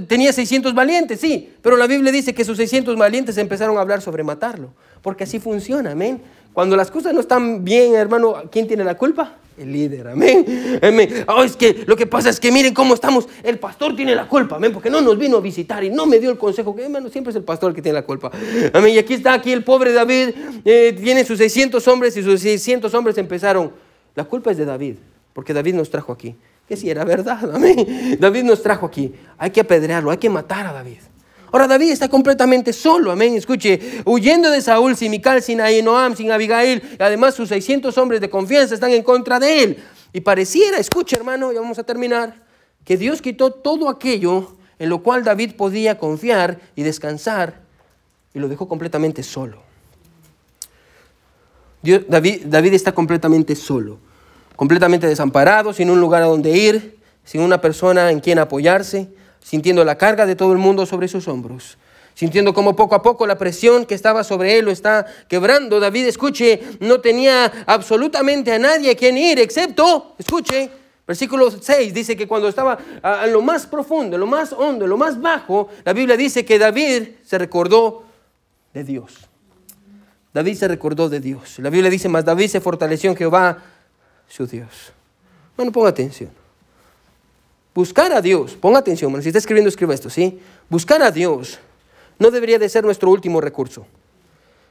tenía 0.09 0.33
600 0.33 0.75
valientes, 0.75 1.21
sí, 1.21 1.53
pero 1.63 1.77
la 1.77 1.87
Biblia 1.87 2.13
dice 2.13 2.35
que 2.35 2.45
sus 2.45 2.57
600 2.57 2.97
valientes 2.97 3.39
empezaron 3.39 3.79
a 3.79 3.81
hablar 3.81 4.03
sobre 4.03 4.25
matarlo, 4.25 4.75
porque 5.01 5.25
así 5.25 5.39
funciona, 5.39 5.93
amén. 5.93 6.21
Cuando 6.53 6.77
las 6.77 6.91
cosas 6.91 7.15
no 7.15 7.21
están 7.21 7.65
bien, 7.65 7.95
hermano, 7.95 8.35
¿quién 8.51 8.67
tiene 8.67 8.85
la 8.85 8.97
culpa? 8.97 9.37
El 9.57 9.73
líder, 9.73 10.09
amén. 10.09 10.81
amén. 10.83 11.25
Oh, 11.29 11.43
es 11.43 11.57
que 11.57 11.85
lo 11.87 11.97
que 11.97 12.07
pasa 12.07 12.31
es 12.31 12.41
que 12.41 12.51
miren 12.51 12.75
cómo 12.75 12.95
estamos. 12.95 13.29
El 13.43 13.59
pastor 13.59 13.95
tiene 13.97 14.15
la 14.15 14.29
culpa, 14.29 14.57
amén, 14.57 14.73
porque 14.73 14.91
no 14.91 15.01
nos 15.01 15.19
vino 15.19 15.39
a 15.39 15.41
visitar 15.41 15.83
y 15.85 15.91
no 15.91 16.05
me 16.05 16.19
dio 16.19 16.31
el 16.31 16.39
consejo. 16.39 16.75
Que, 16.75 16.85
hermano, 16.85 17.09
siempre 17.09 17.31
es 17.31 17.37
el 17.37 17.45
pastor 17.45 17.71
el 17.71 17.75
que 17.75 17.83
tiene 17.83 17.95
la 17.95 18.05
culpa. 18.05 18.31
Amén. 18.73 18.95
Y 18.95 18.99
aquí 18.99 19.15
está, 19.15 19.35
aquí 19.35 19.53
el 19.53 19.65
pobre 19.65 19.93
David, 19.93 20.31
eh, 20.65 20.99
tiene 21.03 21.25
sus 21.25 21.39
600 21.39 21.87
hombres 21.89 22.17
y 22.17 22.23
sus 22.23 22.41
600 22.41 22.93
hombres 22.95 23.17
empezaron. 23.19 23.73
La 24.15 24.25
culpa 24.25 24.51
es 24.51 24.59
de 24.59 24.67
David, 24.67 24.97
porque 25.33 25.55
David 25.55 25.75
nos 25.75 25.91
trajo 25.91 26.13
aquí 26.13 26.35
que 26.73 26.77
si 26.79 26.89
era 26.89 27.05
verdad. 27.05 27.39
Amén. 27.55 28.17
David 28.19 28.45
nos 28.45 28.63
trajo 28.63 28.87
aquí. 28.87 29.13
Hay 29.37 29.51
que 29.51 29.61
apedrearlo, 29.61 30.11
hay 30.11 30.17
que 30.17 30.31
matar 30.31 30.67
a 30.67 30.73
David. 30.73 31.01
Ahora 31.53 31.69
David 31.69 31.91
está 31.91 32.09
completamente 32.09 32.73
solo, 32.73 33.13
amén. 33.13 33.35
Escuche, 33.35 33.79
huyendo 34.07 34.51
de 34.51 34.63
Saúl, 34.63 34.97
sin 34.97 35.11
Mical, 35.11 35.43
sin 35.43 35.61
Ahinoam, 35.61 36.17
sin 36.17 36.33
Abigail, 36.33 36.83
y 36.99 37.03
además 37.03 37.35
sus 37.35 37.51
600 37.51 37.99
hombres 37.99 38.23
de 38.23 38.31
confianza 38.31 38.73
están 38.73 38.91
en 38.93 39.03
contra 39.03 39.39
de 39.39 39.63
él. 39.63 39.85
Y 40.15 40.23
pareciera, 40.23 40.79
escuche 40.79 41.15
hermano, 41.15 41.53
ya 41.53 41.61
vamos 41.61 41.79
a 41.79 41.83
terminar, 41.83 42.37
que 42.87 42.97
Dios 42.97 43.21
quitó 43.21 43.51
todo 43.51 43.91
aquello 43.91 44.57
en 44.79 44.89
lo 44.89 45.03
cual 45.03 45.25
David 45.25 45.57
podía 45.57 45.99
confiar 45.99 46.59
y 46.75 46.85
descansar 46.85 47.61
y 48.33 48.39
lo 48.39 48.49
dejó 48.49 48.67
completamente 48.67 49.23
solo. 49.23 49.59
David, 51.83 52.47
David 52.47 52.73
está 52.73 52.93
completamente 52.93 53.55
solo 53.57 53.99
completamente 54.57 55.07
desamparado, 55.07 55.73
sin 55.73 55.91
un 55.91 56.01
lugar 56.01 56.23
a 56.23 56.27
donde 56.27 56.51
ir, 56.51 56.99
sin 57.25 57.41
una 57.41 57.61
persona 57.61 58.11
en 58.11 58.21
quien 58.21 58.39
apoyarse, 58.39 59.09
sintiendo 59.43 59.85
la 59.85 59.97
carga 59.97 60.27
de 60.27 60.37
todo 60.37 60.53
el 60.53 60.59
mundo 60.59 60.87
sobre 60.87 61.09
sus 61.09 61.29
hombros, 61.29 61.79
sintiendo 62.15 62.55
como 62.55 62.77
poco 62.77 62.95
a 62.95 63.03
poco 63.03 63.27
la 63.27 63.39
presión 63.39 63.87
que 63.87 63.95
estaba 63.95 64.25
sobre 64.25 64.59
él 64.59 64.67
lo 64.67 64.71
está 64.71 65.07
quebrando. 65.29 65.81
David, 65.81 66.07
escuche, 66.07 66.61
no 66.81 67.01
tenía 67.01 67.51
absolutamente 67.67 68.53
a 68.53 68.59
nadie 68.59 68.91
a 68.91 68.95
quien 68.95 69.19
ir, 69.19 69.39
excepto, 69.39 70.15
escuche, 70.19 70.71
Versículo 71.07 71.51
6 71.51 71.93
dice 71.93 72.17
que 72.17 72.29
cuando 72.29 72.49
estaba 72.49 72.79
en 73.25 73.33
lo 73.33 73.43
más 73.43 73.67
profundo, 73.67 74.17
en 74.17 74.21
lo 74.21 74.27
más 74.27 74.53
hondo, 74.53 74.85
en 74.85 74.91
lo 74.91 74.97
más 74.97 75.21
bajo, 75.21 75.69
la 75.85 75.93
Biblia 75.93 76.17
dice 76.17 76.45
que 76.45 76.59
David 76.59 77.09
se 77.25 77.39
recordó 77.39 78.05
de 78.73 78.85
Dios. 78.85 79.29
David 80.33 80.55
se 80.55 80.69
recordó 80.69 81.09
de 81.09 81.21
Dios. 81.21 81.59
La 81.59 81.71
Biblia 81.71 81.91
dice, 81.91 82.09
más 82.09 82.25
David 82.25 82.49
se 82.49 82.61
fortaleció 82.61 83.11
en 83.11 83.17
Jehová 83.17 83.63
su 84.33 84.47
Dios. 84.47 84.93
Bueno, 85.57 85.71
ponga 85.73 85.91
atención. 85.91 86.31
Buscar 87.75 88.13
a 88.13 88.21
Dios, 88.23 88.55
ponga 88.55 88.79
atención, 88.79 89.11
bueno, 89.11 89.23
si 89.23 89.29
está 89.29 89.39
escribiendo, 89.39 89.69
escriba 89.69 89.93
esto, 89.95 90.09
¿sí? 90.09 90.41
Buscar 90.69 91.03
a 91.03 91.11
Dios 91.11 91.59
no 92.19 92.31
debería 92.31 92.59
de 92.59 92.69
ser 92.69 92.85
nuestro 92.85 93.11
último 93.11 93.41
recurso, 93.41 93.87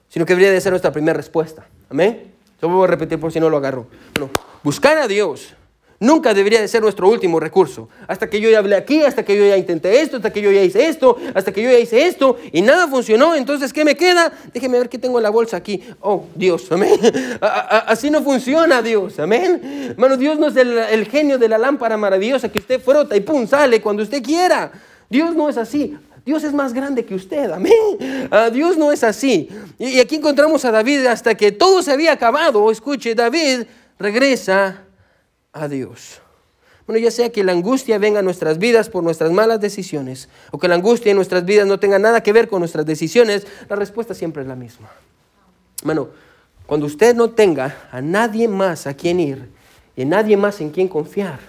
sino 0.10 0.26
que 0.26 0.34
debería 0.34 0.52
de 0.52 0.62
ser 0.62 0.72
nuestra 0.72 0.92
primera 0.92 1.16
respuesta. 1.16 1.68
Amén. 1.90 2.32
Yo 2.62 2.70
voy 2.70 2.86
a 2.86 2.88
repetir 2.88 3.20
por 3.20 3.32
si 3.32 3.40
no 3.40 3.50
lo 3.50 3.58
agarro. 3.58 3.88
Bueno, 4.14 4.32
buscar 4.64 4.98
a 4.98 5.08
Dios 5.08 5.56
nunca 6.02 6.34
debería 6.34 6.60
de 6.60 6.68
ser 6.68 6.82
nuestro 6.82 7.08
último 7.08 7.40
recurso. 7.40 7.88
Hasta 8.08 8.30
que 8.30 8.42
yo 8.42 8.50
ya 8.50 8.58
hablé 8.58 8.76
aquí, 8.76 9.04
hasta 9.04 9.24
que 9.24 9.38
yo 9.38 9.46
ya 9.46 9.56
intenté 9.56 10.02
esto, 10.02 10.18
hasta 10.18 10.34
que 10.34 10.42
yo 10.42 10.52
ya 10.52 10.62
hice 10.62 10.88
esto, 10.88 11.16
hasta 11.34 11.54
que 11.54 11.62
yo 11.62 11.72
ya 11.72 11.80
hice 11.80 12.08
esto 12.08 12.38
y 12.52 12.62
nada 12.62 12.88
funcionó, 12.88 13.36
entonces 13.36 13.72
¿qué 13.72 13.86
me 13.86 13.96
queda? 13.96 14.34
Déjeme 14.54 14.80
ver 14.80 14.90
qué 14.90 14.98
tengo 14.98 15.20
en 15.20 15.24
la 15.24 15.30
bolsa 15.30 15.58
aquí. 15.58 15.82
Oh, 16.02 16.26
Dios, 16.36 16.70
amén. 16.72 17.00
Así 17.42 18.10
no 18.10 18.22
funciona 18.24 18.82
Dios, 18.82 19.20
amén. 19.20 19.92
Hermano, 19.92 20.18
Dios 20.18 20.40
no 20.40 20.48
es 20.48 20.56
el, 20.56 21.06
genio 21.06 21.38
de 21.38 21.48
la 21.48 21.58
lámpara 21.58 21.98
maravillosa 21.98 22.50
que 22.50 22.60
usted 22.60 22.82
frota 22.82 23.16
y 23.16 23.22
pum, 23.22 23.48
sale 23.48 23.80
cuando 23.80 24.04
usted 24.04 24.24
quiera. 24.24 24.72
Dios 25.08 25.36
no 25.36 25.50
es 25.50 25.58
así. 25.58 25.96
Dios 26.26 26.44
es 26.44 26.54
más 26.54 26.74
grande 26.74 27.06
que 27.06 27.16
usted, 27.16 27.52
amén. 27.52 28.28
Ah, 28.32 28.50
Dios 28.50 28.78
no 28.78 28.92
es 28.92 29.04
así. 29.04 29.50
Y, 29.78 30.00
aquí 30.00 30.16
encontramos 30.16 30.64
a 30.66 30.72
David 30.72 31.06
hasta 31.06 31.36
que 31.36 31.52
todo 31.52 31.84
se 31.84 31.92
había 31.92 32.14
acabado. 32.14 32.72
Escuche, 32.72 33.14
David 33.14 33.64
regresa 34.00 34.84
a 35.54 35.68
Dios. 35.68 36.22
Bueno, 36.88 37.00
ya 37.00 37.12
sea 37.12 37.32
que 37.32 37.44
la 37.44 37.52
angustia 37.52 37.98
venga 37.98 38.20
a 38.20 38.24
nuestras 38.24 38.58
vidas 38.58 38.90
por 38.90 39.04
nuestras 39.04 39.32
malas 39.32 39.62
decisiones 39.62 40.30
o 40.52 40.58
que 40.58 40.68
la 40.68 40.76
angustia 40.76 41.12
en 41.12 41.16
nuestras 41.16 41.46
vidas 41.46 41.68
no 41.68 41.80
tenga 41.80 42.00
nada 42.00 42.22
que 42.22 42.34
ver 42.34 42.48
con 42.48 42.60
nuestras 42.60 42.86
decisiones, 42.86 43.46
la 43.70 43.76
respuesta 43.76 44.14
siempre 44.14 44.42
es 44.42 44.48
la 44.48 44.56
misma. 44.56 44.90
Bueno, 45.84 46.10
cuando 46.66 46.86
usted 46.86 47.16
no 47.16 47.30
tenga 47.30 47.88
a 47.92 48.02
nadie 48.02 48.48
más 48.48 48.88
a 48.88 48.94
quien 48.94 49.20
ir 49.20 49.50
y 49.96 50.02
a 50.02 50.06
nadie 50.06 50.38
más 50.38 50.60
en 50.62 50.70
quien 50.70 50.88
confiar, 50.88 51.40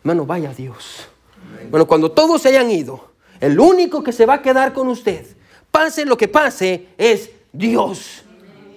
hermano, 0.00 0.26
vaya 0.26 0.50
a 0.50 0.54
Dios. 0.54 1.08
Bueno, 1.70 1.86
cuando 1.86 2.10
todos 2.10 2.42
se 2.42 2.48
hayan 2.48 2.70
ido, 2.70 3.12
el 3.40 3.58
único 3.58 4.02
que 4.02 4.12
se 4.12 4.26
va 4.26 4.34
a 4.34 4.42
quedar 4.42 4.72
con 4.72 4.88
usted, 4.88 5.26
pase 5.70 6.04
lo 6.04 6.16
que 6.16 6.28
pase, 6.28 6.88
es 6.98 7.30
Dios. 7.52 8.24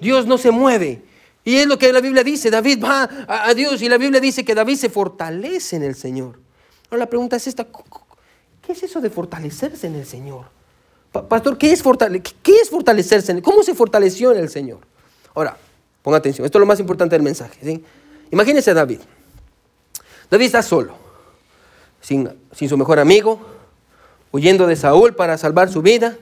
Dios 0.01 0.25
no 0.27 0.38
se 0.38 0.51
mueve. 0.51 1.01
Y 1.45 1.58
es 1.58 1.67
lo 1.67 1.77
que 1.77 1.93
la 1.93 2.01
Biblia 2.01 2.23
dice, 2.23 2.49
David 2.49 2.84
va 2.84 3.08
a, 3.27 3.53
Dios 3.53 3.79
y 3.84 3.88
la 3.88 3.99
Biblia 3.99 4.19
dice 4.19 4.43
que 4.43 4.55
David 4.55 4.77
se 4.77 4.89
fortalece 4.89 5.75
en 5.75 5.84
el 5.84 5.93
Señor. 5.93 6.39
Ahora 6.89 7.05
la 7.05 7.10
pregunta 7.10 7.36
es 7.36 7.45
esta, 7.45 7.67
¿qué 8.63 8.71
es 8.71 8.81
eso 8.81 8.99
de 8.99 9.12
fortalecerse 9.12 9.86
en 9.86 9.93
el 9.93 10.08
Señor? 10.08 10.45
Pastor, 11.29 11.58
¿qué 11.60 11.71
es, 11.71 11.84
¿qué 12.41 12.55
es 12.55 12.69
fortalecerse? 12.71 13.39
¿Cómo 13.43 13.62
se 13.62 13.75
fortaleció 13.75 14.31
en 14.31 14.39
el 14.39 14.49
Señor? 14.49 14.79
Ahora, 15.36 15.55
ponga 16.01 16.17
atención, 16.17 16.45
esto 16.45 16.58
es 16.58 16.60
lo 16.60 16.65
más 16.65 16.79
importante 16.79 17.15
del 17.15 17.23
mensaje. 17.23 17.60
¿sí? 17.63 17.84
Imagínese 18.31 18.71
a 18.71 18.73
David. 18.73 19.01
David 20.31 20.47
está 20.47 20.63
solo, 20.63 20.95
sin, 22.01 22.27
sin 22.53 22.67
su 22.67 22.75
mejor 22.75 22.99
amigo, 22.99 23.39
huyendo 24.31 24.65
de 24.65 24.75
Saúl 24.75 25.13
para 25.13 25.38
salvar 25.38 25.71
su 25.71 25.84
vida, 25.84 26.17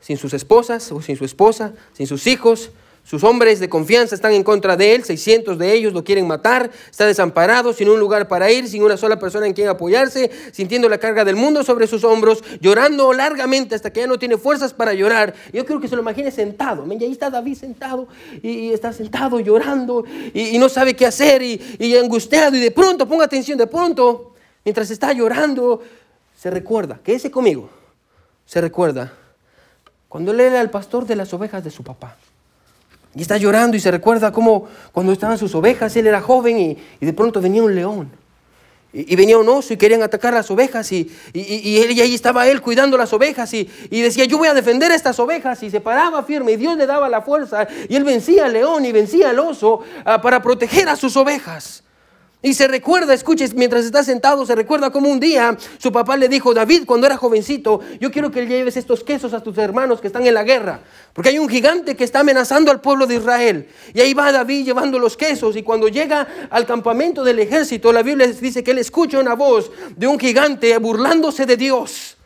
sin 0.00 0.18
sus 0.18 0.34
esposas 0.34 0.92
o 0.92 1.00
sin 1.00 1.16
su 1.16 1.24
esposa, 1.24 1.72
sin 1.94 2.06
sus 2.06 2.26
hijos. 2.26 2.70
Sus 3.10 3.24
hombres 3.24 3.58
de 3.58 3.68
confianza 3.68 4.14
están 4.14 4.34
en 4.34 4.44
contra 4.44 4.76
de 4.76 4.94
él, 4.94 5.02
600 5.02 5.58
de 5.58 5.72
ellos 5.72 5.92
lo 5.92 6.04
quieren 6.04 6.28
matar, 6.28 6.70
está 6.88 7.06
desamparado, 7.06 7.72
sin 7.72 7.88
un 7.88 7.98
lugar 7.98 8.28
para 8.28 8.52
ir, 8.52 8.68
sin 8.68 8.84
una 8.84 8.96
sola 8.96 9.18
persona 9.18 9.48
en 9.48 9.52
quien 9.52 9.66
apoyarse, 9.66 10.30
sintiendo 10.52 10.88
la 10.88 10.98
carga 10.98 11.24
del 11.24 11.34
mundo 11.34 11.64
sobre 11.64 11.88
sus 11.88 12.04
hombros, 12.04 12.44
llorando 12.60 13.12
largamente 13.12 13.74
hasta 13.74 13.92
que 13.92 13.98
ya 13.98 14.06
no 14.06 14.16
tiene 14.16 14.38
fuerzas 14.38 14.72
para 14.72 14.94
llorar. 14.94 15.34
Yo 15.52 15.66
creo 15.66 15.80
que 15.80 15.88
se 15.88 15.96
lo 15.96 16.02
imagine 16.02 16.30
sentado, 16.30 16.86
y 16.86 17.02
ahí 17.02 17.10
está 17.10 17.30
David 17.30 17.56
sentado 17.56 18.06
y, 18.44 18.72
está 18.72 18.92
sentado 18.92 19.40
llorando 19.40 20.04
y, 20.32 20.56
no 20.58 20.68
sabe 20.68 20.94
qué 20.94 21.04
hacer 21.04 21.42
y, 21.42 21.96
angustiado 21.96 22.54
y 22.54 22.60
de 22.60 22.70
pronto, 22.70 23.08
ponga 23.08 23.24
atención, 23.24 23.58
de 23.58 23.66
pronto, 23.66 24.34
mientras 24.64 24.88
está 24.88 25.12
llorando, 25.12 25.82
se 26.38 26.48
recuerda, 26.48 27.00
que 27.02 27.14
ese 27.14 27.28
conmigo, 27.28 27.70
se 28.46 28.60
recuerda 28.60 29.12
cuando 30.08 30.30
él 30.30 30.38
era 30.38 30.60
el 30.60 30.70
pastor 30.70 31.06
de 31.06 31.16
las 31.16 31.34
ovejas 31.34 31.64
de 31.64 31.72
su 31.72 31.82
papá. 31.82 32.16
Y 33.14 33.22
está 33.22 33.36
llorando 33.36 33.76
y 33.76 33.80
se 33.80 33.90
recuerda 33.90 34.32
cómo 34.32 34.68
cuando 34.92 35.12
estaban 35.12 35.36
sus 35.36 35.54
ovejas, 35.54 35.94
él 35.96 36.06
era 36.06 36.20
joven 36.20 36.58
y, 36.58 37.04
de 37.04 37.12
pronto 37.12 37.40
venía 37.40 37.62
un 37.62 37.74
león. 37.74 38.10
Y, 38.92 39.14
venía 39.16 39.38
un 39.38 39.48
oso 39.48 39.72
y 39.72 39.76
querían 39.76 40.02
atacar 40.02 40.34
las 40.34 40.50
ovejas 40.50 40.90
y, 40.92 41.10
y, 41.32 41.78
él, 41.78 41.92
y 41.92 42.00
ahí 42.00 42.14
estaba 42.14 42.46
él 42.48 42.60
cuidando 42.60 42.96
las 42.96 43.12
ovejas 43.12 43.52
y, 43.52 43.68
decía, 43.90 44.24
yo 44.24 44.38
voy 44.38 44.48
a 44.48 44.54
defender 44.54 44.92
estas 44.92 45.18
ovejas 45.18 45.62
y 45.62 45.70
se 45.70 45.80
paraba 45.80 46.22
firme 46.22 46.52
y 46.52 46.56
Dios 46.56 46.76
le 46.76 46.86
daba 46.86 47.08
la 47.08 47.22
fuerza 47.22 47.66
y 47.88 47.96
él 47.96 48.04
vencía 48.04 48.46
al 48.46 48.52
león 48.52 48.84
y 48.84 48.92
vencía 48.92 49.30
al 49.30 49.38
oso 49.38 49.80
ah, 50.04 50.20
para 50.20 50.42
proteger 50.42 50.88
a 50.88 50.96
sus 50.96 51.16
ovejas. 51.16 51.82
Y 52.42 52.54
se 52.54 52.66
recuerda, 52.68 53.12
escuches, 53.12 53.52
mientras 53.52 53.84
está 53.84 54.02
sentado, 54.02 54.46
se 54.46 54.54
recuerda 54.54 54.90
como 54.90 55.10
un 55.10 55.20
día 55.20 55.58
su 55.76 55.92
papá 55.92 56.16
le 56.16 56.26
dijo, 56.26 56.54
David, 56.54 56.84
cuando 56.86 57.06
era 57.06 57.18
jovencito, 57.18 57.80
yo 58.00 58.10
quiero 58.10 58.30
que 58.30 58.46
lleves 58.46 58.78
estos 58.78 59.04
quesos 59.04 59.34
a 59.34 59.42
tus 59.42 59.58
hermanos 59.58 60.00
que 60.00 60.06
están 60.06 60.26
en 60.26 60.32
la 60.32 60.42
guerra, 60.42 60.80
porque 61.12 61.28
hay 61.28 61.38
un 61.38 61.50
gigante 61.50 61.96
que 61.96 62.04
está 62.04 62.20
amenazando 62.20 62.70
al 62.70 62.80
pueblo 62.80 63.06
de 63.06 63.16
Israel. 63.16 63.68
Y 63.92 64.00
ahí 64.00 64.14
va 64.14 64.32
David 64.32 64.64
llevando 64.64 64.98
los 64.98 65.18
quesos 65.18 65.54
y 65.54 65.62
cuando 65.62 65.88
llega 65.88 66.26
al 66.48 66.64
campamento 66.64 67.22
del 67.24 67.40
ejército, 67.40 67.92
la 67.92 68.02
Biblia 68.02 68.26
dice 68.26 68.64
que 68.64 68.70
él 68.70 68.78
escucha 68.78 69.18
una 69.18 69.34
voz 69.34 69.70
de 69.94 70.06
un 70.06 70.18
gigante 70.18 70.78
burlándose 70.78 71.44
de 71.44 71.58
Dios. 71.58 72.16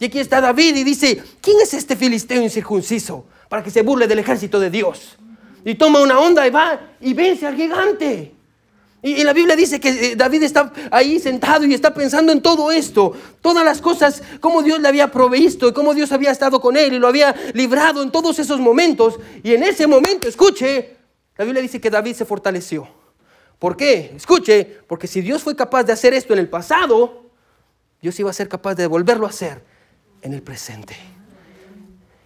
Y 0.00 0.06
aquí 0.06 0.18
está 0.18 0.40
David 0.40 0.76
y 0.76 0.82
dice, 0.82 1.22
¿quién 1.40 1.58
es 1.62 1.74
este 1.74 1.94
filisteo 1.94 2.42
incircunciso 2.42 3.24
para 3.48 3.62
que 3.62 3.70
se 3.70 3.82
burle 3.82 4.08
del 4.08 4.18
ejército 4.18 4.58
de 4.58 4.70
Dios? 4.70 5.16
Y 5.64 5.76
toma 5.76 6.00
una 6.00 6.18
onda 6.18 6.44
y 6.44 6.50
va 6.50 6.80
y 7.00 7.14
vence 7.14 7.46
al 7.46 7.54
gigante. 7.54 8.39
Y, 9.02 9.24
la 9.24 9.32
Biblia 9.32 9.56
dice 9.56 9.80
que 9.80 9.88
eh, 9.88 10.16
David 10.16 10.42
está 10.42 10.72
ahí 10.90 11.18
sentado 11.18 11.64
y 11.64 11.72
está 11.72 11.94
pensando 11.94 12.32
en 12.32 12.42
todo 12.42 12.70
esto, 12.70 13.14
todas 13.40 13.64
las 13.64 13.80
cosas, 13.80 14.22
cómo 14.40 14.62
Dios 14.62 14.78
le 14.80 14.88
había 14.88 15.10
provisto 15.10 15.68
y 15.68 15.72
cómo 15.72 15.94
Dios 15.94 16.12
había 16.12 16.30
estado 16.30 16.60
con 16.60 16.76
él 16.76 16.92
y 16.92 16.98
lo 16.98 17.08
había 17.08 17.34
librado 17.54 18.02
en 18.02 18.10
todos 18.10 18.38
esos 18.38 18.60
momentos. 18.60 19.18
Y 19.42 19.54
en 19.54 19.62
ese 19.62 19.86
momento, 19.86 20.28
escuche, 20.28 20.96
la 21.38 21.44
Biblia 21.44 21.62
dice 21.62 21.80
que 21.80 21.88
David 21.88 22.14
se 22.14 22.26
fortaleció. 22.26 22.88
¿Por 23.58 23.76
qué? 23.76 24.12
Escuche, 24.14 24.78
porque 24.86 25.06
si 25.06 25.22
Dios 25.22 25.42
fue 25.42 25.56
capaz 25.56 25.84
de 25.84 25.92
hacer 25.92 26.12
esto 26.12 26.34
en 26.34 26.38
el 26.38 26.48
pasado, 26.48 27.30
Dios 28.02 28.18
iba 28.20 28.30
a 28.30 28.34
ser 28.34 28.48
capaz 28.48 28.74
de 28.74 28.86
volverlo 28.86 29.26
a 29.26 29.30
hacer 29.30 29.62
en 30.20 30.34
el 30.34 30.42
presente. 30.42 30.96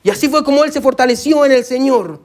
Y 0.02 0.10
así 0.10 0.28
fue 0.28 0.44
como 0.44 0.64
él 0.64 0.72
se 0.72 0.80
fortaleció 0.80 1.44
en 1.44 1.52
el 1.52 1.64
Señor. 1.64 2.20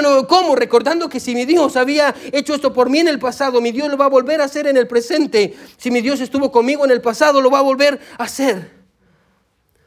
No, 0.00 0.26
¿cómo? 0.26 0.56
Recordando 0.56 1.06
que 1.10 1.20
si 1.20 1.34
mi 1.34 1.44
Dios 1.44 1.76
había 1.76 2.14
hecho 2.32 2.54
esto 2.54 2.72
por 2.72 2.88
mí 2.88 3.00
en 3.00 3.08
el 3.08 3.18
pasado, 3.18 3.60
mi 3.60 3.72
Dios 3.72 3.90
lo 3.90 3.98
va 3.98 4.06
a 4.06 4.08
volver 4.08 4.40
a 4.40 4.44
hacer 4.44 4.66
en 4.66 4.78
el 4.78 4.88
presente. 4.88 5.54
Si 5.76 5.90
mi 5.90 6.00
Dios 6.00 6.20
estuvo 6.20 6.50
conmigo 6.50 6.86
en 6.86 6.92
el 6.92 7.02
pasado, 7.02 7.42
lo 7.42 7.50
va 7.50 7.58
a 7.58 7.62
volver 7.62 8.00
a 8.16 8.24
hacer. 8.24 8.70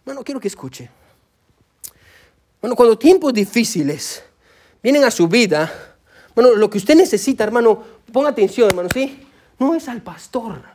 Bueno, 0.05 0.23
quiero 0.23 0.39
que 0.39 0.47
escuche. 0.47 0.91
Bueno, 2.61 2.75
cuando 2.75 2.99
tiempos 2.99 3.33
difíciles 3.33 4.23
vienen 4.83 5.03
a 5.03 5.09
su 5.09 5.27
vida, 5.27 5.73
bueno, 6.35 6.53
lo 6.53 6.69
que 6.69 6.77
usted 6.77 6.95
necesita, 6.95 7.43
hermano, 7.43 7.83
ponga 8.13 8.29
atención, 8.29 8.69
hermano, 8.69 8.89
¿sí? 8.93 9.27
No 9.57 9.73
es 9.73 9.87
al 9.87 10.03
pastor. 10.03 10.74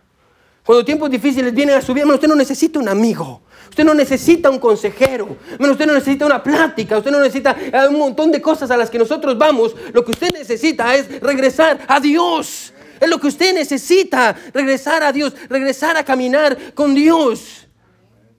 Cuando 0.65 0.85
tiempos 0.85 1.11
difíciles 1.11 1.55
vienen 1.55 1.77
a 1.77 1.83
su 1.83 1.93
vida, 1.93 2.03
hermano, 2.03 2.17
usted 2.17 2.29
no 2.29 2.37
necesita 2.37 2.79
un 2.79 2.89
amigo. 2.89 3.43
Usted 3.71 3.85
no 3.85 3.95
necesita 3.95 4.51
un 4.51 4.59
consejero, 4.59 5.37
usted 5.59 5.87
no 5.87 5.95
necesita 5.95 6.27
una 6.27 6.43
plática, 6.43 6.99
usted 6.99 7.13
no 7.13 7.21
necesita 7.21 7.57
eh, 7.61 7.87
un 7.89 7.99
montón 7.99 8.33
de 8.33 8.43
cosas 8.43 8.69
a 8.73 8.77
las 8.77 8.91
que 8.91 8.99
nosotros 8.99 9.39
vamos. 9.39 9.77
Lo 9.93 10.05
que 10.05 10.11
usted 10.11 10.33
necesita 10.33 10.93
es 10.97 11.21
regresar 11.21 11.79
a 11.87 12.01
Dios. 12.01 12.73
Es 13.01 13.09
lo 13.09 13.21
que 13.21 13.29
usted 13.29 13.55
necesita, 13.55 14.37
regresar 14.53 15.05
a 15.05 15.13
Dios, 15.13 15.35
regresar 15.49 15.97
a 15.97 16.05
caminar 16.05 16.75
con 16.75 16.95
Dios. 16.95 17.69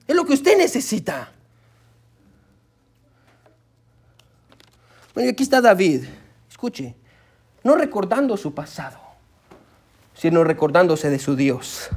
Es 0.06 0.14
lo 0.14 0.26
que 0.26 0.34
usted 0.34 0.56
necesita. 0.58 1.32
Bueno, 5.14 5.28
y 5.28 5.32
aquí 5.32 5.42
está 5.42 5.62
David. 5.62 6.04
Escuche, 6.50 6.94
no 7.64 7.74
recordando 7.74 8.36
su 8.36 8.52
pasado, 8.52 8.98
sino 10.14 10.44
recordándose 10.44 11.08
de 11.08 11.18
su 11.18 11.36
Dios. 11.36 11.88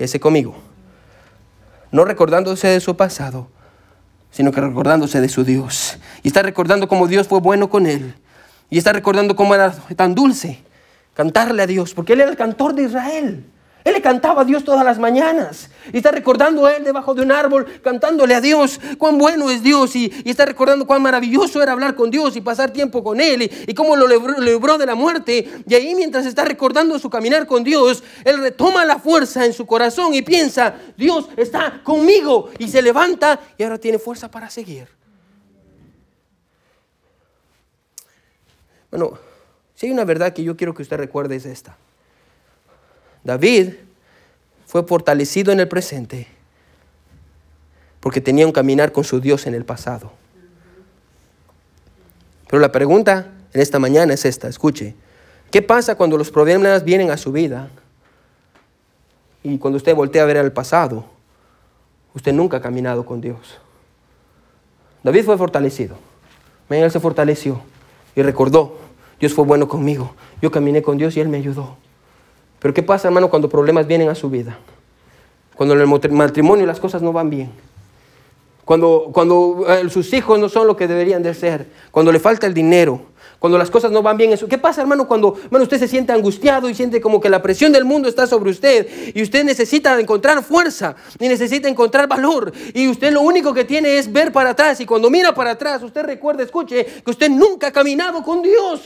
Quédese 0.00 0.18
conmigo 0.18 0.56
no 1.92 2.06
recordándose 2.06 2.68
de 2.68 2.80
su 2.80 2.96
pasado, 2.96 3.48
sino 4.30 4.50
que 4.50 4.62
recordándose 4.62 5.20
de 5.20 5.28
su 5.28 5.44
Dios. 5.44 5.98
Y 6.22 6.28
está 6.28 6.40
recordando 6.40 6.88
cómo 6.88 7.06
Dios 7.06 7.28
fue 7.28 7.40
bueno 7.40 7.68
con 7.68 7.86
él. 7.86 8.14
Y 8.70 8.78
está 8.78 8.94
recordando 8.94 9.36
cómo 9.36 9.54
era 9.54 9.72
tan 9.96 10.14
dulce 10.14 10.62
cantarle 11.12 11.62
a 11.62 11.66
Dios, 11.66 11.92
porque 11.92 12.14
él 12.14 12.22
era 12.22 12.30
el 12.30 12.38
cantor 12.38 12.74
de 12.74 12.84
Israel. 12.84 13.44
Le 13.90 14.00
cantaba 14.00 14.42
a 14.42 14.44
Dios 14.44 14.64
todas 14.64 14.84
las 14.84 14.98
mañanas. 14.98 15.70
Y 15.92 15.96
está 15.96 16.10
recordando 16.10 16.64
a 16.66 16.72
él 16.74 16.84
debajo 16.84 17.14
de 17.14 17.22
un 17.22 17.32
árbol, 17.32 17.66
cantándole 17.82 18.34
a 18.34 18.40
Dios 18.40 18.80
cuán 18.98 19.18
bueno 19.18 19.50
es 19.50 19.62
Dios. 19.62 19.96
Y, 19.96 20.12
está 20.24 20.44
recordando 20.44 20.86
cuán 20.86 21.02
maravilloso 21.02 21.62
era 21.62 21.72
hablar 21.72 21.94
con 21.94 22.10
Dios 22.10 22.36
y 22.36 22.40
pasar 22.40 22.72
tiempo 22.72 23.02
con 23.02 23.20
Él. 23.20 23.50
Y, 23.66 23.74
cómo 23.74 23.96
lo 23.96 24.06
libró, 24.06 24.78
de 24.78 24.86
la 24.86 24.94
muerte. 24.94 25.62
Y 25.66 25.74
ahí 25.74 25.94
mientras 25.94 26.26
está 26.26 26.44
recordando 26.44 26.98
su 26.98 27.10
caminar 27.10 27.46
con 27.46 27.64
Dios, 27.64 28.02
Él 28.24 28.38
retoma 28.38 28.84
la 28.84 28.98
fuerza 28.98 29.44
en 29.44 29.52
su 29.52 29.66
corazón 29.66 30.14
y 30.14 30.22
piensa, 30.22 30.74
Dios 30.96 31.28
está 31.36 31.82
conmigo. 31.82 32.50
Y 32.58 32.68
se 32.68 32.82
levanta 32.82 33.40
y 33.58 33.64
ahora 33.64 33.78
tiene 33.78 33.98
fuerza 33.98 34.30
para 34.30 34.48
seguir. 34.50 34.88
Bueno, 38.90 39.18
si 39.74 39.86
hay 39.86 39.92
una 39.92 40.04
verdad 40.04 40.32
que 40.32 40.44
yo 40.44 40.56
quiero 40.56 40.74
que 40.74 40.82
usted 40.82 40.96
recuerde 40.96 41.36
es 41.36 41.46
esta. 41.46 41.76
David 43.24 43.74
fue 44.66 44.82
fortalecido 44.84 45.52
en 45.52 45.60
el 45.60 45.68
presente 45.68 46.26
porque 48.00 48.20
tenía 48.20 48.46
un 48.46 48.52
caminar 48.52 48.92
con 48.92 49.04
su 49.04 49.20
Dios 49.20 49.46
en 49.46 49.54
el 49.54 49.64
pasado. 49.64 50.12
Pero 52.48 52.60
la 52.60 52.72
pregunta 52.72 53.30
en 53.52 53.60
esta 53.60 53.78
mañana 53.78 54.14
es 54.14 54.24
esta, 54.24 54.48
escuche, 54.48 54.94
¿qué 55.50 55.62
pasa 55.62 55.94
cuando 55.94 56.16
los 56.16 56.30
problemas 56.30 56.84
vienen 56.84 57.10
a 57.10 57.16
su 57.16 57.32
vida 57.32 57.68
Y 59.42 59.58
cuando 59.58 59.78
usted 59.78 59.94
voltea 59.94 60.22
a 60.22 60.26
ver 60.26 60.36
el 60.36 60.52
pasado, 60.52 61.06
usted 62.14 62.32
nunca 62.32 62.58
ha 62.58 62.60
caminado 62.60 63.06
con 63.06 63.20
Dios. 63.20 63.58
David 65.02 65.24
fue 65.24 65.38
fortalecido. 65.38 65.96
Él 66.68 66.90
se 66.90 67.00
fortaleció 67.00 67.62
y 68.14 68.22
recordó, 68.22 68.78
Dios 69.18 69.32
fue 69.34 69.44
bueno 69.44 69.66
conmigo. 69.66 70.14
Yo 70.42 70.50
caminé 70.50 70.82
con 70.82 70.98
Dios 70.98 71.16
y 71.16 71.20
Él 71.20 71.28
me 71.28 71.38
ayudó. 71.38 71.76
Pero 72.60 72.72
¿qué 72.74 72.82
pasa, 72.82 73.08
hermano, 73.08 73.28
cuando 73.28 73.48
problemas 73.48 73.86
vienen 73.86 74.08
a 74.08 74.14
su 74.14 74.30
vida? 74.30 74.58
Cuando 75.56 75.74
en 75.74 75.80
el 75.80 76.12
matrimonio 76.12 76.66
las 76.66 76.78
cosas 76.78 77.02
no 77.02 77.12
van 77.12 77.28
bien. 77.28 77.50
Cuando, 78.64 79.10
cuando 79.12 79.64
eh, 79.68 79.90
sus 79.90 80.12
hijos 80.12 80.38
no 80.38 80.48
son 80.48 80.66
lo 80.66 80.76
que 80.76 80.86
deberían 80.86 81.22
de 81.22 81.34
ser. 81.34 81.66
Cuando 81.90 82.12
le 82.12 82.20
falta 82.20 82.46
el 82.46 82.54
dinero 82.54 83.10
cuando 83.40 83.56
las 83.56 83.70
cosas 83.70 83.90
no 83.90 84.02
van 84.02 84.18
bien. 84.18 84.36
¿Qué 84.36 84.58
pasa, 84.58 84.82
hermano, 84.82 85.08
cuando 85.08 85.34
usted 85.50 85.78
se 85.78 85.88
siente 85.88 86.12
angustiado 86.12 86.68
y 86.68 86.74
siente 86.74 87.00
como 87.00 87.20
que 87.20 87.30
la 87.30 87.40
presión 87.40 87.72
del 87.72 87.86
mundo 87.86 88.06
está 88.08 88.26
sobre 88.26 88.50
usted 88.50 88.86
y 89.14 89.22
usted 89.22 89.44
necesita 89.44 89.98
encontrar 89.98 90.44
fuerza 90.44 90.94
y 91.18 91.26
necesita 91.26 91.66
encontrar 91.66 92.06
valor 92.06 92.52
y 92.74 92.86
usted 92.86 93.10
lo 93.10 93.22
único 93.22 93.54
que 93.54 93.64
tiene 93.64 93.96
es 93.96 94.12
ver 94.12 94.30
para 94.30 94.50
atrás 94.50 94.78
y 94.82 94.86
cuando 94.86 95.08
mira 95.08 95.34
para 95.34 95.52
atrás 95.52 95.82
usted 95.82 96.04
recuerda, 96.04 96.42
escuche, 96.42 96.84
que 97.02 97.10
usted 97.10 97.30
nunca 97.30 97.68
ha 97.68 97.72
caminado 97.72 98.22
con 98.22 98.42
Dios? 98.42 98.82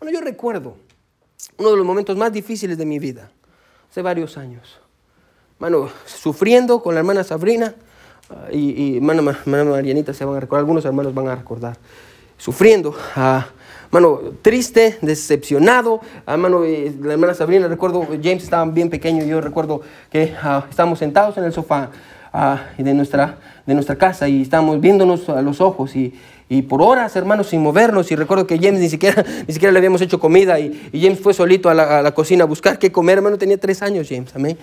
Bueno, 0.00 0.12
yo 0.12 0.20
recuerdo 0.20 0.74
uno 1.58 1.70
de 1.70 1.76
los 1.76 1.86
momentos 1.86 2.16
más 2.16 2.32
difíciles 2.32 2.78
de 2.78 2.86
mi 2.86 2.98
vida, 2.98 3.30
hace 3.90 4.02
varios 4.02 4.38
años. 4.38 4.80
Mano, 5.58 5.90
sufriendo 6.06 6.82
con 6.82 6.94
la 6.94 7.00
hermana 7.00 7.24
Sabrina 7.24 7.74
ah, 8.30 8.46
y, 8.50 8.70
y 8.70 8.96
hermana, 8.96 9.36
Marianita 9.44 10.14
se 10.14 10.24
van 10.24 10.36
a 10.36 10.40
recordar, 10.40 10.60
algunos 10.60 10.84
hermanos 10.84 11.12
van 11.12 11.28
a 11.28 11.34
recordar 11.34 11.76
sufriendo. 12.38 12.94
Uh, 13.16 13.42
mano, 13.90 14.20
triste, 14.40 14.96
decepcionado. 15.02 16.00
Uh, 16.26 16.38
mano, 16.38 16.64
eh, 16.64 16.94
la 17.02 17.12
hermana 17.12 17.34
Sabrina, 17.34 17.68
recuerdo, 17.68 18.06
James 18.22 18.44
estaba 18.44 18.64
bien 18.64 18.88
pequeño, 18.88 19.24
yo 19.24 19.40
recuerdo 19.40 19.82
que 20.10 20.34
uh, 20.42 20.62
estábamos 20.70 21.00
sentados 21.00 21.36
en 21.36 21.44
el 21.44 21.52
sofá 21.52 21.90
de, 22.78 22.94
nuestra, 22.94 23.38
de 23.66 23.74
nuestra 23.74 23.96
casa 23.96 24.28
y 24.28 24.42
estábamos 24.42 24.80
viéndonos 24.80 25.28
a 25.28 25.42
los 25.42 25.60
ojos 25.60 25.96
y, 25.96 26.14
y 26.50 26.62
por 26.62 26.80
horas, 26.80 27.14
hermanos, 27.14 27.48
sin 27.48 27.60
movernos. 27.60 28.10
Y 28.10 28.16
recuerdo 28.16 28.46
que 28.46 28.58
James 28.58 28.80
ni 28.80 28.88
siquiera, 28.88 29.22
ni 29.46 29.52
siquiera 29.52 29.70
le 29.70 29.78
habíamos 29.78 30.00
hecho 30.00 30.18
comida. 30.18 30.58
Y, 30.58 30.88
James 30.98 31.20
fue 31.20 31.34
solito 31.34 31.68
a 31.68 31.74
la, 31.74 32.12
cocina 32.12 32.44
a 32.44 32.46
buscar 32.46 32.78
qué 32.78 32.90
comer. 32.90 33.18
Hermano, 33.18 33.36
tenía 33.36 33.58
tres 33.58 33.82
años, 33.82 34.06
James. 34.08 34.34
Amén. 34.34 34.56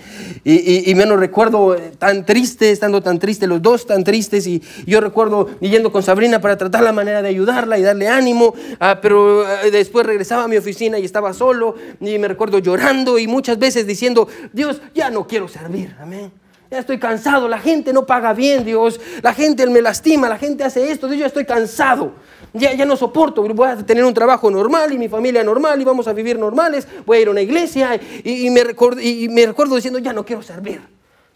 Y, 0.44 0.90
y, 0.90 0.96
menos 0.96 1.20
recuerdo 1.20 1.76
eh, 1.76 1.92
tan 2.00 2.26
triste, 2.26 2.72
estando 2.72 3.02
tan 3.02 3.20
triste, 3.20 3.46
los 3.46 3.62
dos 3.62 3.86
tan 3.86 4.04
tristes. 4.04 4.48
Y, 4.48 4.64
yo 4.88 5.00
recuerdo 5.00 5.50
yendo 5.60 5.92
con 5.92 6.02
Sabrina 6.02 6.42
para 6.42 6.58
tratar 6.58 6.84
la 6.84 6.92
manera 6.92 7.22
de 7.22 7.30
ayudarla 7.30 7.78
y 7.78 7.84
darle 7.84 8.08
ánimo. 8.08 8.56
Ah, 8.80 9.00
pero 9.02 9.48
eh, 9.62 9.70
después 9.70 10.08
regresaba 10.08 10.46
a 10.46 10.48
mi 10.48 10.58
oficina 10.58 10.98
y 10.98 11.06
estaba 11.06 11.34
solo. 11.34 11.76
Y 12.02 12.18
me 12.18 12.28
recuerdo 12.28 12.58
llorando 12.58 13.20
y 13.20 13.28
muchas 13.28 13.60
veces 13.60 13.86
diciendo, 13.86 14.28
Dios, 14.54 14.82
ya 14.96 15.12
no 15.12 15.28
quiero 15.28 15.48
servir. 15.48 15.96
Amén. 16.00 16.32
Ya 16.76 16.82
estoy 16.82 17.00
cansado, 17.00 17.48
la 17.48 17.60
gente 17.60 17.94
no 17.94 18.06
paga 18.06 18.34
bien, 18.34 18.66
Dios. 18.66 19.00
La 19.22 19.34
gente 19.34 19.66
me 19.66 19.82
lastima, 19.82 20.28
la 20.28 20.38
gente 20.38 20.62
hace 20.62 20.92
esto, 20.92 21.08
Dios, 21.08 21.22
ya 21.22 21.28
estoy 21.28 21.46
cansado. 21.46 22.12
Ya, 22.52 22.74
ya 22.74 22.86
no 22.86 22.98
soporto, 22.98 23.44
voy 23.44 23.70
a 23.70 23.78
tener 23.78 24.04
un 24.04 24.14
trabajo 24.14 24.52
normal 24.52 24.92
y 24.92 24.98
mi 24.98 25.08
familia 25.08 25.42
normal 25.42 25.80
y 25.80 25.86
vamos 25.86 26.06
a 26.10 26.12
vivir 26.12 26.38
normales. 26.38 26.86
Voy 27.06 27.20
a 27.20 27.22
ir 27.22 27.28
a 27.30 27.32
una 27.32 27.40
iglesia 27.40 27.98
y, 28.26 28.50
me, 28.50 28.66
recuerdo, 28.66 29.00
y 29.00 29.30
me 29.30 29.46
recuerdo 29.46 29.78
diciendo, 29.78 30.00
ya 30.00 30.12
no 30.12 30.26
quiero 30.26 30.42
servir. 30.42 30.82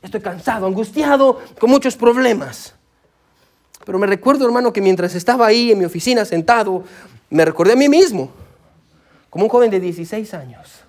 Estoy 0.01 0.19
cansado, 0.19 0.65
angustiado, 0.67 1.39
con 1.57 1.69
muchos 1.69 1.95
problemas. 1.95 2.75
Pero 3.85 3.97
me 3.97 4.07
recuerdo, 4.07 4.45
hermano, 4.45 4.73
que 4.73 4.81
mientras 4.81 5.15
estaba 5.15 5.47
ahí 5.47 5.71
en 5.71 5.79
mi 5.79 5.85
oficina 5.85 6.25
sentado, 6.25 6.83
me 7.29 7.45
recordé 7.45 7.73
a 7.73 7.77
mí 7.77 7.87
mismo, 7.87 8.29
como 9.29 9.45
un 9.45 9.49
joven 9.49 9.71
de 9.71 9.79
16 9.79 10.33
años. 10.33 10.81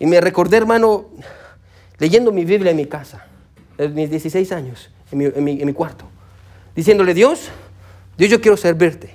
Y 0.00 0.06
me 0.06 0.20
recordé, 0.20 0.56
hermano, 0.56 1.04
leyendo 1.98 2.32
mi 2.32 2.44
Biblia 2.44 2.72
en 2.72 2.76
mi 2.76 2.86
casa 2.86 3.27
mis 3.78 4.10
16 4.10 4.52
años, 4.52 4.90
en 5.12 5.44
mi, 5.44 5.72
cuarto, 5.72 6.04
diciéndole, 6.74 7.14
Dios, 7.14 7.50
Dios, 8.16 8.30
yo 8.30 8.40
quiero 8.40 8.56
servirte. 8.56 9.10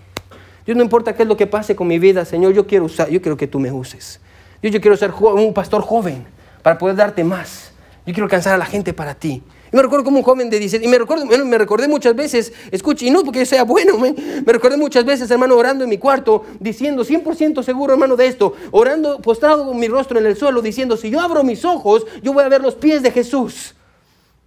Dios, 0.66 0.78
no 0.78 0.84
importa 0.84 1.14
qué 1.14 1.24
es 1.24 1.28
lo 1.28 1.36
que 1.36 1.46
pase 1.46 1.76
con 1.76 1.88
mi 1.88 2.00
vida, 2.00 2.24
Señor, 2.24 2.54
yo 2.54 2.66
quiero 2.66 2.86
usar, 2.86 3.10
yo 3.10 3.22
quiero 3.22 3.36
que 3.36 3.48
tú 3.48 3.60
me 3.60 3.72
uses. 3.72 4.22
Dios, 4.62 4.74
yo 4.74 4.80
quiero 4.80 4.96
ser 4.96 5.12
un 5.12 5.54
pastor 5.54 5.82
joven 5.82 6.26
para 6.62 6.78
poder 6.78 6.96
darte 6.96 7.24
más. 7.24 7.74
Yo 8.06 8.14
quiero 8.14 8.26
alcanzar 8.26 8.54
a 8.54 8.58
la 8.58 8.66
gente 8.66 8.94
para 8.94 9.14
ti. 9.14 9.44
Y 9.72 9.76
me 9.76 9.82
recuerdo 9.82 10.06
como 10.06 10.18
un 10.18 10.24
joven 10.24 10.50
de 10.50 10.60
16, 10.60 10.84
y 10.84 10.88
me, 10.88 11.00
recuerdo, 11.00 11.26
me 11.26 11.58
recordé 11.58 11.88
muchas 11.88 12.16
veces, 12.16 12.54
escuche, 12.72 13.08
y 13.08 13.10
no 13.10 13.24
porque 13.24 13.40
yo 13.40 13.46
sea 13.46 13.64
bueno, 13.64 13.98
me, 13.98 14.14
me 14.46 14.54
recordé 14.54 14.78
muchas 14.78 15.04
veces, 15.04 15.30
hermano, 15.32 15.56
orando 15.56 15.84
en 15.84 15.90
mi 15.90 15.98
cuarto, 15.98 16.46
diciendo, 16.60 17.04
100% 17.04 17.64
seguro, 17.64 17.94
hermano, 17.94 18.16
de 18.16 18.28
esto, 18.28 18.54
orando, 18.72 19.20
postrado 19.20 19.66
con 19.66 19.80
mi 19.80 19.88
rostro 19.88 20.20
en 20.20 20.26
el 20.26 20.38
suelo, 20.38 20.62
diciendo, 20.62 20.96
si 20.96 21.10
yo 21.10 21.20
abro 21.20 21.44
mis 21.44 21.66
ojos, 21.66 22.06
yo 22.22 22.34
voy 22.34 22.44
a 22.44 22.50
ver 22.50 22.62
los 22.62 22.76
pies 22.76 23.02
de 23.02 23.12
Jesús. 23.12 23.74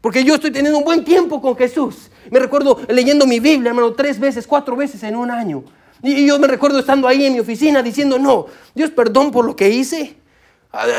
Porque 0.07 0.23
yo 0.23 0.37
estoy 0.37 0.53
teniendo 0.53 0.79
un 0.79 0.85
buen 0.85 1.05
tiempo 1.05 1.43
con 1.43 1.57
Jesús. 1.57 2.13
Me 2.31 2.39
recuerdo 2.39 2.81
leyendo 2.87 3.27
mi 3.27 3.41
Biblia, 3.41 3.71
hermano, 3.71 3.93
tres 3.93 4.21
veces, 4.21 4.47
cuatro 4.47 4.77
veces 4.77 5.03
en 5.03 5.17
un 5.17 5.33
año. 5.33 5.65
Y 6.01 6.25
yo 6.25 6.39
me 6.39 6.47
recuerdo 6.47 6.79
estando 6.79 7.09
ahí 7.09 7.25
en 7.25 7.33
mi 7.33 7.41
oficina 7.41 7.83
diciendo, 7.83 8.17
no, 8.17 8.47
Dios, 8.73 8.91
perdón 8.91 9.33
por 9.33 9.45
lo 9.45 9.57
que 9.57 9.69
hice. 9.69 10.15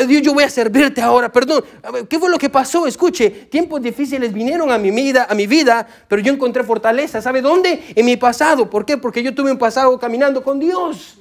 Dios, 0.10 0.22
yo 0.24 0.34
voy 0.34 0.43
a 0.43 0.49
servirte 0.49 1.01
ahora, 1.01 1.32
perdón. 1.32 1.64
¿Qué 2.10 2.20
fue 2.20 2.30
lo 2.30 2.38
que 2.38 2.49
pasó? 2.49 2.86
Escuche, 2.86 3.30
tiempos 3.30 3.82
difíciles 3.82 4.34
vinieron 4.34 4.70
a 4.74 4.78
mi 4.78 4.91
vida, 4.91 5.26
a 5.30 5.34
mi 5.34 5.47
vida, 5.47 5.88
pero 6.10 6.22
yo 6.22 6.34
encontré 6.34 6.66
fortaleza. 6.66 7.22
¿Sabe 7.22 7.41
dónde? 7.41 7.82
En 7.95 8.05
mi 8.05 8.18
pasado. 8.18 8.70
¿Por 8.70 8.86
qué? 8.86 8.97
Porque 8.97 9.24
yo 9.24 9.34
tuve 9.34 9.49
un 9.49 9.58
pasado 9.58 9.97
caminando 9.97 10.43
con 10.43 10.60
Dios. 10.60 11.18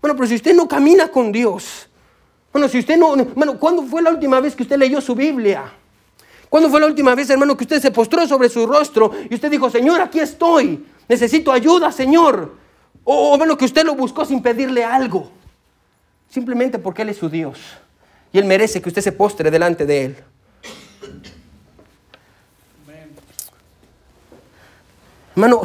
Bueno, 0.00 0.16
pero 0.16 0.26
si 0.26 0.36
usted 0.36 0.54
no 0.54 0.66
camina 0.66 1.08
con 1.08 1.30
Dios, 1.30 1.86
bueno, 2.50 2.66
si 2.66 2.78
usted 2.78 2.96
no, 2.96 3.14
bueno, 3.14 3.58
¿cuándo 3.58 3.82
fue 3.82 4.00
la 4.00 4.08
última 4.08 4.40
vez 4.40 4.56
que 4.56 4.62
usted 4.62 4.78
leyó 4.78 5.02
su 5.02 5.14
Biblia? 5.14 5.83
¿Cuándo 6.54 6.70
fue 6.70 6.78
la 6.78 6.86
última 6.86 7.16
vez, 7.16 7.28
hermano, 7.30 7.56
que 7.56 7.64
usted 7.64 7.82
se 7.82 7.90
postró 7.90 8.28
sobre 8.28 8.48
su 8.48 8.64
rostro 8.64 9.10
y 9.28 9.34
usted 9.34 9.50
dijo, 9.50 9.68
Señor, 9.68 10.00
aquí 10.00 10.20
estoy, 10.20 10.86
necesito 11.08 11.50
ayuda, 11.50 11.90
Señor? 11.90 12.54
O, 13.02 13.36
bueno, 13.36 13.58
que 13.58 13.64
usted 13.64 13.84
lo 13.84 13.96
buscó 13.96 14.24
sin 14.24 14.40
pedirle 14.40 14.84
algo, 14.84 15.32
simplemente 16.30 16.78
porque 16.78 17.02
Él 17.02 17.08
es 17.08 17.16
su 17.16 17.28
Dios 17.28 17.58
y 18.32 18.38
Él 18.38 18.44
merece 18.44 18.80
que 18.80 18.88
usted 18.88 19.02
se 19.02 19.10
postre 19.10 19.50
delante 19.50 19.84
de 19.84 20.04
Él. 20.04 20.16
Hermano, 25.34 25.62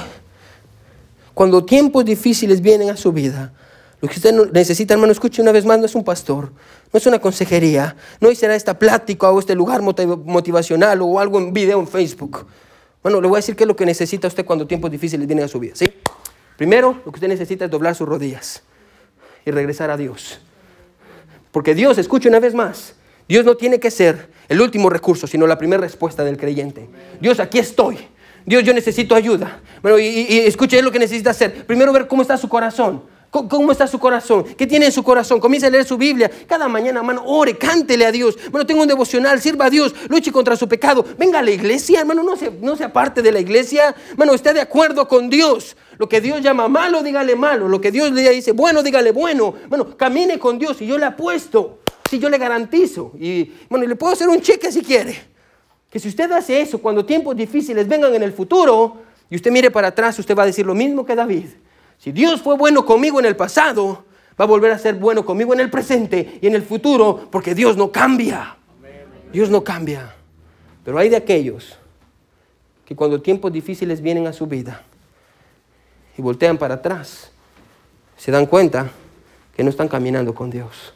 cuando 1.36 1.64
tiempos 1.64 2.04
difíciles 2.04 2.62
vienen 2.62 2.90
a 2.90 2.98
su 2.98 3.12
vida, 3.12 3.54
lo 4.02 4.10
que 4.10 4.16
usted 4.16 4.34
necesita, 4.52 4.96
hermano, 4.96 5.12
escuche 5.12 5.40
una 5.40 5.52
vez 5.52 5.66
más, 5.66 5.78
no 5.78 5.86
es 5.86 5.94
un 5.94 6.04
pastor, 6.04 6.52
no 6.92 6.98
es 6.98 7.06
una 7.06 7.20
consejería, 7.20 7.96
no 8.20 8.34
será 8.34 8.56
esta 8.56 8.78
plática 8.78 9.30
o 9.30 9.40
este 9.40 9.54
lugar 9.56 9.82
motivacional 9.82 11.02
o 11.02 11.20
algo 11.20 11.38
en 11.38 11.54
video 11.54 11.80
en 11.80 11.88
Facebook. 11.88 12.48
Bueno, 13.04 13.22
le 13.22 13.28
voy 13.28 13.38
a 13.38 13.40
decir 13.40 13.56
qué 13.56 13.64
es 13.64 13.68
lo 13.68 13.76
que 13.76 13.86
necesita 13.86 14.28
usted 14.28 14.44
cuando 14.44 14.66
tiempos 14.66 14.90
difíciles 14.90 15.28
vienen 15.28 15.46
a 15.46 15.48
su 15.48 15.60
vida. 15.60 15.74
¿sí? 15.76 15.92
Primero, 16.58 17.00
lo 17.06 17.12
que 17.12 17.18
usted 17.18 17.28
necesita 17.28 17.66
es 17.66 17.72
doblar 17.72 17.96
sus 17.96 18.08
rodillas 18.08 18.64
y 19.46 19.52
regresar 19.52 19.92
a 19.92 19.98
Dios. 19.98 20.40
Porque 21.52 21.76
Dios, 21.76 21.98
escuche 21.98 22.28
una 22.28 22.40
vez 22.40 22.54
más, 22.54 22.96
Dios 23.28 23.46
no 23.46 23.56
tiene 23.56 23.80
que 23.80 23.92
ser 23.92 24.30
el 24.50 24.60
último 24.60 24.90
recurso, 24.90 25.28
sino 25.28 25.46
la 25.46 25.58
primera 25.58 25.82
respuesta 25.82 26.24
del 26.24 26.38
creyente. 26.38 26.90
Dios, 27.22 27.40
aquí 27.40 27.60
estoy. 27.60 28.00
Dios, 28.46 28.64
yo 28.64 28.74
necesito 28.74 29.14
ayuda. 29.14 29.62
Bueno, 29.82 30.00
y, 30.00 30.06
y 30.06 30.40
escuche 30.40 30.82
lo 30.82 30.92
que 30.92 31.00
necesita 31.00 31.30
hacer. 31.30 31.66
Primero 31.68 31.94
ver 31.94 32.08
cómo 32.08 32.24
está 32.24 32.36
su 32.36 32.50
corazón. 32.50 33.04
¿Cómo 33.32 33.72
está 33.72 33.86
su 33.86 34.00
corazón? 34.00 34.44
¿Qué 34.58 34.66
tiene 34.66 34.88
en 34.88 34.92
su 34.92 35.04
corazón? 35.04 35.40
Comience 35.40 35.68
a 35.68 35.70
leer 35.70 35.86
su 35.86 35.98
Biblia. 35.98 36.32
Cada 36.48 36.68
mañana, 36.68 37.00
hermano, 37.00 37.24
ore, 37.26 37.58
cántele 37.58 38.06
a 38.06 38.12
Dios. 38.12 38.36
Bueno, 38.50 38.66
tengo 38.66 38.82
un 38.82 38.88
devocional, 38.88 39.40
sirva 39.40 39.66
a 39.66 39.70
Dios, 39.70 39.94
luche 40.08 40.32
contra 40.32 40.56
su 40.56 40.68
pecado. 40.68 41.06
Venga 41.18 41.38
a 41.38 41.42
la 41.44 41.52
iglesia, 41.52 42.00
hermano, 42.00 42.24
no 42.24 42.36
se, 42.36 42.50
no 42.50 42.74
aparte 42.84 43.22
de 43.22 43.32
la 43.32 43.40
iglesia. 43.40 43.94
Hermano, 44.12 44.34
esté 44.34 44.52
de 44.54 44.62
acuerdo 44.62 45.08
con 45.08 45.30
Dios. 45.30 45.78
Lo 46.00 46.10
que 46.10 46.22
Dios 46.22 46.42
llama 46.42 46.68
malo, 46.68 47.04
dígale 47.04 47.36
malo. 47.36 47.68
Lo 47.68 47.80
que 47.80 47.92
Dios 47.92 48.12
le 48.12 48.28
dice 48.32 48.52
bueno, 48.52 48.82
dígale 48.82 49.12
bueno. 49.12 49.54
Bueno, 49.68 49.96
camine 49.96 50.40
con 50.40 50.58
Dios 50.58 50.82
y 50.82 50.88
yo 50.88 50.98
le 50.98 51.06
apuesto. 51.06 51.80
Si 52.10 52.18
yo 52.18 52.30
le 52.30 52.40
garantizo. 52.40 53.12
Y 53.20 53.52
bueno, 53.70 53.86
le 53.86 53.96
puedo 53.96 54.14
hacer 54.14 54.28
un 54.28 54.42
cheque 54.42 54.72
si 54.72 54.82
quiere. 54.82 55.22
Que 55.92 56.00
si 56.00 56.08
usted 56.08 56.32
hace 56.32 56.62
eso, 56.62 56.80
cuando 56.80 57.06
tiempos 57.06 57.36
difíciles 57.36 57.88
vengan 57.88 58.16
en 58.16 58.24
el 58.24 58.34
futuro, 58.34 58.98
y 59.30 59.36
usted 59.36 59.52
mire 59.52 59.70
para 59.70 59.90
atrás, 59.90 60.18
usted 60.18 60.36
va 60.36 60.44
a 60.44 60.46
decir 60.48 60.66
lo 60.66 60.74
mismo 60.74 61.06
que 61.06 61.16
David. 61.16 61.46
Si 62.00 62.14
Dios 62.14 62.42
fue 62.42 62.56
bueno 62.58 62.86
conmigo 62.86 63.20
en 63.20 63.26
el 63.26 63.36
pasado, 63.36 64.06
va 64.40 64.46
a 64.46 64.48
volver 64.48 64.72
a 64.72 64.80
ser 64.80 64.96
bueno 64.96 65.26
conmigo 65.26 65.54
en 65.54 65.60
el 65.60 65.70
presente 65.70 66.40
y 66.42 66.48
en 66.48 66.56
el 66.56 66.64
futuro, 66.64 67.28
porque 67.30 67.54
Dios 67.54 67.76
no 67.76 67.92
cambia. 67.92 68.56
Dios 69.34 69.50
no 69.50 69.64
cambia. 69.64 70.16
Pero 70.86 70.98
hay 70.98 71.10
de 71.10 71.18
aquellos 71.18 71.78
que 72.86 72.96
cuando 72.96 73.22
tiempos 73.22 73.52
difíciles 73.52 74.02
vienen 74.02 74.28
a 74.28 74.34
su 74.34 74.48
vida 74.48 74.82
y 76.18 76.22
voltean 76.22 76.58
para 76.58 76.76
atrás, 76.76 77.32
se 78.18 78.32
dan 78.32 78.46
cuenta 78.46 78.90
que 79.56 79.64
no 79.64 79.70
están 79.70 79.90
caminando 79.90 80.34
con 80.34 80.50
Dios. 80.50 80.94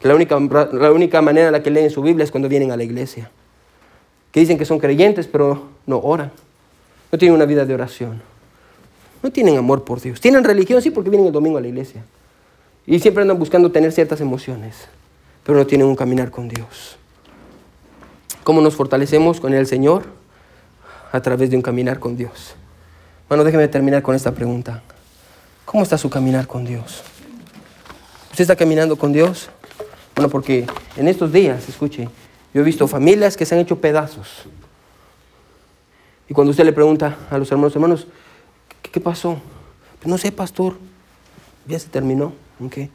Que 0.00 0.06
la 0.06 0.14
única, 0.14 0.38
la 0.72 0.92
única 0.92 1.20
manera 1.22 1.48
en 1.48 1.52
la 1.52 1.62
que 1.62 1.70
leen 1.70 1.90
su 1.90 2.02
Biblia 2.02 2.24
es 2.24 2.30
cuando 2.30 2.48
vienen 2.48 2.70
a 2.70 2.76
la 2.76 2.84
iglesia. 2.84 3.30
Que 4.30 4.40
dicen 4.40 4.58
que 4.58 4.64
son 4.64 4.78
creyentes, 4.78 5.26
pero 5.26 5.70
no 5.86 5.98
oran. 5.98 6.30
No 7.10 7.18
tienen 7.18 7.34
una 7.34 7.46
vida 7.46 7.66
de 7.66 7.74
oración. 7.74 8.31
No 9.22 9.30
tienen 9.30 9.56
amor 9.56 9.84
por 9.84 10.00
Dios. 10.00 10.20
Tienen 10.20 10.44
religión, 10.44 10.82
sí, 10.82 10.90
porque 10.90 11.10
vienen 11.10 11.28
el 11.28 11.32
domingo 11.32 11.58
a 11.58 11.60
la 11.60 11.68
iglesia. 11.68 12.04
Y 12.86 12.98
siempre 12.98 13.22
andan 13.22 13.38
buscando 13.38 13.70
tener 13.70 13.92
ciertas 13.92 14.20
emociones. 14.20 14.88
pero 15.44 15.58
no 15.58 15.66
tienen 15.66 15.88
un 15.88 15.96
caminar 15.96 16.30
con 16.30 16.48
Dios. 16.48 16.96
¿Cómo 18.44 18.60
nos 18.60 18.76
fortalecemos 18.76 19.40
con 19.40 19.54
el 19.54 19.66
Señor? 19.66 20.04
A 21.10 21.20
través 21.20 21.50
de 21.50 21.56
un 21.56 21.62
caminar 21.62 21.98
con 21.98 22.16
Dios. 22.16 22.54
Bueno, 23.28 23.44
déjeme 23.44 23.66
terminar 23.66 24.02
con 24.02 24.14
esta 24.14 24.32
pregunta. 24.32 24.82
¿Cómo 25.64 25.82
está 25.82 25.98
su 25.98 26.10
caminar 26.10 26.46
con 26.46 26.64
Dios? 26.64 27.02
¿Usted 28.30 28.42
está 28.42 28.56
caminando 28.56 28.96
con 28.96 29.12
Dios? 29.12 29.50
Bueno, 30.14 30.28
porque 30.28 30.66
en 30.96 31.08
estos 31.08 31.32
días, 31.32 31.68
escuche, 31.68 32.08
yo 32.54 32.60
he 32.60 32.64
visto 32.64 32.86
familias 32.86 33.36
que 33.36 33.46
se 33.46 33.54
han 33.54 33.60
hecho 33.60 33.80
pedazos. 33.80 34.44
Y 36.28 36.34
cuando 36.34 36.50
usted 36.50 36.64
le 36.64 36.72
pregunta 36.72 37.16
a 37.30 37.38
los 37.38 37.50
hermanos, 37.50 37.74
hermanos, 37.74 38.06
¿qué, 38.92 39.00
pasó? 39.00 39.38
Pues 39.98 40.08
no 40.08 40.18
sé, 40.18 40.30
pastor, 40.30 40.76
ya 41.66 41.78
se 41.78 41.88
terminó. 41.88 42.32
¿Okay? 42.64 42.90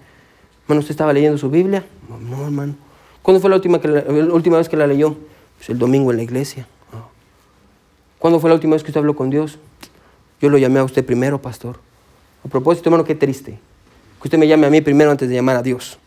Hermano, 0.64 0.80
¿usted 0.80 0.92
estaba 0.92 1.14
leyendo 1.14 1.38
su 1.38 1.50
Biblia? 1.50 1.86
No, 2.30 2.46
hermano. 2.46 2.76
¿Cuándo 3.22 3.42
fue 3.42 3.50
la 3.50 3.58
última, 3.58 3.82
que 3.82 3.88
la, 3.88 4.04
última 4.34 4.58
vez 4.58 4.70
que 4.70 4.78
la 4.78 4.88
leyó? 4.88 5.18
Pues 5.58 5.70
el 5.70 5.80
domingo 5.80 6.12
en 6.12 6.18
la 6.18 6.24
iglesia. 6.24 6.68
¿Cuándo 8.20 8.40
fue 8.40 8.50
la 8.50 8.56
última 8.56 8.74
vez 8.74 8.84
que 8.84 8.90
usted 8.90 9.00
habló 9.00 9.16
con 9.16 9.30
Dios? 9.30 9.60
Yo 10.42 10.50
lo 10.50 10.58
llamé 10.58 10.80
a 10.80 10.84
usted 10.84 11.06
primero, 11.06 11.42
pastor. 11.42 11.80
A 12.44 12.48
propósito, 12.48 12.90
hermano, 12.90 13.04
qué 13.04 13.16
triste. 13.16 13.60
Que 14.22 14.28
usted 14.28 14.38
me 14.38 14.48
llame 14.48 14.68
a 14.68 14.70
mí 14.70 14.82
primero 14.82 15.12
antes 15.12 15.30
de 15.30 15.36
llamar 15.36 15.58
a 15.58 15.62
Dios. 15.62 16.00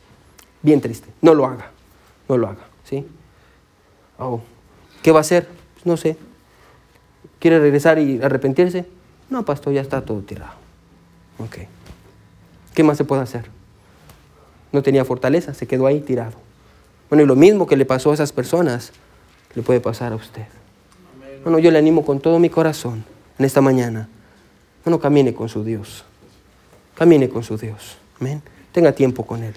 Bien 0.62 0.80
triste. 0.80 1.08
No 1.20 1.34
lo 1.34 1.46
haga. 1.46 1.70
No 2.28 2.36
lo 2.36 2.48
haga. 2.48 2.66
¿Sí? 2.84 3.06
Oh. 4.18 4.40
¿Qué 5.02 5.12
va 5.12 5.18
a 5.18 5.20
hacer? 5.20 5.48
Pues 5.74 5.86
no 5.86 5.96
sé. 5.96 6.16
¿Quiere 7.38 7.58
regresar 7.58 7.98
y 7.98 8.20
arrepentirse? 8.22 8.86
No, 9.30 9.44
pastor, 9.44 9.72
ya 9.72 9.80
está 9.80 10.02
todo 10.02 10.20
tirado. 10.20 10.52
Ok. 11.38 11.58
¿Qué 12.74 12.82
más 12.82 12.98
se 12.98 13.04
puede 13.04 13.22
hacer? 13.22 13.46
No 14.72 14.82
tenía 14.82 15.04
fortaleza, 15.04 15.54
se 15.54 15.66
quedó 15.66 15.86
ahí 15.86 16.00
tirado. 16.00 16.34
Bueno, 17.08 17.24
y 17.24 17.26
lo 17.26 17.36
mismo 17.36 17.66
que 17.66 17.76
le 17.76 17.86
pasó 17.86 18.10
a 18.10 18.14
esas 18.14 18.32
personas, 18.32 18.92
le 19.54 19.62
puede 19.62 19.80
pasar 19.80 20.12
a 20.12 20.16
usted. 20.16 20.46
Bueno, 21.42 21.58
yo 21.58 21.70
le 21.70 21.78
animo 21.78 22.04
con 22.04 22.20
todo 22.20 22.38
mi 22.38 22.50
corazón 22.50 23.04
en 23.38 23.44
esta 23.44 23.60
mañana. 23.60 24.08
Bueno, 24.84 25.00
camine 25.00 25.34
con 25.34 25.48
su 25.48 25.64
Dios. 25.64 26.04
Camine 26.94 27.28
con 27.28 27.42
su 27.42 27.56
Dios. 27.56 27.96
Amén. 28.20 28.42
Tenga 28.72 28.92
tiempo 28.92 29.26
con 29.26 29.42
Él. 29.42 29.54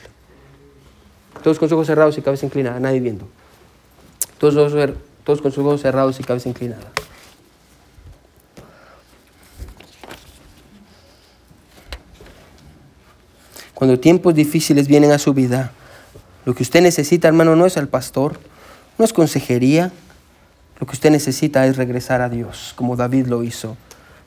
Todos 1.44 1.60
con 1.60 1.68
sus 1.68 1.74
ojos 1.74 1.88
cerrados 1.88 2.18
y 2.18 2.22
cabeza 2.22 2.46
inclinada, 2.46 2.80
nadie 2.80 3.00
viendo. 3.00 3.28
Todos, 4.38 4.56
todos 5.24 5.42
con 5.42 5.52
sus 5.52 5.64
ojos 5.66 5.82
cerrados 5.82 6.20
y 6.20 6.24
cabeza 6.24 6.50
inclinada. 6.50 6.92
Cuando 13.84 14.00
tiempos 14.00 14.34
difíciles 14.34 14.88
vienen 14.88 15.12
a 15.12 15.20
su 15.20 15.34
vida, 15.34 15.72
lo 16.46 16.56
que 16.56 16.64
usted 16.64 16.82
necesita, 16.82 17.28
hermano, 17.28 17.58
no 17.58 17.66
es 17.66 17.76
al 17.76 17.90
pastor, 17.90 18.40
no 18.98 19.04
es 19.04 19.12
consejería. 19.12 19.92
Lo 20.80 20.88
que 20.88 20.94
usted 20.94 21.12
necesita 21.12 21.68
es 21.68 21.76
regresar 21.76 22.22
a 22.22 22.30
Dios, 22.30 22.72
como 22.78 22.96
David 22.96 23.28
lo 23.28 23.44
hizo. 23.44 23.76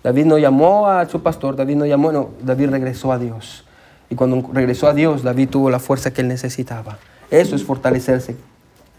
David 0.05 0.27
no 0.27 0.37
llamó 0.37 0.89
a 0.89 1.09
su 1.09 1.23
pastor, 1.23 1.57
David 1.57 1.77
no 1.77 1.87
llamó, 1.87 2.13
no, 2.13 2.33
David 2.43 2.69
regresó 2.69 3.13
a 3.13 3.19
Dios. 3.19 3.65
Y 4.11 4.15
cuando 4.15 4.47
regresó 4.53 4.89
a 4.89 4.93
Dios, 4.93 5.23
David 5.23 5.49
tuvo 5.49 5.71
la 5.71 5.79
fuerza 5.79 6.13
que 6.13 6.21
él 6.21 6.29
necesitaba. 6.29 6.99
Eso 7.31 7.57
es 7.57 7.65
fortalecerse 7.65 8.37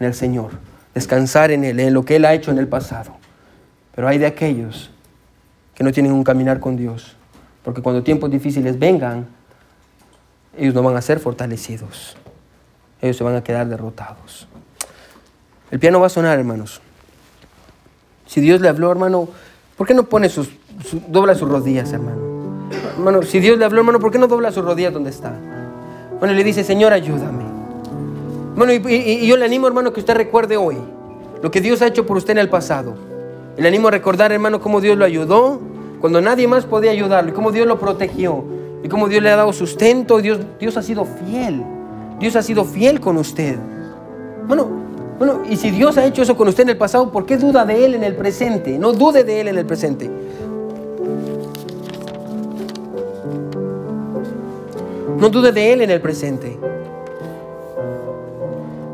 en 0.00 0.06
el 0.08 0.14
Señor, 0.14 0.50
descansar 0.92 1.52
en 1.52 1.62
Él, 1.62 1.78
en 1.78 1.94
lo 1.94 2.04
que 2.04 2.16
Él 2.16 2.24
ha 2.24 2.34
hecho 2.34 2.50
en 2.50 2.58
el 2.58 2.66
pasado. 2.66 3.12
Pero 3.94 4.08
hay 4.08 4.18
de 4.18 4.26
aquellos 4.26 4.90
que 5.76 5.84
no 5.84 5.92
tienen 5.92 6.10
un 6.10 6.24
caminar 6.24 6.58
con 6.58 6.76
Dios, 6.76 7.14
porque 7.62 7.80
cuando 7.80 8.02
tiempos 8.02 8.28
difíciles 8.28 8.76
vengan, 8.76 9.37
ellos 10.58 10.74
no 10.74 10.82
van 10.82 10.96
a 10.96 11.02
ser 11.02 11.20
fortalecidos. 11.20 12.16
Ellos 13.00 13.16
se 13.16 13.24
van 13.24 13.36
a 13.36 13.44
quedar 13.44 13.68
derrotados. 13.68 14.48
El 15.70 15.78
piano 15.78 16.00
va 16.00 16.06
a 16.06 16.10
sonar, 16.10 16.38
hermanos. 16.38 16.80
Si 18.26 18.40
Dios 18.40 18.60
le 18.60 18.68
habló, 18.68 18.90
hermano, 18.90 19.28
¿por 19.76 19.86
qué 19.86 19.94
no 19.94 20.04
pone 20.04 20.28
sus, 20.28 20.50
dobla 21.08 21.34
sus 21.34 21.48
rodillas, 21.48 21.92
hermano? 21.92 22.68
Hermano, 22.96 23.22
si 23.22 23.38
Dios 23.38 23.58
le 23.58 23.64
habló, 23.64 23.80
hermano, 23.80 24.00
¿por 24.00 24.10
qué 24.10 24.18
no 24.18 24.26
dobla 24.26 24.50
sus 24.50 24.64
rodillas 24.64 24.92
donde 24.92 25.10
está? 25.10 25.32
Bueno, 26.18 26.34
le 26.34 26.42
dice, 26.42 26.64
Señor, 26.64 26.92
ayúdame. 26.92 27.44
Bueno, 28.56 28.72
y, 28.72 28.94
y, 28.94 29.26
yo 29.26 29.36
le 29.36 29.44
animo, 29.44 29.68
hermano, 29.68 29.92
que 29.92 30.00
usted 30.00 30.14
recuerde 30.14 30.56
hoy 30.56 30.76
lo 31.40 31.50
que 31.50 31.60
Dios 31.60 31.80
ha 31.82 31.86
hecho 31.86 32.04
por 32.04 32.16
usted 32.16 32.32
en 32.32 32.38
el 32.38 32.48
pasado. 32.48 32.96
Le 33.56 33.68
animo 33.68 33.88
a 33.88 33.90
recordar, 33.92 34.32
hermano, 34.32 34.60
cómo 34.60 34.80
Dios 34.80 34.98
lo 34.98 35.04
ayudó 35.04 35.60
cuando 36.00 36.20
nadie 36.20 36.48
más 36.48 36.64
podía 36.64 36.90
ayudarlo 36.90 37.30
y 37.30 37.34
cómo 37.34 37.52
Dios 37.52 37.66
lo 37.66 37.78
protegió 37.78 38.57
y 38.82 38.88
cómo 38.88 39.08
Dios 39.08 39.22
le 39.22 39.30
ha 39.30 39.36
dado 39.36 39.52
sustento. 39.52 40.18
Dios, 40.18 40.40
Dios 40.58 40.76
ha 40.76 40.82
sido 40.82 41.04
fiel. 41.04 41.64
Dios 42.18 42.36
ha 42.36 42.42
sido 42.42 42.64
fiel 42.64 43.00
con 43.00 43.16
usted. 43.16 43.56
Bueno, 44.46 44.68
bueno, 45.18 45.42
y 45.48 45.56
si 45.56 45.70
Dios 45.70 45.98
ha 45.98 46.06
hecho 46.06 46.22
eso 46.22 46.36
con 46.36 46.48
usted 46.48 46.62
en 46.62 46.70
el 46.70 46.78
pasado, 46.78 47.10
¿por 47.10 47.26
qué 47.26 47.36
duda 47.36 47.64
de 47.64 47.84
Él 47.84 47.94
en 47.94 48.04
el 48.04 48.14
presente? 48.14 48.78
No 48.78 48.92
dude 48.92 49.24
de 49.24 49.40
Él 49.40 49.48
en 49.48 49.58
el 49.58 49.66
presente. 49.66 50.10
No 55.18 55.28
dude 55.28 55.50
de 55.50 55.72
Él 55.72 55.82
en 55.82 55.90
el 55.90 56.00
presente. 56.00 56.56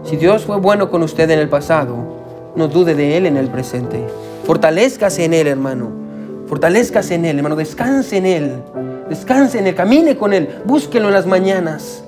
Si 0.05 0.17
Dios 0.17 0.45
fue 0.45 0.57
bueno 0.57 0.91
con 0.91 1.03
usted 1.03 1.29
en 1.31 1.39
el 1.39 1.49
pasado, 1.49 1.97
no 2.57 2.69
dude 2.69 2.95
de 2.95 3.17
Él 3.17 3.27
en 3.27 3.37
el 3.37 3.49
presente. 3.49 4.03
Fortalezcase 4.45 5.25
en 5.25 5.35
Él, 5.35 5.47
hermano. 5.47 5.91
Fortalezcase 6.47 7.15
en 7.17 7.27
Él, 7.27 7.37
hermano. 7.37 7.57
Descanse 7.57 8.17
en 8.17 8.27
Él. 8.27 8.53
Descanse 9.09 9.59
en 9.59 9.67
Él. 9.67 9.75
Camine 9.75 10.17
con 10.17 10.33
Él. 10.33 10.49
Búsquelo 10.65 11.09
en 11.09 11.15
las 11.15 11.27
mañanas. 11.27 12.05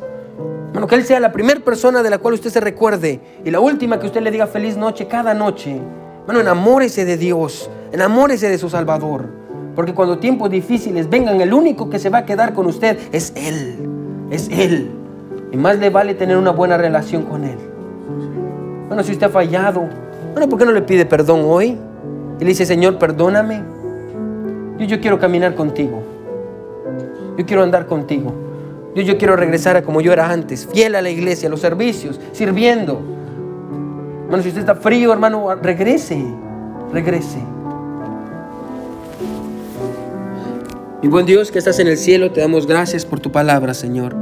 Hermano, 0.68 0.86
que 0.86 0.94
Él 0.94 1.05
sea 1.05 1.20
la 1.20 1.32
primera 1.32 1.61
persona 1.61 2.03
de 2.03 2.11
la 2.11 2.18
cual 2.18 2.34
usted 2.34 2.51
se 2.51 2.61
recuerde 2.61 3.20
y 3.44 3.51
la 3.51 3.61
última 3.61 3.99
que 3.99 4.07
usted 4.07 4.20
le 4.20 4.30
diga 4.30 4.47
feliz 4.47 4.76
noche 4.76 5.07
cada 5.07 5.32
noche. 5.32 5.80
Hermano, 6.20 6.40
enamórese 6.40 7.05
de 7.05 7.16
Dios. 7.16 7.70
Enamórese 7.92 8.49
de 8.49 8.59
su 8.59 8.68
Salvador. 8.68 9.26
Porque 9.74 9.94
cuando 9.94 10.18
tiempos 10.18 10.51
difíciles 10.51 11.09
vengan, 11.09 11.40
el 11.40 11.53
único 11.53 11.88
que 11.88 11.99
se 11.99 12.11
va 12.11 12.18
a 12.18 12.24
quedar 12.26 12.53
con 12.53 12.66
usted 12.66 12.99
es 13.12 13.32
Él. 13.36 13.88
Es 14.30 14.49
Él. 14.49 14.90
Y 15.53 15.57
más 15.57 15.78
le 15.78 15.90
vale 15.90 16.14
tener 16.14 16.36
una 16.36 16.51
buena 16.51 16.76
relación 16.76 17.22
con 17.22 17.44
Él. 17.44 17.59
Bueno, 18.88 19.03
si 19.03 19.12
usted 19.12 19.26
ha 19.26 19.30
fallado, 19.30 19.88
bueno, 20.32 20.49
¿por 20.49 20.59
qué 20.59 20.64
no 20.64 20.72
le 20.72 20.82
pide 20.82 21.07
perdón 21.07 21.42
hoy? 21.44 21.78
Y 22.38 22.40
le 22.40 22.47
dice, 22.47 22.66
Señor, 22.66 22.99
perdóname. 22.99 23.62
Yo, 24.78 24.86
yo 24.86 25.01
quiero 25.01 25.18
caminar 25.18 25.55
contigo. 25.55 26.15
Yo 27.37 27.47
quiero 27.47 27.62
andar 27.62 27.87
contigo. 27.87 28.32
Yo, 28.95 29.03
yo 29.03 29.18
quiero 29.18 29.37
regresar 29.37 29.76
a 29.76 29.82
como 29.82 30.01
yo 30.01 30.12
era 30.12 30.30
antes, 30.30 30.66
fiel 30.72 30.95
a 30.95 31.03
la 31.03 31.11
iglesia, 31.11 31.49
a 31.49 31.51
los 31.51 31.61
servicios, 31.61 32.18
sirviendo. 32.32 33.01
Hermano, 34.24 34.43
si 34.43 34.49
usted 34.49 34.62
está 34.62 34.74
frío, 34.74 35.12
hermano, 35.12 35.55
regrese, 35.57 36.20
regrese. 36.93 37.39
Mi 41.03 41.09
buen 41.09 41.26
Dios 41.26 41.53
que 41.53 41.59
estás 41.59 41.78
en 41.78 41.89
el 41.89 41.99
cielo, 41.99 42.32
te 42.32 42.41
damos 42.41 42.66
gracias 42.66 43.05
por 43.05 43.20
tu 43.20 43.30
palabra, 43.30 43.74
Señor. 43.74 44.16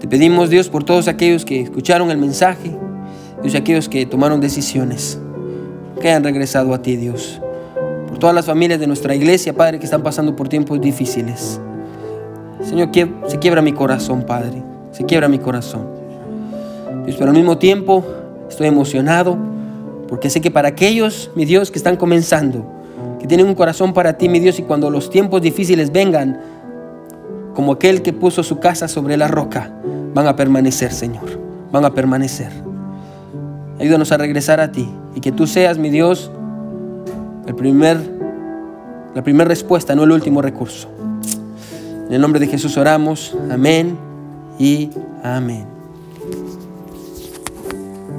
Te 0.00 0.08
pedimos, 0.08 0.50
Dios, 0.50 0.68
por 0.68 0.82
todos 0.84 1.08
aquellos 1.08 1.44
que 1.44 1.62
escucharon 1.62 2.10
el 2.10 2.18
mensaje, 2.18 2.76
Dios, 3.42 3.54
aquellos 3.54 3.88
que 3.88 4.04
tomaron 4.04 4.40
decisiones, 4.40 5.18
que 6.00 6.08
hayan 6.08 6.24
regresado 6.24 6.74
a 6.74 6.82
ti, 6.82 6.96
Dios. 6.96 7.40
Por 8.08 8.18
todas 8.18 8.34
las 8.34 8.44
familias 8.44 8.80
de 8.80 8.86
nuestra 8.86 9.14
iglesia, 9.14 9.54
Padre, 9.54 9.78
que 9.78 9.84
están 9.84 10.02
pasando 10.02 10.34
por 10.34 10.48
tiempos 10.48 10.80
difíciles. 10.80 11.60
Señor, 12.64 12.88
se 13.26 13.38
quiebra 13.38 13.62
mi 13.62 13.72
corazón, 13.72 14.22
Padre. 14.22 14.62
Se 14.92 15.04
quiebra 15.04 15.28
mi 15.28 15.38
corazón. 15.38 15.86
Pero 17.04 17.26
al 17.26 17.36
mismo 17.36 17.58
tiempo 17.58 18.04
estoy 18.48 18.68
emocionado 18.68 19.36
porque 20.08 20.30
sé 20.30 20.40
que 20.40 20.50
para 20.50 20.68
aquellos, 20.68 21.30
mi 21.34 21.44
Dios, 21.44 21.70
que 21.70 21.78
están 21.78 21.96
comenzando, 21.96 22.64
que 23.18 23.26
tienen 23.26 23.46
un 23.46 23.54
corazón 23.54 23.92
para 23.92 24.16
ti, 24.16 24.28
mi 24.28 24.38
Dios, 24.38 24.58
y 24.58 24.62
cuando 24.62 24.90
los 24.90 25.10
tiempos 25.10 25.42
difíciles 25.42 25.92
vengan, 25.92 26.40
como 27.54 27.72
aquel 27.72 28.02
que 28.02 28.12
puso 28.12 28.42
su 28.42 28.58
casa 28.58 28.88
sobre 28.88 29.16
la 29.16 29.28
roca, 29.28 29.70
van 30.14 30.26
a 30.26 30.36
permanecer, 30.36 30.92
Señor. 30.92 31.40
Van 31.72 31.84
a 31.84 31.92
permanecer. 31.92 32.50
Ayúdanos 33.78 34.12
a 34.12 34.18
regresar 34.18 34.60
a 34.60 34.70
ti 34.70 34.88
y 35.14 35.20
que 35.20 35.32
tú 35.32 35.46
seas, 35.46 35.78
mi 35.78 35.90
Dios, 35.90 36.30
el 37.46 37.54
primer, 37.54 37.98
la 39.14 39.22
primera 39.22 39.48
respuesta, 39.48 39.94
no 39.94 40.04
el 40.04 40.12
último 40.12 40.42
recurso. 40.42 40.88
En 42.14 42.18
el 42.18 42.22
nombre 42.22 42.38
de 42.38 42.46
Jesús 42.46 42.76
oramos. 42.76 43.36
Amén 43.50 43.98
y 44.56 44.88
amén. 45.24 45.73